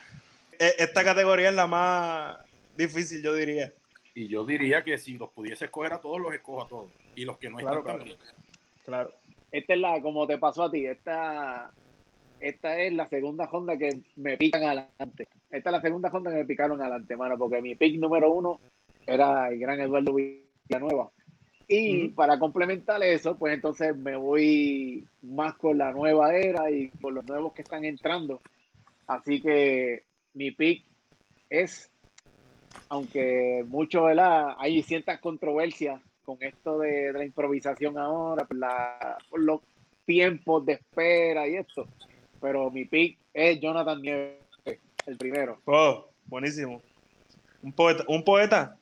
E- 0.60 0.76
Esta 0.78 1.04
categoría 1.04 1.50
es 1.50 1.56
la 1.56 1.68
más 1.68 2.38
difícil, 2.78 3.22
yo 3.24 3.34
diría. 3.34 3.72
Y 4.14 4.28
yo 4.28 4.46
diría 4.46 4.84
que 4.84 4.98
si 4.98 5.18
los 5.18 5.30
pudiese 5.32 5.66
escoger 5.66 5.94
a 5.94 6.02
todos, 6.02 6.20
los 6.20 6.34
escojo 6.34 6.64
a 6.64 6.68
todos. 6.68 6.92
Y 7.16 7.24
los 7.26 7.38
que 7.38 7.50
no 7.50 7.58
Claro, 7.58 7.80
están 7.80 7.84
claro. 7.84 8.00
también. 8.00 8.18
Claro. 8.86 9.14
Esta 9.52 9.74
es 9.74 9.80
la, 9.80 10.02
como 10.02 10.28
te 10.28 10.38
pasó 10.38 10.64
a 10.64 10.72
ti, 10.72 10.86
esta, 10.86 11.72
esta 12.40 12.80
es 12.80 12.94
la 12.94 13.08
segunda 13.08 13.46
Honda 13.52 13.78
que 13.78 14.00
me 14.18 14.38
pican 14.38 14.64
adelante. 14.64 15.28
Esta 15.50 15.70
es 15.70 15.74
la 15.74 15.82
segunda 15.82 16.10
Honda 16.10 16.32
que 16.32 16.38
me 16.38 16.46
picaron 16.46 16.82
adelante, 16.82 17.16
mano, 17.18 17.38
porque 17.38 17.62
mi 17.62 17.76
pick 17.76 18.00
número 18.00 18.32
uno 18.32 18.60
era 19.06 19.50
el 19.50 19.60
gran 19.60 19.80
Eduardo 19.80 20.14
Villanueva. 20.14 21.10
Y 21.74 22.10
para 22.10 22.38
complementar 22.38 23.02
eso, 23.02 23.38
pues 23.38 23.54
entonces 23.54 23.96
me 23.96 24.18
voy 24.18 25.08
más 25.22 25.56
con 25.56 25.78
la 25.78 25.94
nueva 25.94 26.36
era 26.36 26.70
y 26.70 26.90
con 26.90 27.16
los 27.16 27.26
nuevos 27.26 27.54
que 27.54 27.62
están 27.62 27.86
entrando. 27.86 28.42
Así 29.08 29.42
que 29.42 30.04
mi 30.34 30.52
pick 30.52 30.84
es, 31.50 31.90
aunque 32.90 33.64
mucho, 33.66 34.04
¿verdad? 34.04 34.56
Hay 34.58 34.84
ciertas 34.84 35.22
controversias 35.22 36.02
con 36.26 36.38
esto 36.42 36.78
de, 36.80 37.14
la 37.14 37.24
improvisación 37.24 37.98
ahora, 37.98 38.44
por, 38.44 38.58
la, 38.58 39.18
por 39.30 39.40
los 39.40 39.62
tiempos 40.06 40.66
de 40.66 40.74
espera 40.74 41.48
y 41.48 41.56
esto. 41.56 41.88
Pero 42.42 42.70
mi 42.70 42.84
pick 42.84 43.18
es 43.34 43.62
Jonathan 43.62 44.02
Nieves, 44.02 44.40
el 45.06 45.16
primero. 45.18 45.58
Oh, 45.64 46.10
buenísimo. 46.26 46.82
Un 47.64 47.72
poeta, 47.72 48.04
un 48.10 48.26
poeta. 48.26 48.78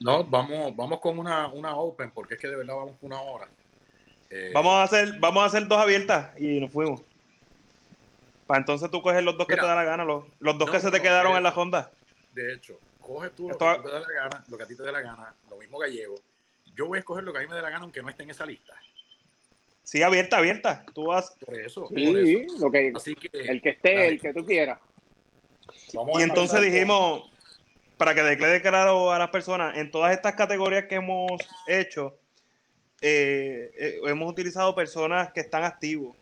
No, 0.00 0.24
vamos, 0.24 0.74
vamos 0.74 1.00
con 1.00 1.18
una, 1.18 1.48
una 1.48 1.76
open, 1.76 2.10
porque 2.10 2.34
es 2.34 2.40
que 2.40 2.48
de 2.48 2.56
verdad 2.56 2.74
vamos 2.74 2.96
con 3.00 3.12
una 3.12 3.20
hora. 3.20 3.48
Eh, 4.30 4.50
vamos 4.54 4.72
a 4.74 4.82
hacer, 4.84 5.18
vamos 5.20 5.42
a 5.42 5.46
hacer 5.46 5.68
dos 5.68 5.78
abiertas 5.78 6.30
y 6.40 6.58
nos 6.58 6.72
fuimos. 6.72 7.02
Para 8.46 8.60
entonces 8.60 8.90
tú 8.90 9.02
coges 9.02 9.22
los 9.22 9.36
dos 9.36 9.46
que 9.46 9.56
te 9.56 9.62
da 9.62 9.74
la 9.74 9.84
gana, 9.84 10.04
los, 10.04 10.24
los 10.40 10.58
dos 10.58 10.70
que 10.70 10.80
se 10.80 10.90
te 10.90 11.00
quedaron 11.00 11.36
en 11.36 11.42
la 11.42 11.50
Honda. 11.50 11.90
De 12.32 12.54
hecho, 12.54 12.78
coges 13.00 13.32
tú 13.34 13.48
lo 13.48 13.58
que, 13.58 13.58
te 13.58 13.88
da 13.90 14.00
la 14.00 14.12
gana, 14.12 14.44
lo 14.48 14.56
que 14.56 14.64
a 14.64 14.66
ti 14.66 14.76
te 14.76 14.82
dé 14.82 14.92
la 14.92 15.00
gana, 15.00 15.34
lo 15.50 15.56
mismo 15.58 15.78
gallego. 15.78 16.14
Yo 16.74 16.86
voy 16.86 16.96
a 16.96 17.00
escoger 17.00 17.24
lo 17.24 17.32
que 17.32 17.38
a 17.38 17.42
mí 17.42 17.48
me 17.48 17.56
dé 17.56 17.62
la 17.62 17.70
gana, 17.70 17.82
aunque 17.82 18.02
no 18.02 18.08
esté 18.08 18.22
en 18.22 18.30
esa 18.30 18.46
lista. 18.46 18.74
Sí, 19.82 20.02
abierta, 20.02 20.38
abierta. 20.38 20.84
Tú 20.94 21.06
vas. 21.06 21.36
Por 21.44 21.54
eso. 21.54 21.88
Sí, 21.88 22.46
Lo 22.58 22.70
que, 22.70 22.88
el 22.88 23.60
que 23.60 23.68
esté, 23.68 24.08
el 24.08 24.20
que 24.20 24.32
tú 24.32 24.46
quieras. 24.46 24.78
y 26.18 26.22
entonces 26.22 26.60
dijimos, 26.62 27.30
para 28.02 28.16
que 28.16 28.22
declare 28.22 28.60
claro 28.60 29.12
a 29.12 29.18
las 29.20 29.30
personas, 29.30 29.76
en 29.76 29.92
todas 29.92 30.12
estas 30.12 30.34
categorías 30.34 30.86
que 30.86 30.96
hemos 30.96 31.40
hecho, 31.68 32.18
eh, 33.00 33.70
eh, 33.78 34.00
hemos 34.06 34.28
utilizado 34.28 34.74
personas 34.74 35.32
que 35.32 35.38
están 35.38 35.62
activos. 35.62 36.16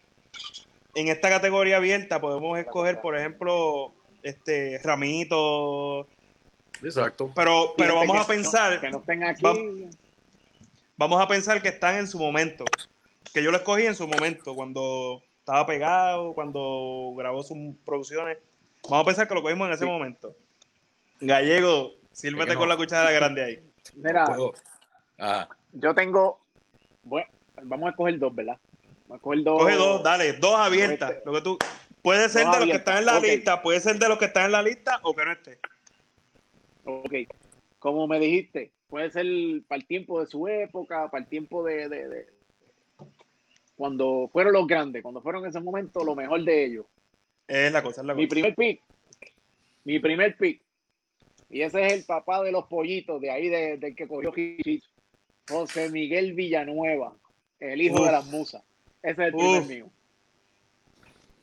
En 0.94 1.08
esta 1.08 1.30
categoría 1.30 1.78
abierta 1.78 2.20
podemos 2.20 2.58
escoger, 2.58 3.00
por 3.00 3.16
ejemplo, 3.16 3.94
este 4.22 4.78
Ramito. 4.84 6.06
Exacto. 6.82 7.32
Pero, 7.34 7.72
pero 7.78 7.94
vamos 7.94 8.18
a 8.18 8.26
pensar. 8.26 8.78
Que 8.78 8.90
no 8.90 8.98
estén 8.98 9.24
aquí. 9.24 9.42
vamos 10.98 11.18
a 11.18 11.26
pensar 11.28 11.62
que 11.62 11.68
están 11.68 11.96
en 11.96 12.08
su 12.08 12.18
momento 12.18 12.66
que 13.32 13.42
yo 13.42 13.50
lo 13.50 13.56
escogí 13.56 13.86
en 13.86 13.94
su 13.94 14.06
momento, 14.06 14.54
cuando 14.54 15.22
estaba 15.38 15.64
pegado, 15.64 16.34
cuando 16.34 17.14
grabó 17.16 17.42
sus 17.42 17.56
producciones. 17.86 18.36
Vamos 18.82 19.00
a 19.00 19.06
pensar 19.06 19.28
que 19.28 19.34
lo 19.34 19.40
cogimos 19.40 19.66
en 19.68 19.72
ese 19.72 19.86
momento. 19.86 20.36
Gallego, 21.20 21.94
sírvete 22.12 22.54
con 22.54 22.68
la 22.68 22.76
cuchara 22.76 23.10
grande 23.10 23.44
ahí. 23.44 23.62
Mira, 23.94 24.26
yo 25.72 25.94
tengo. 25.94 26.40
Bueno, 27.02 27.28
vamos 27.62 27.88
a 27.88 27.90
escoger 27.90 28.18
dos, 28.18 28.34
¿verdad? 28.34 28.58
Vamos 29.06 29.12
a 29.12 29.16
escoger 29.16 29.42
dos. 29.42 29.58
Coge 29.58 29.76
dos, 29.76 30.02
dale, 30.02 30.32
dos 30.34 30.54
abiertas. 30.54 31.16
Lo 31.24 31.32
que 31.32 31.40
tú, 31.40 31.58
puede 32.02 32.28
ser 32.28 32.46
de 32.46 32.58
los 32.58 32.66
que 32.66 32.76
están 32.76 32.98
en 32.98 33.06
la 33.06 33.20
lista, 33.20 33.62
puede 33.62 33.80
ser 33.80 33.98
de 33.98 34.08
los 34.08 34.18
que 34.18 34.26
están 34.26 34.46
en 34.46 34.52
la 34.52 34.62
lista 34.62 35.00
o 35.02 35.14
que 35.14 35.24
no 35.24 35.32
esté. 35.32 35.58
Ok. 36.84 37.14
Como 37.78 38.06
me 38.06 38.18
dijiste, 38.18 38.72
puede 38.88 39.10
ser 39.10 39.26
para 39.68 39.80
el 39.80 39.86
tiempo 39.86 40.20
de 40.20 40.26
su 40.26 40.46
época, 40.48 41.10
para 41.10 41.22
el 41.22 41.28
tiempo 41.28 41.64
de, 41.64 42.26
cuando 43.76 44.28
fueron 44.32 44.52
los 44.52 44.66
grandes, 44.66 45.02
cuando 45.02 45.22
fueron 45.22 45.44
en 45.44 45.50
ese 45.50 45.60
momento 45.60 46.04
lo 46.04 46.14
mejor 46.14 46.44
de 46.44 46.64
ellos. 46.66 46.86
Es 47.48 47.72
la 47.72 47.82
cosa, 47.82 48.02
es 48.02 48.06
la 48.06 48.14
Mi 48.14 48.26
primer 48.26 48.54
pick, 48.54 48.82
mi 49.84 49.98
primer 49.98 50.36
pick, 50.36 50.60
y 51.50 51.62
ese 51.62 51.84
es 51.84 51.92
el 51.92 52.04
papá 52.04 52.42
de 52.42 52.52
los 52.52 52.66
pollitos, 52.66 53.20
de 53.20 53.30
ahí 53.30 53.48
del 53.48 53.94
que 53.96 54.06
cogió 54.06 54.32
José 55.48 55.90
Miguel 55.90 56.32
Villanueva, 56.32 57.12
el 57.58 57.82
hijo 57.82 58.04
de 58.04 58.12
las 58.12 58.24
musas. 58.26 58.62
Ese 59.02 59.22
es 59.22 59.28
el 59.28 59.32
primer 59.34 59.64
mío. 59.66 59.90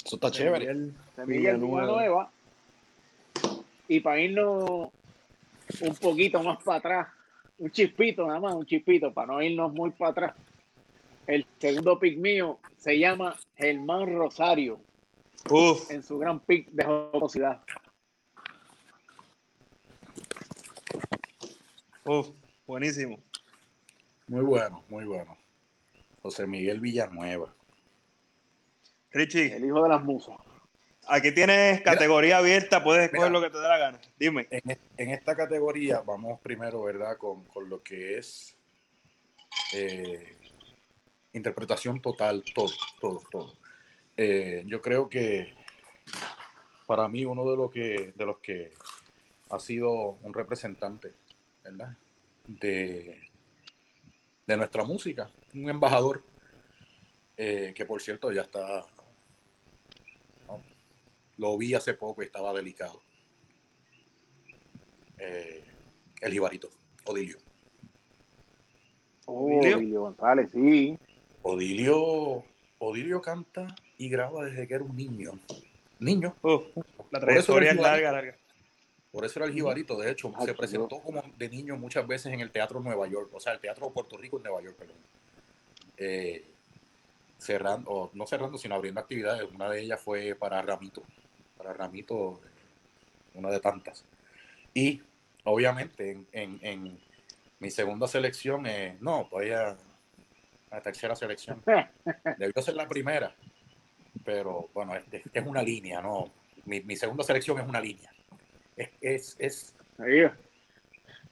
Eso 0.06 0.16
está 0.16 0.32
chévere. 0.32 0.66
José 0.66 1.26
Miguel 1.28 1.58
Villanueva. 1.58 2.32
Y 3.90 4.00
para 4.00 4.20
irnos 4.20 4.90
un 5.82 5.96
poquito 5.96 6.42
más 6.42 6.64
para 6.64 6.78
atrás, 6.78 7.08
un 7.58 7.70
chispito 7.72 8.26
nada 8.26 8.40
más, 8.40 8.54
un 8.54 8.66
chispito, 8.66 9.14
para 9.14 9.34
no 9.34 9.42
irnos 9.42 9.74
muy 9.74 9.92
para 9.92 10.12
atrás. 10.12 10.36
El 11.26 11.46
segundo 11.60 12.00
pick 12.00 12.18
mío 12.18 12.60
se 12.78 12.98
llama 12.98 13.36
Germán 13.58 14.16
Rosario. 14.16 14.80
Uf. 15.50 15.92
En 15.92 16.02
su 16.02 16.18
gran 16.18 16.40
pick 16.40 16.70
de 16.72 16.86
jocosidad. 16.86 17.62
Uf, 22.08 22.30
buenísimo. 22.66 23.20
Muy 24.28 24.42
bueno, 24.42 24.82
muy 24.88 25.04
bueno. 25.04 25.38
José 26.22 26.48
Miguel 26.48 26.80
Villanueva. 26.80 27.54
Richie. 29.12 29.54
El 29.54 29.66
hijo 29.66 29.84
de 29.84 29.90
las 29.90 30.02
musas. 30.02 30.38
Aquí 31.10 31.34
tienes 31.34 31.82
categoría 31.82 32.38
abierta, 32.38 32.82
puedes 32.82 33.06
escoger 33.06 33.30
lo 33.30 33.42
que 33.42 33.50
te 33.50 33.58
dé 33.58 33.68
la 33.68 33.78
gana. 33.78 34.00
Dime. 34.18 34.48
En, 34.50 35.10
esta 35.10 35.36
categoría 35.36 36.00
vamos 36.00 36.40
primero, 36.40 36.84
¿verdad? 36.84 37.18
Con, 37.18 37.44
con 37.46 37.70
lo 37.70 37.84
que 37.84 38.18
es 38.18 38.58
eh, 39.74 40.38
interpretación 41.34 42.02
total, 42.02 42.42
todo, 42.56 42.72
todo, 43.02 43.22
todo. 43.30 43.54
Eh, 44.16 44.64
yo 44.66 44.82
creo 44.82 45.10
que 45.10 45.54
para 46.86 47.10
mí 47.10 47.26
uno 47.26 47.50
de, 47.50 47.58
los 47.58 47.70
que, 47.72 48.14
de 48.16 48.26
los 48.26 48.40
que 48.40 48.74
ha 49.50 49.60
sido 49.60 50.18
un 50.22 50.34
representante, 50.34 51.14
¿verdad? 51.72 51.98
De, 52.48 53.22
de 54.46 54.58
nuestra 54.58 54.84
música, 54.84 55.30
un 55.54 55.70
embajador, 55.70 56.24
eh, 57.36 57.74
que 57.76 57.86
por 57.86 58.02
cierto 58.02 58.32
ya 58.32 58.42
está, 58.42 58.86
lo 61.38 61.58
vi 61.58 61.74
hace 61.74 61.94
poco 61.94 62.22
y 62.22 62.26
estaba 62.26 62.54
delicado. 62.54 63.02
Eh, 65.18 65.64
el 66.22 66.34
Ibarito, 66.34 66.70
Odilio. 67.06 67.38
Oh, 69.26 69.60
Odilio 69.60 70.02
González, 70.02 70.50
sí. 70.52 70.98
Odilio, 71.44 72.44
Odilio 72.80 73.22
canta 73.22 73.68
y 73.98 74.10
graba 74.10 74.46
desde 74.46 74.68
que 74.68 74.74
era 74.74 74.84
un 74.84 74.96
niño. 74.96 75.32
Niño. 76.00 76.36
la 77.12 77.20
trayectoria 77.20 77.72
es 77.72 77.78
larga, 77.78 78.12
larga. 78.12 78.38
Por 79.12 79.26
eso 79.26 79.40
era 79.40 79.48
el 79.48 79.54
jibarito. 79.54 79.98
De 79.98 80.12
hecho, 80.12 80.34
se 80.44 80.54
presentó 80.54 81.00
como 81.00 81.24
de 81.38 81.50
niño 81.50 81.78
muchas 81.78 82.06
veces 82.06 82.34
en 82.34 82.40
el 82.42 82.52
Teatro 82.52 82.80
Nueva 82.80 83.08
York, 83.08 83.30
o 83.34 83.40
sea, 83.40 83.54
el 83.54 83.60
Teatro 83.60 83.90
Puerto 83.90 84.18
Rico 84.18 84.38
en 84.38 84.44
Nueva 84.44 84.62
York, 84.62 84.76
perdón. 84.78 84.98
Eh, 85.98 86.46
cerrando, 87.38 87.90
o 87.90 88.12
no 88.14 88.28
cerrando, 88.28 88.58
sino 88.58 88.76
abriendo 88.76 89.00
actividades. 89.00 89.48
Una 89.52 89.70
de 89.70 89.82
ellas 89.82 90.02
fue 90.02 90.36
para 90.36 90.62
Ramito. 90.62 91.04
Para 91.58 91.74
Ramito, 91.74 92.40
una 93.34 93.50
de 93.50 93.60
tantas. 93.60 94.04
Y 94.74 95.02
obviamente 95.44 96.26
en, 96.32 96.60
en, 96.62 97.00
mi 97.60 97.72
segunda 97.72 98.08
selección, 98.08 98.68
eh, 98.68 98.98
no, 99.02 99.28
todavía 99.30 99.76
la 100.70 100.82
tercera 100.82 101.16
selección. 101.16 101.64
Debió 102.38 102.62
ser 102.62 102.76
la 102.76 102.88
primera, 102.88 103.34
pero 104.24 104.70
bueno, 104.74 104.96
es, 104.96 105.04
es 105.34 105.48
una 105.48 105.64
línea, 105.64 106.02
¿no? 106.02 106.32
Mi, 106.66 106.82
mi, 106.82 106.96
segunda 106.96 107.24
selección 107.24 107.60
es 107.60 107.68
una 107.68 107.82
línea. 107.82 108.12
Es, 108.78 108.90
es, 109.02 109.36
es... 109.40 109.76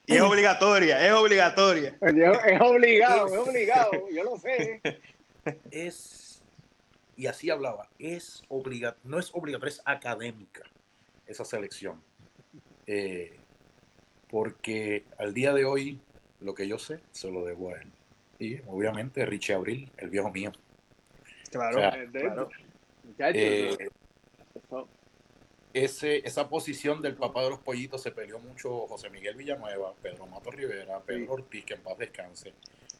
Y 0.06 0.14
es 0.14 0.20
obligatoria, 0.20 1.04
es 1.04 1.12
obligatoria. 1.12 1.96
Es 2.00 2.60
obligado, 2.60 3.26
es 3.26 3.48
obligado, 3.48 3.90
yo 4.12 4.24
lo 4.24 4.36
sé. 4.36 4.80
Es, 5.70 6.42
y 7.16 7.26
así 7.26 7.50
hablaba, 7.50 7.88
es 7.98 8.42
obligatoria, 8.48 9.00
no 9.04 9.18
es 9.18 9.30
obligatoria, 9.32 9.74
es 9.74 9.82
académica 9.84 10.62
esa 11.26 11.44
selección. 11.44 12.00
Eh, 12.86 13.36
porque 14.28 15.04
al 15.18 15.34
día 15.34 15.52
de 15.52 15.64
hoy, 15.64 16.00
lo 16.40 16.54
que 16.54 16.68
yo 16.68 16.78
sé, 16.78 17.00
se 17.10 17.30
lo 17.30 17.44
debo 17.44 17.70
a 17.70 17.80
él. 17.80 17.90
Y 18.38 18.60
obviamente 18.66 19.24
Richie 19.24 19.54
Abril, 19.54 19.90
el 19.96 20.10
viejo 20.10 20.30
mío. 20.30 20.52
Claro, 21.50 22.48
eh, 23.18 23.88
ese, 25.84 26.26
esa 26.26 26.48
posición 26.48 27.02
del 27.02 27.16
papá 27.16 27.42
de 27.42 27.50
los 27.50 27.58
pollitos 27.58 28.02
se 28.02 28.10
peleó 28.10 28.38
mucho 28.38 28.86
José 28.86 29.10
Miguel 29.10 29.36
Villanueva, 29.36 29.92
Pedro 30.00 30.26
Mato 30.26 30.50
Rivera, 30.50 31.00
Pedro 31.00 31.34
Ortiz, 31.34 31.66
que 31.66 31.74
en 31.74 31.82
paz 31.82 31.98
descanse, 31.98 32.54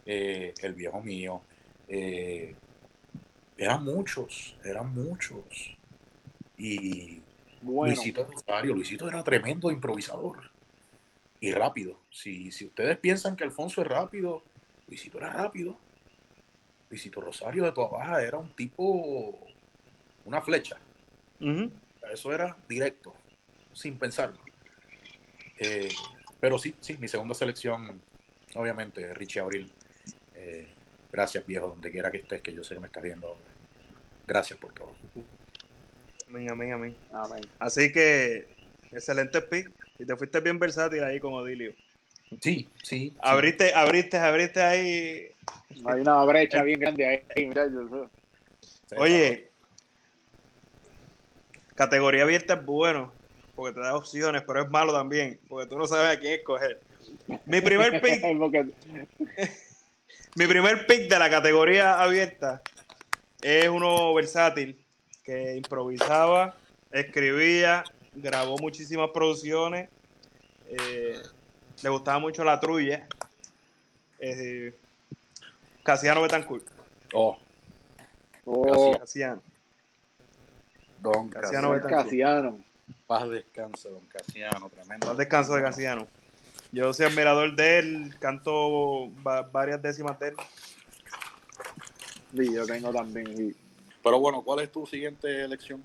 eh, 0.04 0.52
el 0.60 0.74
viejo 0.74 1.00
mío. 1.00 1.40
Eh, 1.88 2.54
eran 3.56 3.82
muchos, 3.82 4.58
eran 4.62 4.92
muchos. 4.92 5.78
Y 6.58 7.22
Luisito 7.62 8.24
Rosario, 8.24 8.74
Luisito 8.74 9.08
era 9.08 9.24
tremendo 9.24 9.70
improvisador 9.70 10.50
y 11.40 11.52
rápido. 11.52 11.98
Si, 12.10 12.52
si 12.52 12.66
ustedes 12.66 12.98
piensan 12.98 13.36
que 13.36 13.44
Alfonso 13.44 13.80
es 13.80 13.88
rápido, 13.88 14.42
Luisito 14.86 15.16
era 15.16 15.32
rápido. 15.32 15.78
Luisito 16.90 17.22
Rosario 17.22 17.64
de 17.64 17.72
toda 17.72 17.88
baja 17.88 18.22
era 18.22 18.36
un 18.36 18.50
tipo, 18.50 19.38
una 20.26 20.42
flecha. 20.42 20.78
Eso 22.12 22.32
era 22.32 22.56
directo, 22.68 23.14
sin 23.72 23.98
pensarlo. 23.98 24.38
Eh, 25.58 25.88
pero 26.40 26.58
sí, 26.58 26.74
sí, 26.80 26.96
mi 26.98 27.08
segunda 27.08 27.34
selección, 27.34 28.00
obviamente, 28.54 29.12
Richie 29.14 29.40
Abril. 29.40 29.72
Eh, 30.34 30.68
gracias, 31.10 31.46
viejo, 31.46 31.68
donde 31.68 31.90
quiera 31.90 32.10
que 32.10 32.18
estés, 32.18 32.42
que 32.42 32.52
yo 32.52 32.62
sé 32.62 32.74
que 32.74 32.80
me 32.80 32.86
estás 32.86 33.02
viendo. 33.02 33.36
Gracias 34.26 34.58
por 34.58 34.72
todo. 34.72 34.94
Amén, 36.28 36.50
amén, 36.50 36.72
amén. 36.72 36.96
Así 37.58 37.92
que, 37.92 38.48
excelente 38.92 39.40
pick. 39.42 39.70
Y 39.98 40.04
te 40.04 40.16
fuiste 40.16 40.40
bien 40.40 40.58
versátil 40.58 41.02
ahí 41.04 41.18
con 41.18 41.32
Odilio. 41.32 41.74
Sí, 42.40 42.68
sí. 42.82 43.14
Abriste, 43.20 43.72
abriste, 43.72 44.18
abriste 44.18 44.62
ahí. 44.62 45.30
Hay 45.84 46.00
una 46.00 46.24
brecha 46.24 46.62
bien 46.62 46.80
grande 46.80 47.24
ahí, 47.34 47.46
muchachos. 47.46 48.10
Oye, 48.96 49.50
categoría 51.76 52.24
abierta 52.24 52.54
es 52.54 52.64
bueno, 52.64 53.12
porque 53.54 53.74
te 53.74 53.80
da 53.80 53.96
opciones, 53.96 54.42
pero 54.46 54.62
es 54.62 54.70
malo 54.70 54.92
también, 54.92 55.38
porque 55.48 55.68
tú 55.68 55.78
no 55.78 55.86
sabes 55.86 56.16
a 56.16 56.20
quién 56.20 56.34
escoger. 56.34 56.80
Mi 57.44 57.60
primer 57.60 58.00
pick, 58.02 58.24
mi 60.34 60.46
primer 60.46 60.86
pick 60.86 61.08
de 61.08 61.18
la 61.18 61.30
categoría 61.30 62.02
abierta 62.02 62.62
es 63.40 63.68
uno 63.68 64.12
versátil 64.14 64.84
que 65.22 65.56
improvisaba, 65.56 66.56
escribía, 66.90 67.84
grabó 68.14 68.56
muchísimas 68.58 69.10
producciones, 69.10 69.88
eh, 70.68 71.20
le 71.82 71.88
gustaba 71.88 72.18
mucho 72.18 72.42
la 72.42 72.58
trulla. 72.58 73.06
Eh, 74.18 74.74
Casiano 75.82 76.22
Betancourt. 76.22 76.66
Oh, 77.12 77.36
Oh, 78.46 78.96
Casiano. 78.98 79.42
Don 81.12 81.28
Casiano 81.28 81.80
Casiano. 81.80 82.58
Paz 83.06 83.28
descanse, 83.28 83.88
don 83.88 84.04
Casiano, 84.06 84.68
tremendo. 84.68 85.06
Más 85.06 85.16
descanso 85.16 85.54
de 85.54 85.62
Casiano. 85.62 86.06
Yo 86.72 86.92
soy 86.92 87.06
admirador 87.06 87.54
de 87.54 87.78
él, 87.78 88.14
canto 88.18 89.10
va- 89.26 89.42
varias 89.42 89.80
décimas 89.80 90.18
de 90.18 90.28
él. 90.28 90.36
Sí, 92.36 92.52
yo 92.52 92.66
tengo 92.66 92.92
también. 92.92 93.54
Pero 94.02 94.20
bueno, 94.20 94.42
¿cuál 94.42 94.60
es 94.60 94.70
tu 94.72 94.86
siguiente 94.86 95.42
elección? 95.42 95.82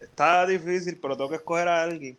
Está 0.00 0.46
difícil, 0.46 0.98
pero 1.00 1.16
tengo 1.16 1.30
que 1.30 1.36
escoger 1.36 1.68
a 1.68 1.82
alguien. 1.82 2.18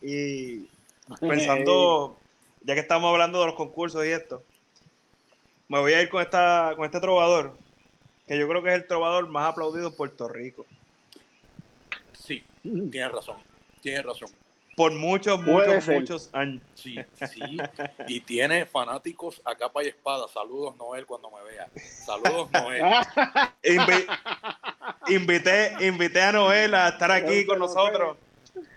Y 0.00 0.68
pensando, 1.20 2.18
ya 2.62 2.74
que 2.74 2.80
estamos 2.80 3.10
hablando 3.12 3.40
de 3.40 3.46
los 3.46 3.54
concursos 3.54 4.04
y 4.04 4.08
esto, 4.10 4.42
me 5.68 5.78
voy 5.80 5.92
a 5.92 6.02
ir 6.02 6.08
con 6.08 6.22
esta 6.22 6.72
con 6.76 6.84
este 6.84 7.00
trovador, 7.00 7.56
que 8.26 8.38
yo 8.38 8.48
creo 8.48 8.62
que 8.62 8.70
es 8.70 8.74
el 8.74 8.86
trovador 8.86 9.28
más 9.28 9.50
aplaudido 9.50 9.88
en 9.88 9.94
Puerto 9.94 10.28
Rico. 10.28 10.66
Sí, 12.64 12.70
tienes 12.90 13.12
razón, 13.12 13.36
tienes 13.82 14.04
razón. 14.04 14.30
Por 14.74 14.92
muchos, 14.92 15.40
muchos, 15.42 15.84
ser. 15.84 16.00
muchos 16.00 16.30
años. 16.32 16.62
Sí, 16.74 16.96
sí. 17.30 17.58
Y 18.08 18.20
tiene 18.22 18.64
fanáticos 18.66 19.40
a 19.44 19.54
capa 19.54 19.84
y 19.84 19.88
espada. 19.88 20.26
Saludos, 20.26 20.76
Noel, 20.76 21.06
cuando 21.06 21.30
me 21.30 21.44
vea. 21.44 21.68
Saludos, 22.04 22.50
Noel. 22.50 22.82
Invi- 23.62 24.06
invité, 25.08 25.76
invité 25.80 26.22
a 26.22 26.32
Noel 26.32 26.74
a 26.74 26.88
estar 26.88 27.12
aquí 27.12 27.46
con 27.46 27.58
nosotros, 27.60 28.16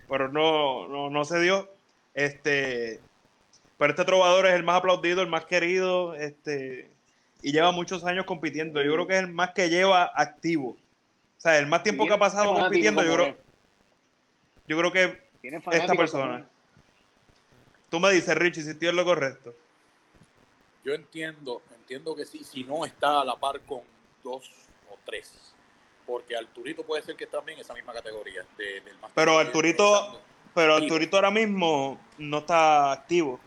pero 0.07 0.29
no, 0.29 0.88
no, 0.88 1.09
no 1.09 1.25
se 1.25 1.39
dio. 1.39 1.67
Este, 2.13 2.99
pero 3.77 3.91
este 3.91 4.05
trovador 4.05 4.45
es 4.47 4.53
el 4.53 4.63
más 4.63 4.77
aplaudido, 4.79 5.21
el 5.21 5.29
más 5.29 5.45
querido, 5.45 6.13
este, 6.13 6.91
y 7.41 7.53
lleva 7.53 7.71
muchos 7.71 8.03
años 8.05 8.25
compitiendo. 8.25 8.83
Yo 8.83 8.93
creo 8.93 9.07
que 9.07 9.13
es 9.13 9.21
el 9.21 9.29
más 9.29 9.51
que 9.51 9.69
lleva 9.69 10.11
activo. 10.13 10.71
O 11.38 11.39
sea, 11.39 11.57
el 11.57 11.65
más 11.67 11.81
tiempo 11.81 12.05
que 12.05 12.13
ha 12.13 12.19
pasado 12.19 12.53
compitiendo, 12.53 13.03
yo 13.03 13.15
creo. 13.15 13.46
Yo 14.68 14.78
creo 14.78 14.91
que 14.91 15.22
esta 15.43 15.93
persona. 15.95 16.38
él. 16.38 16.45
Tú 17.89 17.99
me 17.99 18.11
dices, 18.11 18.36
Richie, 18.36 18.63
si 18.63 18.72
estoy 18.72 18.89
en 18.89 18.95
lo 18.97 19.05
correcto. 19.05 19.55
Yo 20.84 20.93
entiendo, 20.93 21.61
entiendo 21.76 22.15
que 22.15 22.26
sí, 22.26 22.43
si 22.43 22.63
no 22.63 22.86
está 22.86 23.22
a 23.22 23.26
la 23.26 23.36
par 23.36 23.59
con 23.61 23.82
dos 24.24 24.49
o 24.89 24.97
tres. 25.05 25.53
Porque 26.05 26.36
Arturito 26.38 26.84
puede 26.84 27.01
ser 27.03 27.15
que 27.15 27.26
está 27.26 27.38
también 27.38 27.57
en 27.57 27.63
esa 27.65 27.74
misma 27.74 27.93
categoría. 27.93 28.45
de- 28.57 28.82
del 28.82 28.97
más 28.99 29.11
Pero 29.13 29.39
Arturito-. 29.39 30.20
Pero. 30.53 30.76
Arturito 30.76 31.18
ahora 31.18 31.32
mismo 31.32 31.99
no 32.18 32.39
está 32.39 32.91
activo. 32.91 33.39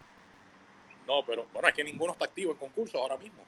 No, 1.07 1.25
pero 1.27 1.47
bueno, 1.53 1.68
es 1.68 1.75
que 1.75 1.83
ninguno 1.83 2.12
está 2.12 2.27
activo 2.27 2.53
en 2.53 2.59
concurso 2.59 2.99
ahora 2.99 3.16
mismo. 3.16 3.43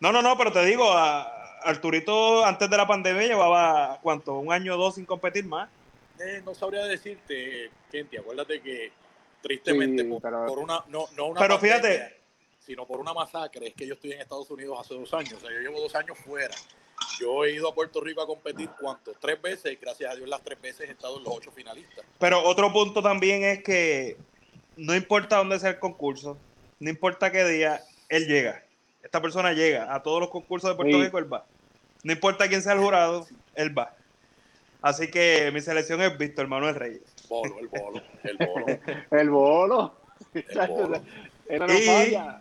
No, 0.00 0.10
no, 0.10 0.20
no, 0.20 0.36
pero 0.36 0.50
te 0.52 0.64
digo, 0.64 0.90
a 0.92 1.60
Arturito 1.62 2.44
antes 2.44 2.68
de 2.68 2.76
la 2.76 2.86
pandemia 2.86 3.22
llevaba, 3.22 3.98
¿cuánto? 4.02 4.34
Un 4.38 4.52
año 4.52 4.74
o 4.74 4.76
dos 4.78 4.96
sin 4.96 5.04
competir 5.06 5.44
más. 5.46 5.68
Eh, 6.20 6.42
no 6.44 6.54
sabría 6.54 6.84
decirte, 6.84 7.70
Kenty, 7.90 8.16
acuérdate 8.16 8.60
que 8.60 8.92
tristemente 9.42 10.02
Sí, 10.04 10.08
por, 10.08 10.22
pero- 10.22 10.46
por 10.46 10.58
una, 10.58 10.84
no, 10.88 11.06
no 11.16 11.26
una 11.26 11.40
Pero 11.40 11.58
fíjate- 11.58 12.20
sino 12.60 12.86
por 12.86 12.98
una 13.00 13.12
masacre, 13.12 13.68
es 13.68 13.74
que 13.74 13.86
yo 13.86 13.94
estoy 13.94 14.12
en 14.12 14.20
Estados 14.22 14.50
Unidos 14.50 14.78
hace 14.80 14.94
dos 14.94 15.12
años, 15.12 15.34
o 15.34 15.40
sea, 15.40 15.50
yo 15.50 15.58
llevo 15.60 15.80
dos 15.80 15.94
años 15.94 16.16
fuera. 16.18 16.54
Yo 17.20 17.44
he 17.44 17.52
ido 17.52 17.68
a 17.68 17.74
Puerto 17.74 18.00
Rico 18.00 18.22
a 18.22 18.26
competir, 18.26 18.70
¿cuánto? 18.80 19.12
Tres 19.20 19.40
veces, 19.42 19.72
y 19.72 19.76
gracias 19.76 20.10
a 20.12 20.16
Dios 20.16 20.28
las 20.28 20.40
tres 20.42 20.58
veces 20.60 20.88
he 20.88 20.92
estado 20.92 21.18
en 21.18 21.24
los 21.24 21.34
ocho 21.36 21.50
finalistas. 21.50 22.04
Pero 22.18 22.42
otro 22.42 22.72
punto 22.72 23.02
también 23.02 23.44
es 23.44 23.62
que 23.62 24.16
no 24.76 24.94
importa 24.94 25.36
dónde 25.36 25.58
sea 25.58 25.70
el 25.70 25.78
concurso, 25.78 26.38
no 26.80 26.88
importa 26.88 27.30
qué 27.30 27.44
día, 27.44 27.82
él 28.08 28.26
llega. 28.26 28.64
Esta 29.02 29.20
persona 29.20 29.52
llega 29.52 29.94
a 29.94 30.02
todos 30.02 30.20
los 30.20 30.30
concursos 30.30 30.70
de 30.70 30.76
Puerto 30.76 30.96
Sí. 30.96 31.02
Rico, 31.04 31.18
él 31.18 31.30
va. 31.30 31.44
No 32.02 32.12
importa 32.12 32.48
quién 32.48 32.62
sea 32.62 32.72
el 32.72 32.78
jurado, 32.80 33.26
él 33.54 33.76
va. 33.76 33.94
Así 34.84 35.10
que 35.10 35.50
mi 35.50 35.62
selección 35.62 36.02
es 36.02 36.18
Víctor 36.18 36.46
Manuel 36.46 36.74
Reyes. 36.74 37.00
Bolo, 37.26 37.58
el 37.58 37.68
bolo, 37.68 38.02
el 38.22 38.36
bolo. 38.36 38.66
El 39.10 39.30
bolo. 39.30 39.94
El 40.34 40.68
bolo. 40.68 41.02
No 41.48 41.74
Y- 41.78 41.82
falla. 41.86 42.40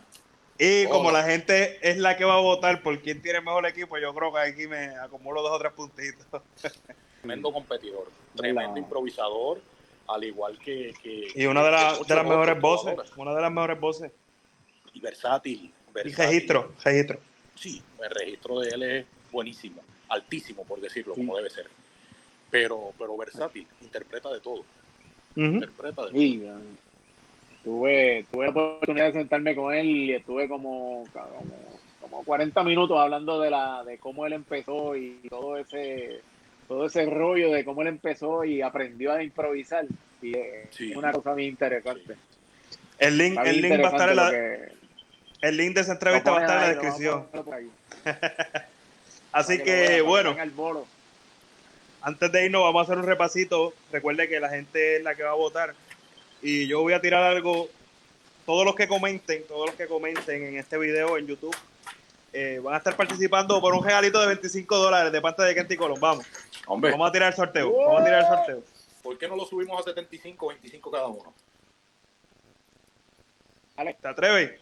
Y 0.59 0.85
como 0.87 1.09
la 1.11 1.23
gente 1.23 1.79
es 1.81 1.97
la 1.97 2.17
que 2.17 2.25
va 2.25 2.35
a 2.35 2.41
votar 2.41 2.81
por 2.83 2.99
quién 2.99 3.21
tiene 3.21 3.39
mejor 3.39 3.65
equipo, 3.65 3.97
yo 3.97 4.13
creo 4.13 4.33
que 4.33 4.39
aquí 4.39 4.67
me 4.67 4.87
acumulo 4.97 5.41
dos 5.41 5.51
o 5.53 5.59
tres 5.59 5.71
puntitos. 5.71 6.25
Tremendo 7.21 7.51
competidor, 7.53 8.09
tremendo 8.35 8.73
La- 8.73 8.79
improvisador, 8.79 9.61
al 10.09 10.23
igual 10.25 10.59
que... 10.59 10.93
que- 11.01 11.29
Y 11.35 11.45
una 11.45 11.63
de, 11.63 11.71
muchos 11.71 12.07
de 12.07 12.15
las 12.15 12.25
mejores 12.25 12.59
voces, 12.59 12.95
una 13.15 13.33
de 13.33 13.41
las 13.41 13.51
mejores 13.51 13.79
voces. 13.79 14.11
Y 14.93 14.99
versátil. 14.99 15.73
Y 15.89 15.93
versátil. 15.93 16.25
registro, 16.27 16.73
registro. 16.83 17.19
Sí, 17.55 17.81
el 18.03 18.09
registro 18.11 18.59
de 18.59 18.69
él 18.69 18.83
es 18.83 19.05
buenísimo, 19.31 19.81
altísimo 20.09 20.65
por 20.65 20.81
decirlo, 20.81 21.15
como 21.15 21.37
debe 21.37 21.49
ser. 21.49 21.67
Pero, 22.53 22.93
pero 22.99 23.17
versátil, 23.17 23.65
interpreta 23.81 24.31
de 24.31 24.39
todo, 24.39 24.63
interpreta 25.35 25.87
de 25.87 25.93
todo. 25.93 26.11
Sí, 26.11 26.43
tuve, 27.63 28.25
tuve 28.31 28.45
la 28.45 28.51
oportunidad 28.51 29.05
de 29.07 29.13
sentarme 29.13 29.55
con 29.55 29.73
él 29.73 29.87
y 29.87 30.13
estuve 30.13 30.47
como, 30.47 31.03
como, 31.11 31.45
como 31.99 32.23
40 32.23 32.63
minutos 32.63 32.99
hablando 32.99 33.41
de 33.41 33.49
la 33.49 33.83
de 33.83 33.97
cómo 33.97 34.27
él 34.27 34.33
empezó 34.33 34.95
y 34.95 35.17
todo 35.31 35.57
ese 35.57 36.21
todo 36.67 36.85
ese 36.85 37.07
rollo 37.07 37.51
de 37.51 37.65
cómo 37.65 37.81
él 37.81 37.87
empezó 37.87 38.43
y 38.45 38.61
aprendió 38.61 39.13
a 39.13 39.23
improvisar 39.23 39.85
y 40.21 40.37
es 40.37 40.67
Sí. 40.69 40.93
una 40.95 41.11
cosa 41.11 41.33
bien 41.33 41.49
interesante. 41.49 42.15
El 42.99 43.17
link, 43.17 43.39
el 43.43 43.61
link 43.63 43.81
va 43.83 43.87
a 43.87 43.91
estar 43.91 44.09
en 44.11 44.15
la, 44.15 44.31
el 45.41 45.57
link 45.57 45.73
de 45.73 45.81
esa 45.81 45.93
entrevista 45.93 46.29
va 46.29 46.37
a 46.37 46.41
estar 46.41 46.57
en 46.57 46.61
la 46.61 46.69
descripción. 46.69 47.25
Así 49.31 49.57
que 49.57 50.01
bueno. 50.01 50.35
Antes 52.03 52.31
de 52.31 52.45
irnos 52.45 52.61
vamos 52.63 52.81
a 52.81 52.83
hacer 52.83 52.97
un 52.97 53.05
repasito. 53.05 53.73
Recuerde 53.91 54.27
que 54.27 54.39
la 54.39 54.49
gente 54.49 54.97
es 54.97 55.03
la 55.03 55.15
que 55.15 55.23
va 55.23 55.31
a 55.31 55.35
votar. 55.35 55.73
Y 56.41 56.67
yo 56.67 56.81
voy 56.81 56.93
a 56.93 57.01
tirar 57.01 57.23
algo. 57.23 57.69
Todos 58.45 58.65
los 58.65 58.75
que 58.75 58.89
comenten, 58.89 59.47
todos 59.47 59.67
los 59.67 59.75
que 59.75 59.87
comenten 59.87 60.43
en 60.43 60.57
este 60.57 60.77
video 60.77 61.17
en 61.17 61.25
YouTube, 61.27 61.55
eh, 62.33 62.59
van 62.61 62.73
a 62.73 62.77
estar 62.77 62.93
participando 62.97 63.61
por 63.61 63.73
un 63.73 63.81
regalito 63.81 64.19
de 64.19 64.27
25 64.27 64.77
dólares 64.77 65.13
de 65.13 65.21
parte 65.21 65.43
de 65.43 65.55
Kenty 65.55 65.77
Colón. 65.77 65.99
Vamos, 66.01 66.25
Hombre, 66.67 66.91
vamos 66.91 67.07
a 67.07 67.11
tirar 67.13 67.29
el 67.31 67.35
sorteo. 67.37 67.71
Vamos 67.71 68.01
a 68.01 68.03
tirar 68.03 68.19
el 68.21 68.27
sorteo. 68.27 68.63
¿por 69.01 69.17
qué 69.17 69.27
no 69.27 69.35
lo 69.35 69.45
subimos 69.45 69.79
a 69.79 69.83
75, 69.83 70.47
25 70.47 70.91
cada 70.91 71.07
uno? 71.07 71.33
¿Te 74.01 74.07
atreves? 74.07 74.61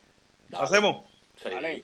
¿Lo 0.49 0.61
hacemos? 0.61 1.05
Sí. 1.41 1.49
Dale. 1.49 1.83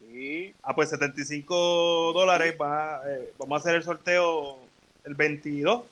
Sí, 0.00 0.54
Ah, 0.62 0.74
pues 0.74 0.90
75 0.90 2.12
dólares. 2.12 2.56
va, 2.60 3.02
eh, 3.06 3.32
vamos 3.38 3.58
a 3.58 3.60
hacer 3.60 3.74
el 3.76 3.82
sorteo 3.82 4.58
el 5.04 5.14
22. 5.14 5.82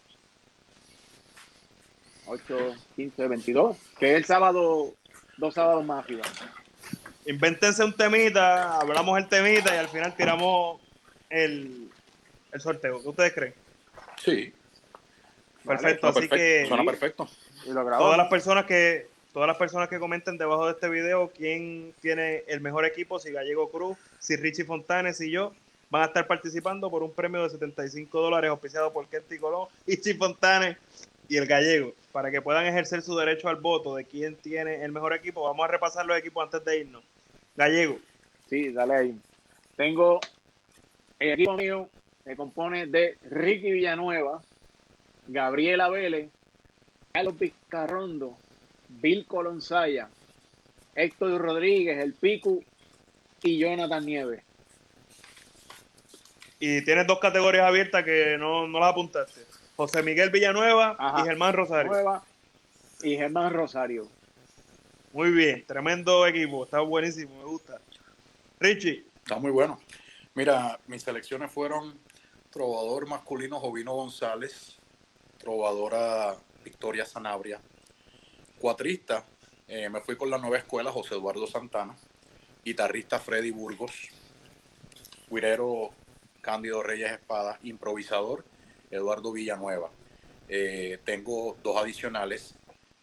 8, 2.26 2.74
15, 2.96 3.28
22. 3.28 3.76
Que 3.98 4.12
es 4.12 4.16
el 4.16 4.24
sábado, 4.24 4.94
dos 5.36 5.54
sábados 5.54 5.84
más 5.84 6.04
arriba. 6.04 6.24
Invéntense 7.24 7.84
un 7.84 7.92
temita, 7.92 8.78
hablamos 8.78 9.18
el 9.18 9.28
temita 9.28 9.74
y 9.74 9.78
al 9.78 9.88
final 9.88 10.14
tiramos 10.14 10.80
el, 11.28 11.90
el 12.52 12.60
sorteo. 12.60 13.02
¿Qué 13.02 13.08
ustedes 13.08 13.32
creen? 13.32 13.54
Sí, 14.22 14.52
Perfecto, 15.66 16.06
así 16.08 16.20
perfecto, 16.20 16.36
que 16.36 16.66
suena 16.68 16.84
perfecto. 16.84 17.28
Y 17.64 17.68
lo 17.68 17.84
grabamos. 17.84 17.98
todas 17.98 18.18
las 18.18 18.28
personas 18.28 18.66
que 18.66 19.08
todas 19.32 19.48
las 19.48 19.56
personas 19.56 19.88
que 19.88 19.98
comenten 19.98 20.38
debajo 20.38 20.66
de 20.66 20.72
este 20.72 20.88
video 20.88 21.30
quién 21.36 21.92
tiene 22.00 22.44
el 22.46 22.60
mejor 22.60 22.86
equipo, 22.86 23.18
si 23.18 23.32
Gallego 23.32 23.70
Cruz, 23.70 23.98
si 24.18 24.36
Richie 24.36 24.64
Fontanes 24.64 25.20
y 25.20 25.30
yo, 25.30 25.52
van 25.90 26.02
a 26.02 26.06
estar 26.06 26.26
participando 26.26 26.90
por 26.90 27.02
un 27.02 27.12
premio 27.12 27.42
de 27.42 27.50
75 27.50 28.20
dólares 28.20 28.50
auspiciado 28.50 28.92
por 28.92 29.06
Kenty 29.08 29.38
Colón, 29.38 29.68
Richie 29.86 30.14
Fontanes 30.14 30.76
y 31.28 31.36
el 31.36 31.46
Gallego, 31.46 31.92
para 32.12 32.30
que 32.30 32.40
puedan 32.40 32.66
ejercer 32.66 33.02
su 33.02 33.16
derecho 33.16 33.48
al 33.48 33.56
voto 33.56 33.94
de 33.96 34.04
quién 34.04 34.36
tiene 34.36 34.84
el 34.84 34.92
mejor 34.92 35.12
equipo. 35.12 35.42
Vamos 35.42 35.64
a 35.64 35.68
repasar 35.68 36.06
los 36.06 36.18
equipos 36.18 36.44
antes 36.44 36.64
de 36.64 36.80
irnos. 36.80 37.02
Gallego, 37.56 37.98
Sí, 38.48 38.70
dale 38.70 38.94
ahí. 38.94 39.20
Tengo 39.76 40.20
el 41.18 41.32
equipo 41.32 41.54
mío 41.54 41.88
se 42.24 42.36
compone 42.36 42.86
de 42.86 43.16
Ricky 43.30 43.72
Villanueva, 43.72 44.42
Gabriela 45.28 45.88
Vélez, 45.88 46.28
Carlos 47.12 47.38
Vizcarrondo 47.38 48.36
Bill 48.88 49.26
Colonsaya, 49.26 50.08
Héctor 50.94 51.40
Rodríguez, 51.40 52.02
el 52.02 52.14
Picu 52.14 52.64
y 53.42 53.58
Jonathan 53.58 54.04
Nieves. 54.04 54.42
Y 56.68 56.82
tienes 56.82 57.06
dos 57.06 57.20
categorías 57.20 57.64
abiertas 57.64 58.02
que 58.02 58.36
no, 58.38 58.66
no 58.66 58.80
las 58.80 58.90
apuntaste. 58.90 59.40
José 59.76 60.02
Miguel 60.02 60.30
Villanueva 60.30 60.96
Ajá. 60.98 61.20
y 61.20 61.24
Germán 61.24 61.54
Rosario. 61.54 61.92
Nueva 61.92 62.24
y 63.04 63.16
Germán 63.16 63.52
Rosario. 63.52 64.08
Muy 65.12 65.30
bien, 65.30 65.64
tremendo 65.64 66.26
equipo, 66.26 66.64
está 66.64 66.80
buenísimo, 66.80 67.38
me 67.38 67.44
gusta. 67.44 67.80
Richie, 68.58 69.04
Está 69.18 69.38
muy 69.38 69.52
bueno. 69.52 69.78
Mira, 70.34 70.80
mis 70.88 71.04
selecciones 71.04 71.52
fueron 71.52 71.96
trovador 72.50 73.06
masculino 73.06 73.60
Jovino 73.60 73.94
González, 73.94 74.76
trovadora 75.38 76.34
Victoria 76.64 77.06
Sanabria, 77.06 77.60
cuatrista, 78.58 79.24
eh, 79.68 79.88
me 79.88 80.00
fui 80.00 80.16
con 80.16 80.30
la 80.30 80.38
nueva 80.38 80.58
escuela 80.58 80.90
José 80.90 81.14
Eduardo 81.14 81.46
Santana, 81.46 81.94
guitarrista 82.64 83.20
Freddy 83.20 83.52
Burgos, 83.52 83.92
guirero 85.30 85.90
Cándido 86.46 86.80
Reyes 86.80 87.10
Espada, 87.10 87.58
improvisador 87.64 88.44
Eduardo 88.88 89.32
Villanueva. 89.32 89.90
Eh, 90.48 90.98
tengo 91.04 91.56
dos 91.60 91.76
adicionales 91.76 92.54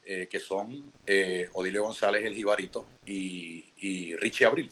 eh, 0.05 0.27
que 0.31 0.39
son 0.39 0.93
eh, 1.05 1.49
Odilio 1.51 1.83
González 1.83 2.23
el 2.23 2.33
Jibarito 2.35 2.85
y, 3.05 3.65
y 3.81 4.15
Richie 4.15 4.45
Abril. 4.45 4.71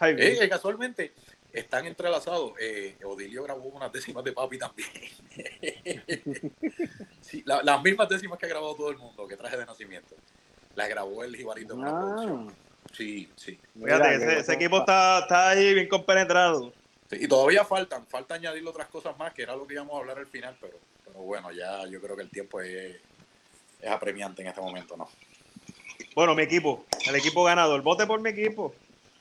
Eh, 0.00 0.48
casualmente 0.48 1.12
están 1.52 1.86
entrelazados. 1.86 2.54
Eh, 2.60 2.96
Odilio 3.04 3.44
grabó 3.44 3.62
unas 3.68 3.92
décimas 3.92 4.24
de 4.24 4.32
papi 4.32 4.58
también. 4.58 4.88
Sí, 7.20 7.42
la- 7.46 7.62
las 7.62 7.82
mismas 7.82 8.08
décimas 8.08 8.38
que 8.38 8.46
ha 8.46 8.48
grabado 8.48 8.74
todo 8.74 8.90
el 8.90 8.98
mundo, 8.98 9.26
que 9.26 9.36
traje 9.36 9.56
de 9.56 9.64
nacimiento. 9.66 10.14
Las 10.74 10.88
grabó 10.88 11.22
el 11.24 11.34
Jibarito 11.36 11.74
en 11.74 11.80
una 11.80 11.90
Ah, 11.90 12.00
producción. 12.00 12.54
Sí, 12.92 13.30
sí, 13.36 13.58
mira 13.74 13.96
Fíjate, 13.96 14.14
ese, 14.16 14.38
ese 14.40 14.52
equipo 14.54 14.78
está, 14.80 15.20
está 15.20 15.48
ahí 15.50 15.72
bien 15.74 15.88
compenetrado. 15.88 16.72
Este, 17.14 17.24
y 17.24 17.28
todavía 17.28 17.64
faltan, 17.64 18.06
falta 18.06 18.34
añadirle 18.34 18.68
otras 18.68 18.88
cosas 18.88 19.16
más, 19.18 19.32
que 19.32 19.42
era 19.42 19.56
lo 19.56 19.66
que 19.66 19.74
íbamos 19.74 19.94
a 19.94 19.98
hablar 19.98 20.18
al 20.18 20.26
final, 20.26 20.56
pero, 20.60 20.78
pero 21.04 21.20
bueno, 21.20 21.50
ya 21.52 21.86
yo 21.86 22.00
creo 22.00 22.16
que 22.16 22.22
el 22.22 22.30
tiempo 22.30 22.60
es, 22.60 22.96
es 23.80 23.90
apremiante 23.90 24.42
en 24.42 24.48
este 24.48 24.60
momento, 24.60 24.96
¿no? 24.96 25.08
Bueno, 26.14 26.34
mi 26.34 26.42
equipo, 26.42 26.84
el 27.06 27.16
equipo 27.16 27.44
ganador, 27.44 27.82
vote 27.82 28.06
por 28.06 28.20
mi 28.20 28.30
equipo. 28.30 28.74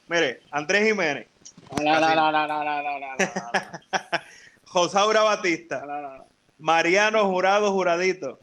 Mire, 0.07 0.41
Andrés 0.51 0.85
Jiménez. 0.85 1.27
Josaura 4.65 5.21
Batista. 5.21 6.25
Mariano 6.59 7.27
Jurado 7.27 7.71
Juradito. 7.71 8.39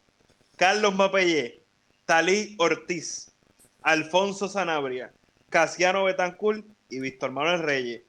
Carlos 0.57 0.95
Mapellé. 0.95 1.63
Talí 2.07 2.57
Ortiz. 2.59 3.33
Alfonso 3.83 4.49
Sanabria. 4.49 5.13
Casiano 5.49 6.05
Betancourt 6.05 6.65
y 6.89 7.01
Víctor 7.01 7.31
Manuel 7.31 7.61
Reyes. 7.61 8.03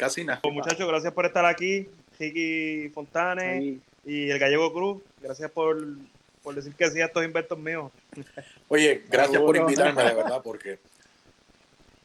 Casi 0.00 0.24
nada. 0.24 0.40
Pues, 0.40 0.54
muchachos, 0.54 0.88
gracias 0.88 1.12
por 1.12 1.26
estar 1.26 1.44
aquí. 1.44 1.86
Ricky 2.18 2.88
Fontanes 2.88 3.60
Ahí. 3.60 3.82
y 4.06 4.30
el 4.30 4.38
Gallego 4.38 4.72
Cruz, 4.72 5.02
gracias 5.20 5.50
por, 5.50 5.76
por 6.42 6.54
decir 6.54 6.74
que 6.74 6.90
sí 6.90 7.02
a 7.02 7.04
estos 7.04 7.22
inventos 7.22 7.58
míos. 7.58 7.92
Oye, 8.68 9.04
gracias 9.10 9.42
por 9.42 9.54
invitarme, 9.58 10.02
de 10.02 10.14
verdad, 10.14 10.40
porque 10.42 10.78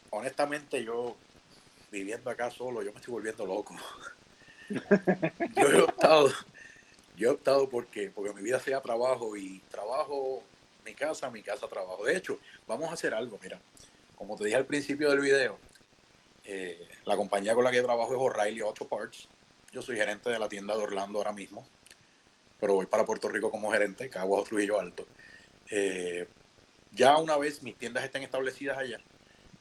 honestamente 0.10 0.84
yo, 0.84 1.16
viviendo 1.90 2.30
acá 2.30 2.52
solo, 2.52 2.84
yo 2.84 2.92
me 2.92 3.00
estoy 3.00 3.14
volviendo 3.14 3.46
loco. 3.46 3.74
Yo 5.56 5.70
he 5.70 5.82
optado, 5.82 6.32
yo 7.16 7.30
he 7.30 7.34
optado 7.34 7.70
porque, 7.70 8.10
porque 8.10 8.34
mi 8.34 8.42
vida 8.42 8.60
sea 8.60 8.82
trabajo 8.82 9.38
y 9.38 9.60
trabajo, 9.70 10.42
mi 10.84 10.96
casa, 10.96 11.30
mi 11.30 11.44
casa, 11.44 11.68
trabajo. 11.68 12.04
De 12.04 12.18
hecho, 12.18 12.40
vamos 12.68 12.90
a 12.90 12.94
hacer 12.94 13.14
algo, 13.14 13.38
mira, 13.44 13.60
como 14.16 14.36
te 14.36 14.46
dije 14.46 14.58
al 14.58 14.66
principio 14.66 15.12
del 15.12 15.20
video, 15.20 15.60
eh, 16.46 16.88
la 17.06 17.16
compañía 17.16 17.54
con 17.56 17.64
la 17.64 17.72
que 17.72 17.82
trabajo 17.82 18.14
es 18.14 18.20
O'Reilly 18.20 18.62
Auto 18.62 18.88
Parts. 18.88 19.28
Yo 19.72 19.82
soy 19.82 19.96
gerente 19.98 20.30
de 20.30 20.40
la 20.40 20.48
tienda 20.48 20.76
de 20.76 20.84
Orlando 20.84 21.20
ahora 21.20 21.32
mismo, 21.34 21.68
pero 22.60 22.76
voy 22.76 22.86
para 22.86 23.06
Puerto 23.06 23.28
Rico 23.30 23.52
como 23.52 23.72
gerente, 23.72 24.10
Caguas 24.10 24.46
Trujillo 24.46 24.80
Alto. 24.80 25.06
Eh, 25.70 26.28
ya 26.92 27.18
una 27.18 27.38
vez 27.38 27.62
mis 27.64 27.76
tiendas 27.76 28.04
estén 28.06 28.24
establecidas 28.24 28.78
allá 28.78 29.00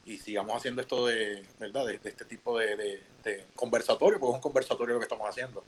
y 0.05 0.18
sigamos 0.18 0.55
haciendo 0.57 0.82
esto 0.82 1.07
de, 1.07 1.43
¿verdad? 1.59 1.87
De, 1.87 1.99
de 1.99 2.09
este 2.11 2.24
tipo 2.26 2.59
de, 2.59 2.76
de- 2.76 3.03
de 3.24 3.45
conversatorio, 3.57 4.20
porque 4.20 4.32
es 4.32 4.37
un 4.37 4.43
conversatorio 4.43 4.95
lo 4.95 5.01
que 5.01 5.05
estamos 5.05 5.28
haciendo. 5.28 5.64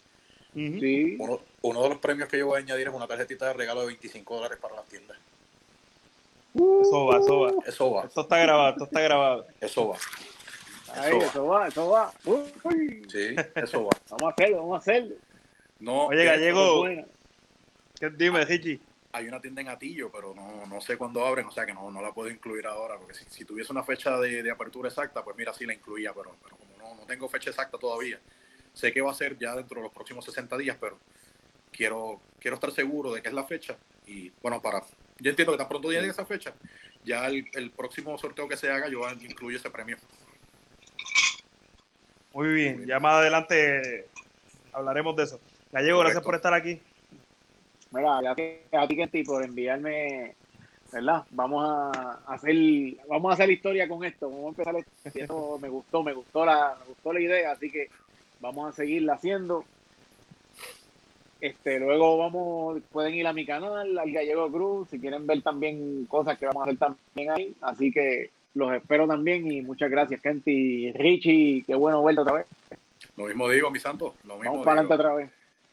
Sí. 0.55 1.17
Uno, 1.19 1.41
uno 1.62 1.83
de 1.83 1.89
los 1.91 1.99
premios 1.99 2.29
que 2.29 2.39
yo 2.39 2.47
voy 2.47 2.57
a 2.61 2.62
añadir 2.62 2.89
es 2.89 2.95
una 2.95 3.07
tarjetita 3.07 3.47
de 3.49 3.53
regalo 3.55 3.81
de 3.81 3.87
25 3.89 4.37
dólares 4.37 4.59
para 4.61 4.77
las 4.77 4.87
tiendas. 4.87 5.19
Eso 6.55 7.07
va, 7.07 7.19
eso 7.19 7.41
va. 7.41 7.53
Eso 7.67 7.91
va, 7.91 8.05
Esto 8.05 8.21
está 8.23 8.39
grabado, 8.39 8.71
esto 8.71 8.85
está 8.85 9.01
grabado. 9.01 9.47
eso 9.61 9.89
va. 9.89 9.99
Ahí, 10.97 11.18
eso 11.18 11.47
va, 11.47 11.68
eso 11.68 11.88
va. 11.90 12.12
Uy, 12.24 13.05
Sí, 13.09 13.34
eso 13.55 13.84
va. 13.84 13.90
vamos 14.11 14.28
a 14.28 14.30
hacerlo, 14.30 14.57
vamos 14.59 14.76
a 14.76 14.78
hacerlo. 14.80 15.14
No, 15.78 16.07
Oye, 16.07 16.24
Gallego. 16.24 16.84
¿qué- 17.99 18.11
dime, 18.11 18.44
Richie. 18.44 18.80
hay 19.12 19.28
una 19.28 19.40
tienda 19.40 19.61
en 19.62 19.68
Atillo, 19.68 20.11
pero 20.11 20.34
no, 20.34 20.66
no 20.66 20.80
sé 20.80 20.97
cuándo 20.97 21.24
abren, 21.24 21.47
o 21.47 21.51
sea 21.51 21.64
que 21.66 21.72
no, 21.74 21.90
no 21.90 22.03
la 22.03 22.12
puedo 22.12 22.30
incluir 22.30 22.66
ahora, 22.66 22.97
porque 22.99 23.14
si, 23.14 23.24
si 23.30 23.44
tuviese 23.44 23.72
una 23.72 23.82
fecha 23.82 24.18
de, 24.20 24.42
de 24.42 24.51
apertura 24.51 24.88
exacta, 24.88 25.22
pues 25.24 25.36
mira, 25.36 25.53
sí 25.55 25.64
la 25.66 25.72
incluía, 25.74 26.12
pero, 26.14 26.34
pero 26.42 26.57
como 26.57 26.76
no, 26.76 26.94
no 27.01 27.07
tengo 27.07 27.28
fecha 27.28 27.51
exacta 27.51 27.78
todavía, 27.78 28.18
sé 28.74 28.92
que 28.92 29.01
va 29.01 29.11
a 29.11 29.14
ser 29.14 29.38
ya 29.38 29.55
dentro 29.55 29.76
de 29.80 29.84
los 29.84 29.92
próximos 29.92 30.24
60 30.24 30.57
días, 30.59 30.76
pero 30.80 30.99
quiero, 31.72 32.20
quiero 32.38 32.57
estar 32.57 32.70
seguro 32.72 33.12
de 33.14 33.22
que 33.22 33.28
es 33.28 33.34
la 33.34 33.44
fecha 33.44 33.76
y 34.07 34.30
bueno, 34.42 34.61
para, 34.61 34.82
yo 35.18 35.30
entiendo 35.30 35.53
que 35.53 35.59
tan 35.59 35.68
pronto 35.68 35.90
llegue 35.90 36.09
esa 36.09 36.26
fecha, 36.26 36.53
ya 37.05 37.26
el, 37.26 37.47
el 37.55 37.70
próximo 37.70 38.16
sorteo 38.18 38.47
que 38.49 38.57
se 38.57 38.70
haga, 38.70 38.88
yo 38.88 39.01
incluyo 39.20 39.57
ese 39.59 39.70
premio. 39.70 39.97
Muy 42.37 42.49
bien, 42.49 42.84
ya 42.87 43.01
más 43.01 43.14
adelante 43.14 44.09
hablaremos 44.70 45.16
de 45.16 45.22
eso. 45.22 45.41
Gallego, 45.72 46.01
gracias 46.01 46.22
por 46.22 46.34
estar 46.34 46.53
aquí. 46.53 46.78
Mira, 47.91 48.20
gracias 48.20 48.59
a 48.72 48.87
ti, 48.87 48.95
Kenty, 48.95 49.24
por 49.24 49.43
enviarme, 49.43 50.34
¿verdad? 50.93 51.24
Vamos 51.30 51.64
a 51.66 52.20
hacer, 52.26 52.55
vamos 53.09 53.30
a 53.30 53.32
hacer 53.32 53.51
historia 53.51 53.89
con 53.89 54.05
esto. 54.05 54.28
Vamos 54.28 54.45
a 54.45 54.49
empezar. 54.49 54.76
Esto 55.14 55.59
me 55.62 55.70
gustó, 55.70 56.03
me 56.03 56.12
gustó 56.12 56.45
la, 56.45 56.76
me 56.78 56.89
gustó 56.89 57.14
la 57.14 57.20
idea, 57.20 57.53
así 57.53 57.70
que 57.70 57.89
vamos 58.39 58.68
a 58.68 58.76
seguirla 58.76 59.14
haciendo. 59.14 59.64
Este, 61.41 61.80
luego 61.80 62.18
vamos, 62.18 62.82
pueden 62.93 63.14
ir 63.14 63.26
a 63.26 63.32
mi 63.32 63.47
canal, 63.47 63.97
al 63.97 64.12
Gallego 64.12 64.53
Cruz, 64.53 64.91
si 64.91 65.01
quieren 65.01 65.26
ver 65.26 65.41
también 65.41 66.05
cosas 66.05 66.37
que 66.37 66.45
vamos 66.45 66.61
a 66.61 66.64
hacer 66.66 66.76
también 66.76 67.30
ahí. 67.30 67.57
Así 67.62 67.91
que 67.91 68.28
los 68.57 68.73
espero 68.73 69.07
también 69.07 69.51
y 69.53 69.61
muchas 69.61 69.91
gracias, 69.91 70.21
Kenty, 70.23 70.91
Richie, 70.93 71.63
qué 71.67 71.75
bueno 71.75 72.03
verte 72.03 72.23
otra 72.23 72.35
vez. 72.37 72.47
Lo 73.17 73.27
mismo 73.27 73.49
digo, 73.51 73.71
mi 73.71 73.79
santo, 73.79 74.15
lo 74.25 74.37
mismo 74.37 74.53
Vamos 74.53 74.65
para 74.65 74.81
adelante 74.81 74.95
otra 74.95 75.15
vez. 75.15 75.31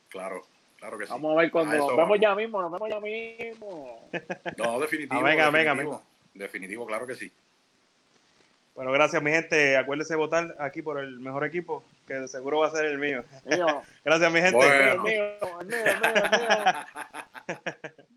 Claro, 0.10 0.46
claro 0.78 0.98
que 0.98 1.06
sí. 1.06 1.12
Vamos 1.12 1.32
a 1.32 1.42
ver 1.42 1.52
cuando 1.52 1.78
nos 1.78 1.88
vemos 1.88 1.98
vamos. 1.98 2.20
ya 2.20 2.36
mismo, 2.36 2.62
nos 2.62 2.72
vemos 2.72 2.90
ya 2.90 3.00
mismo. 3.00 4.10
No, 4.58 4.80
definitivo. 4.82 5.20
Amén, 5.20 5.38
definitivo. 5.38 6.04
Definitivo, 6.34 6.86
claro 6.86 7.08
que 7.08 7.16
sí. 7.16 7.32
Bueno, 8.76 8.92
gracias, 8.92 9.24
mi 9.24 9.32
gente. 9.32 9.78
Acuérdense 9.78 10.14
de 10.14 10.18
votar 10.18 10.56
aquí 10.60 10.82
por 10.82 11.00
el 11.00 11.20
mejor 11.20 11.46
equipo, 11.46 11.86
que 12.06 12.16
de 12.16 12.28
seguro 12.28 12.60
va 12.60 12.68
a 12.68 12.72
ser 12.72 12.86
el 12.86 12.98
mío. 12.98 13.24
Mío, 13.46 13.82
Gracias, 14.04 14.32
mi 14.32 14.42
gente. 14.42 14.58
Bueno. 14.58 14.74
el 14.74 15.00
mío, 15.00 15.24
el 15.62 15.68
mío, 15.68 15.78
el 15.80 15.86
mío, 15.86 16.26
el 17.48 17.56
mío. 17.56 18.04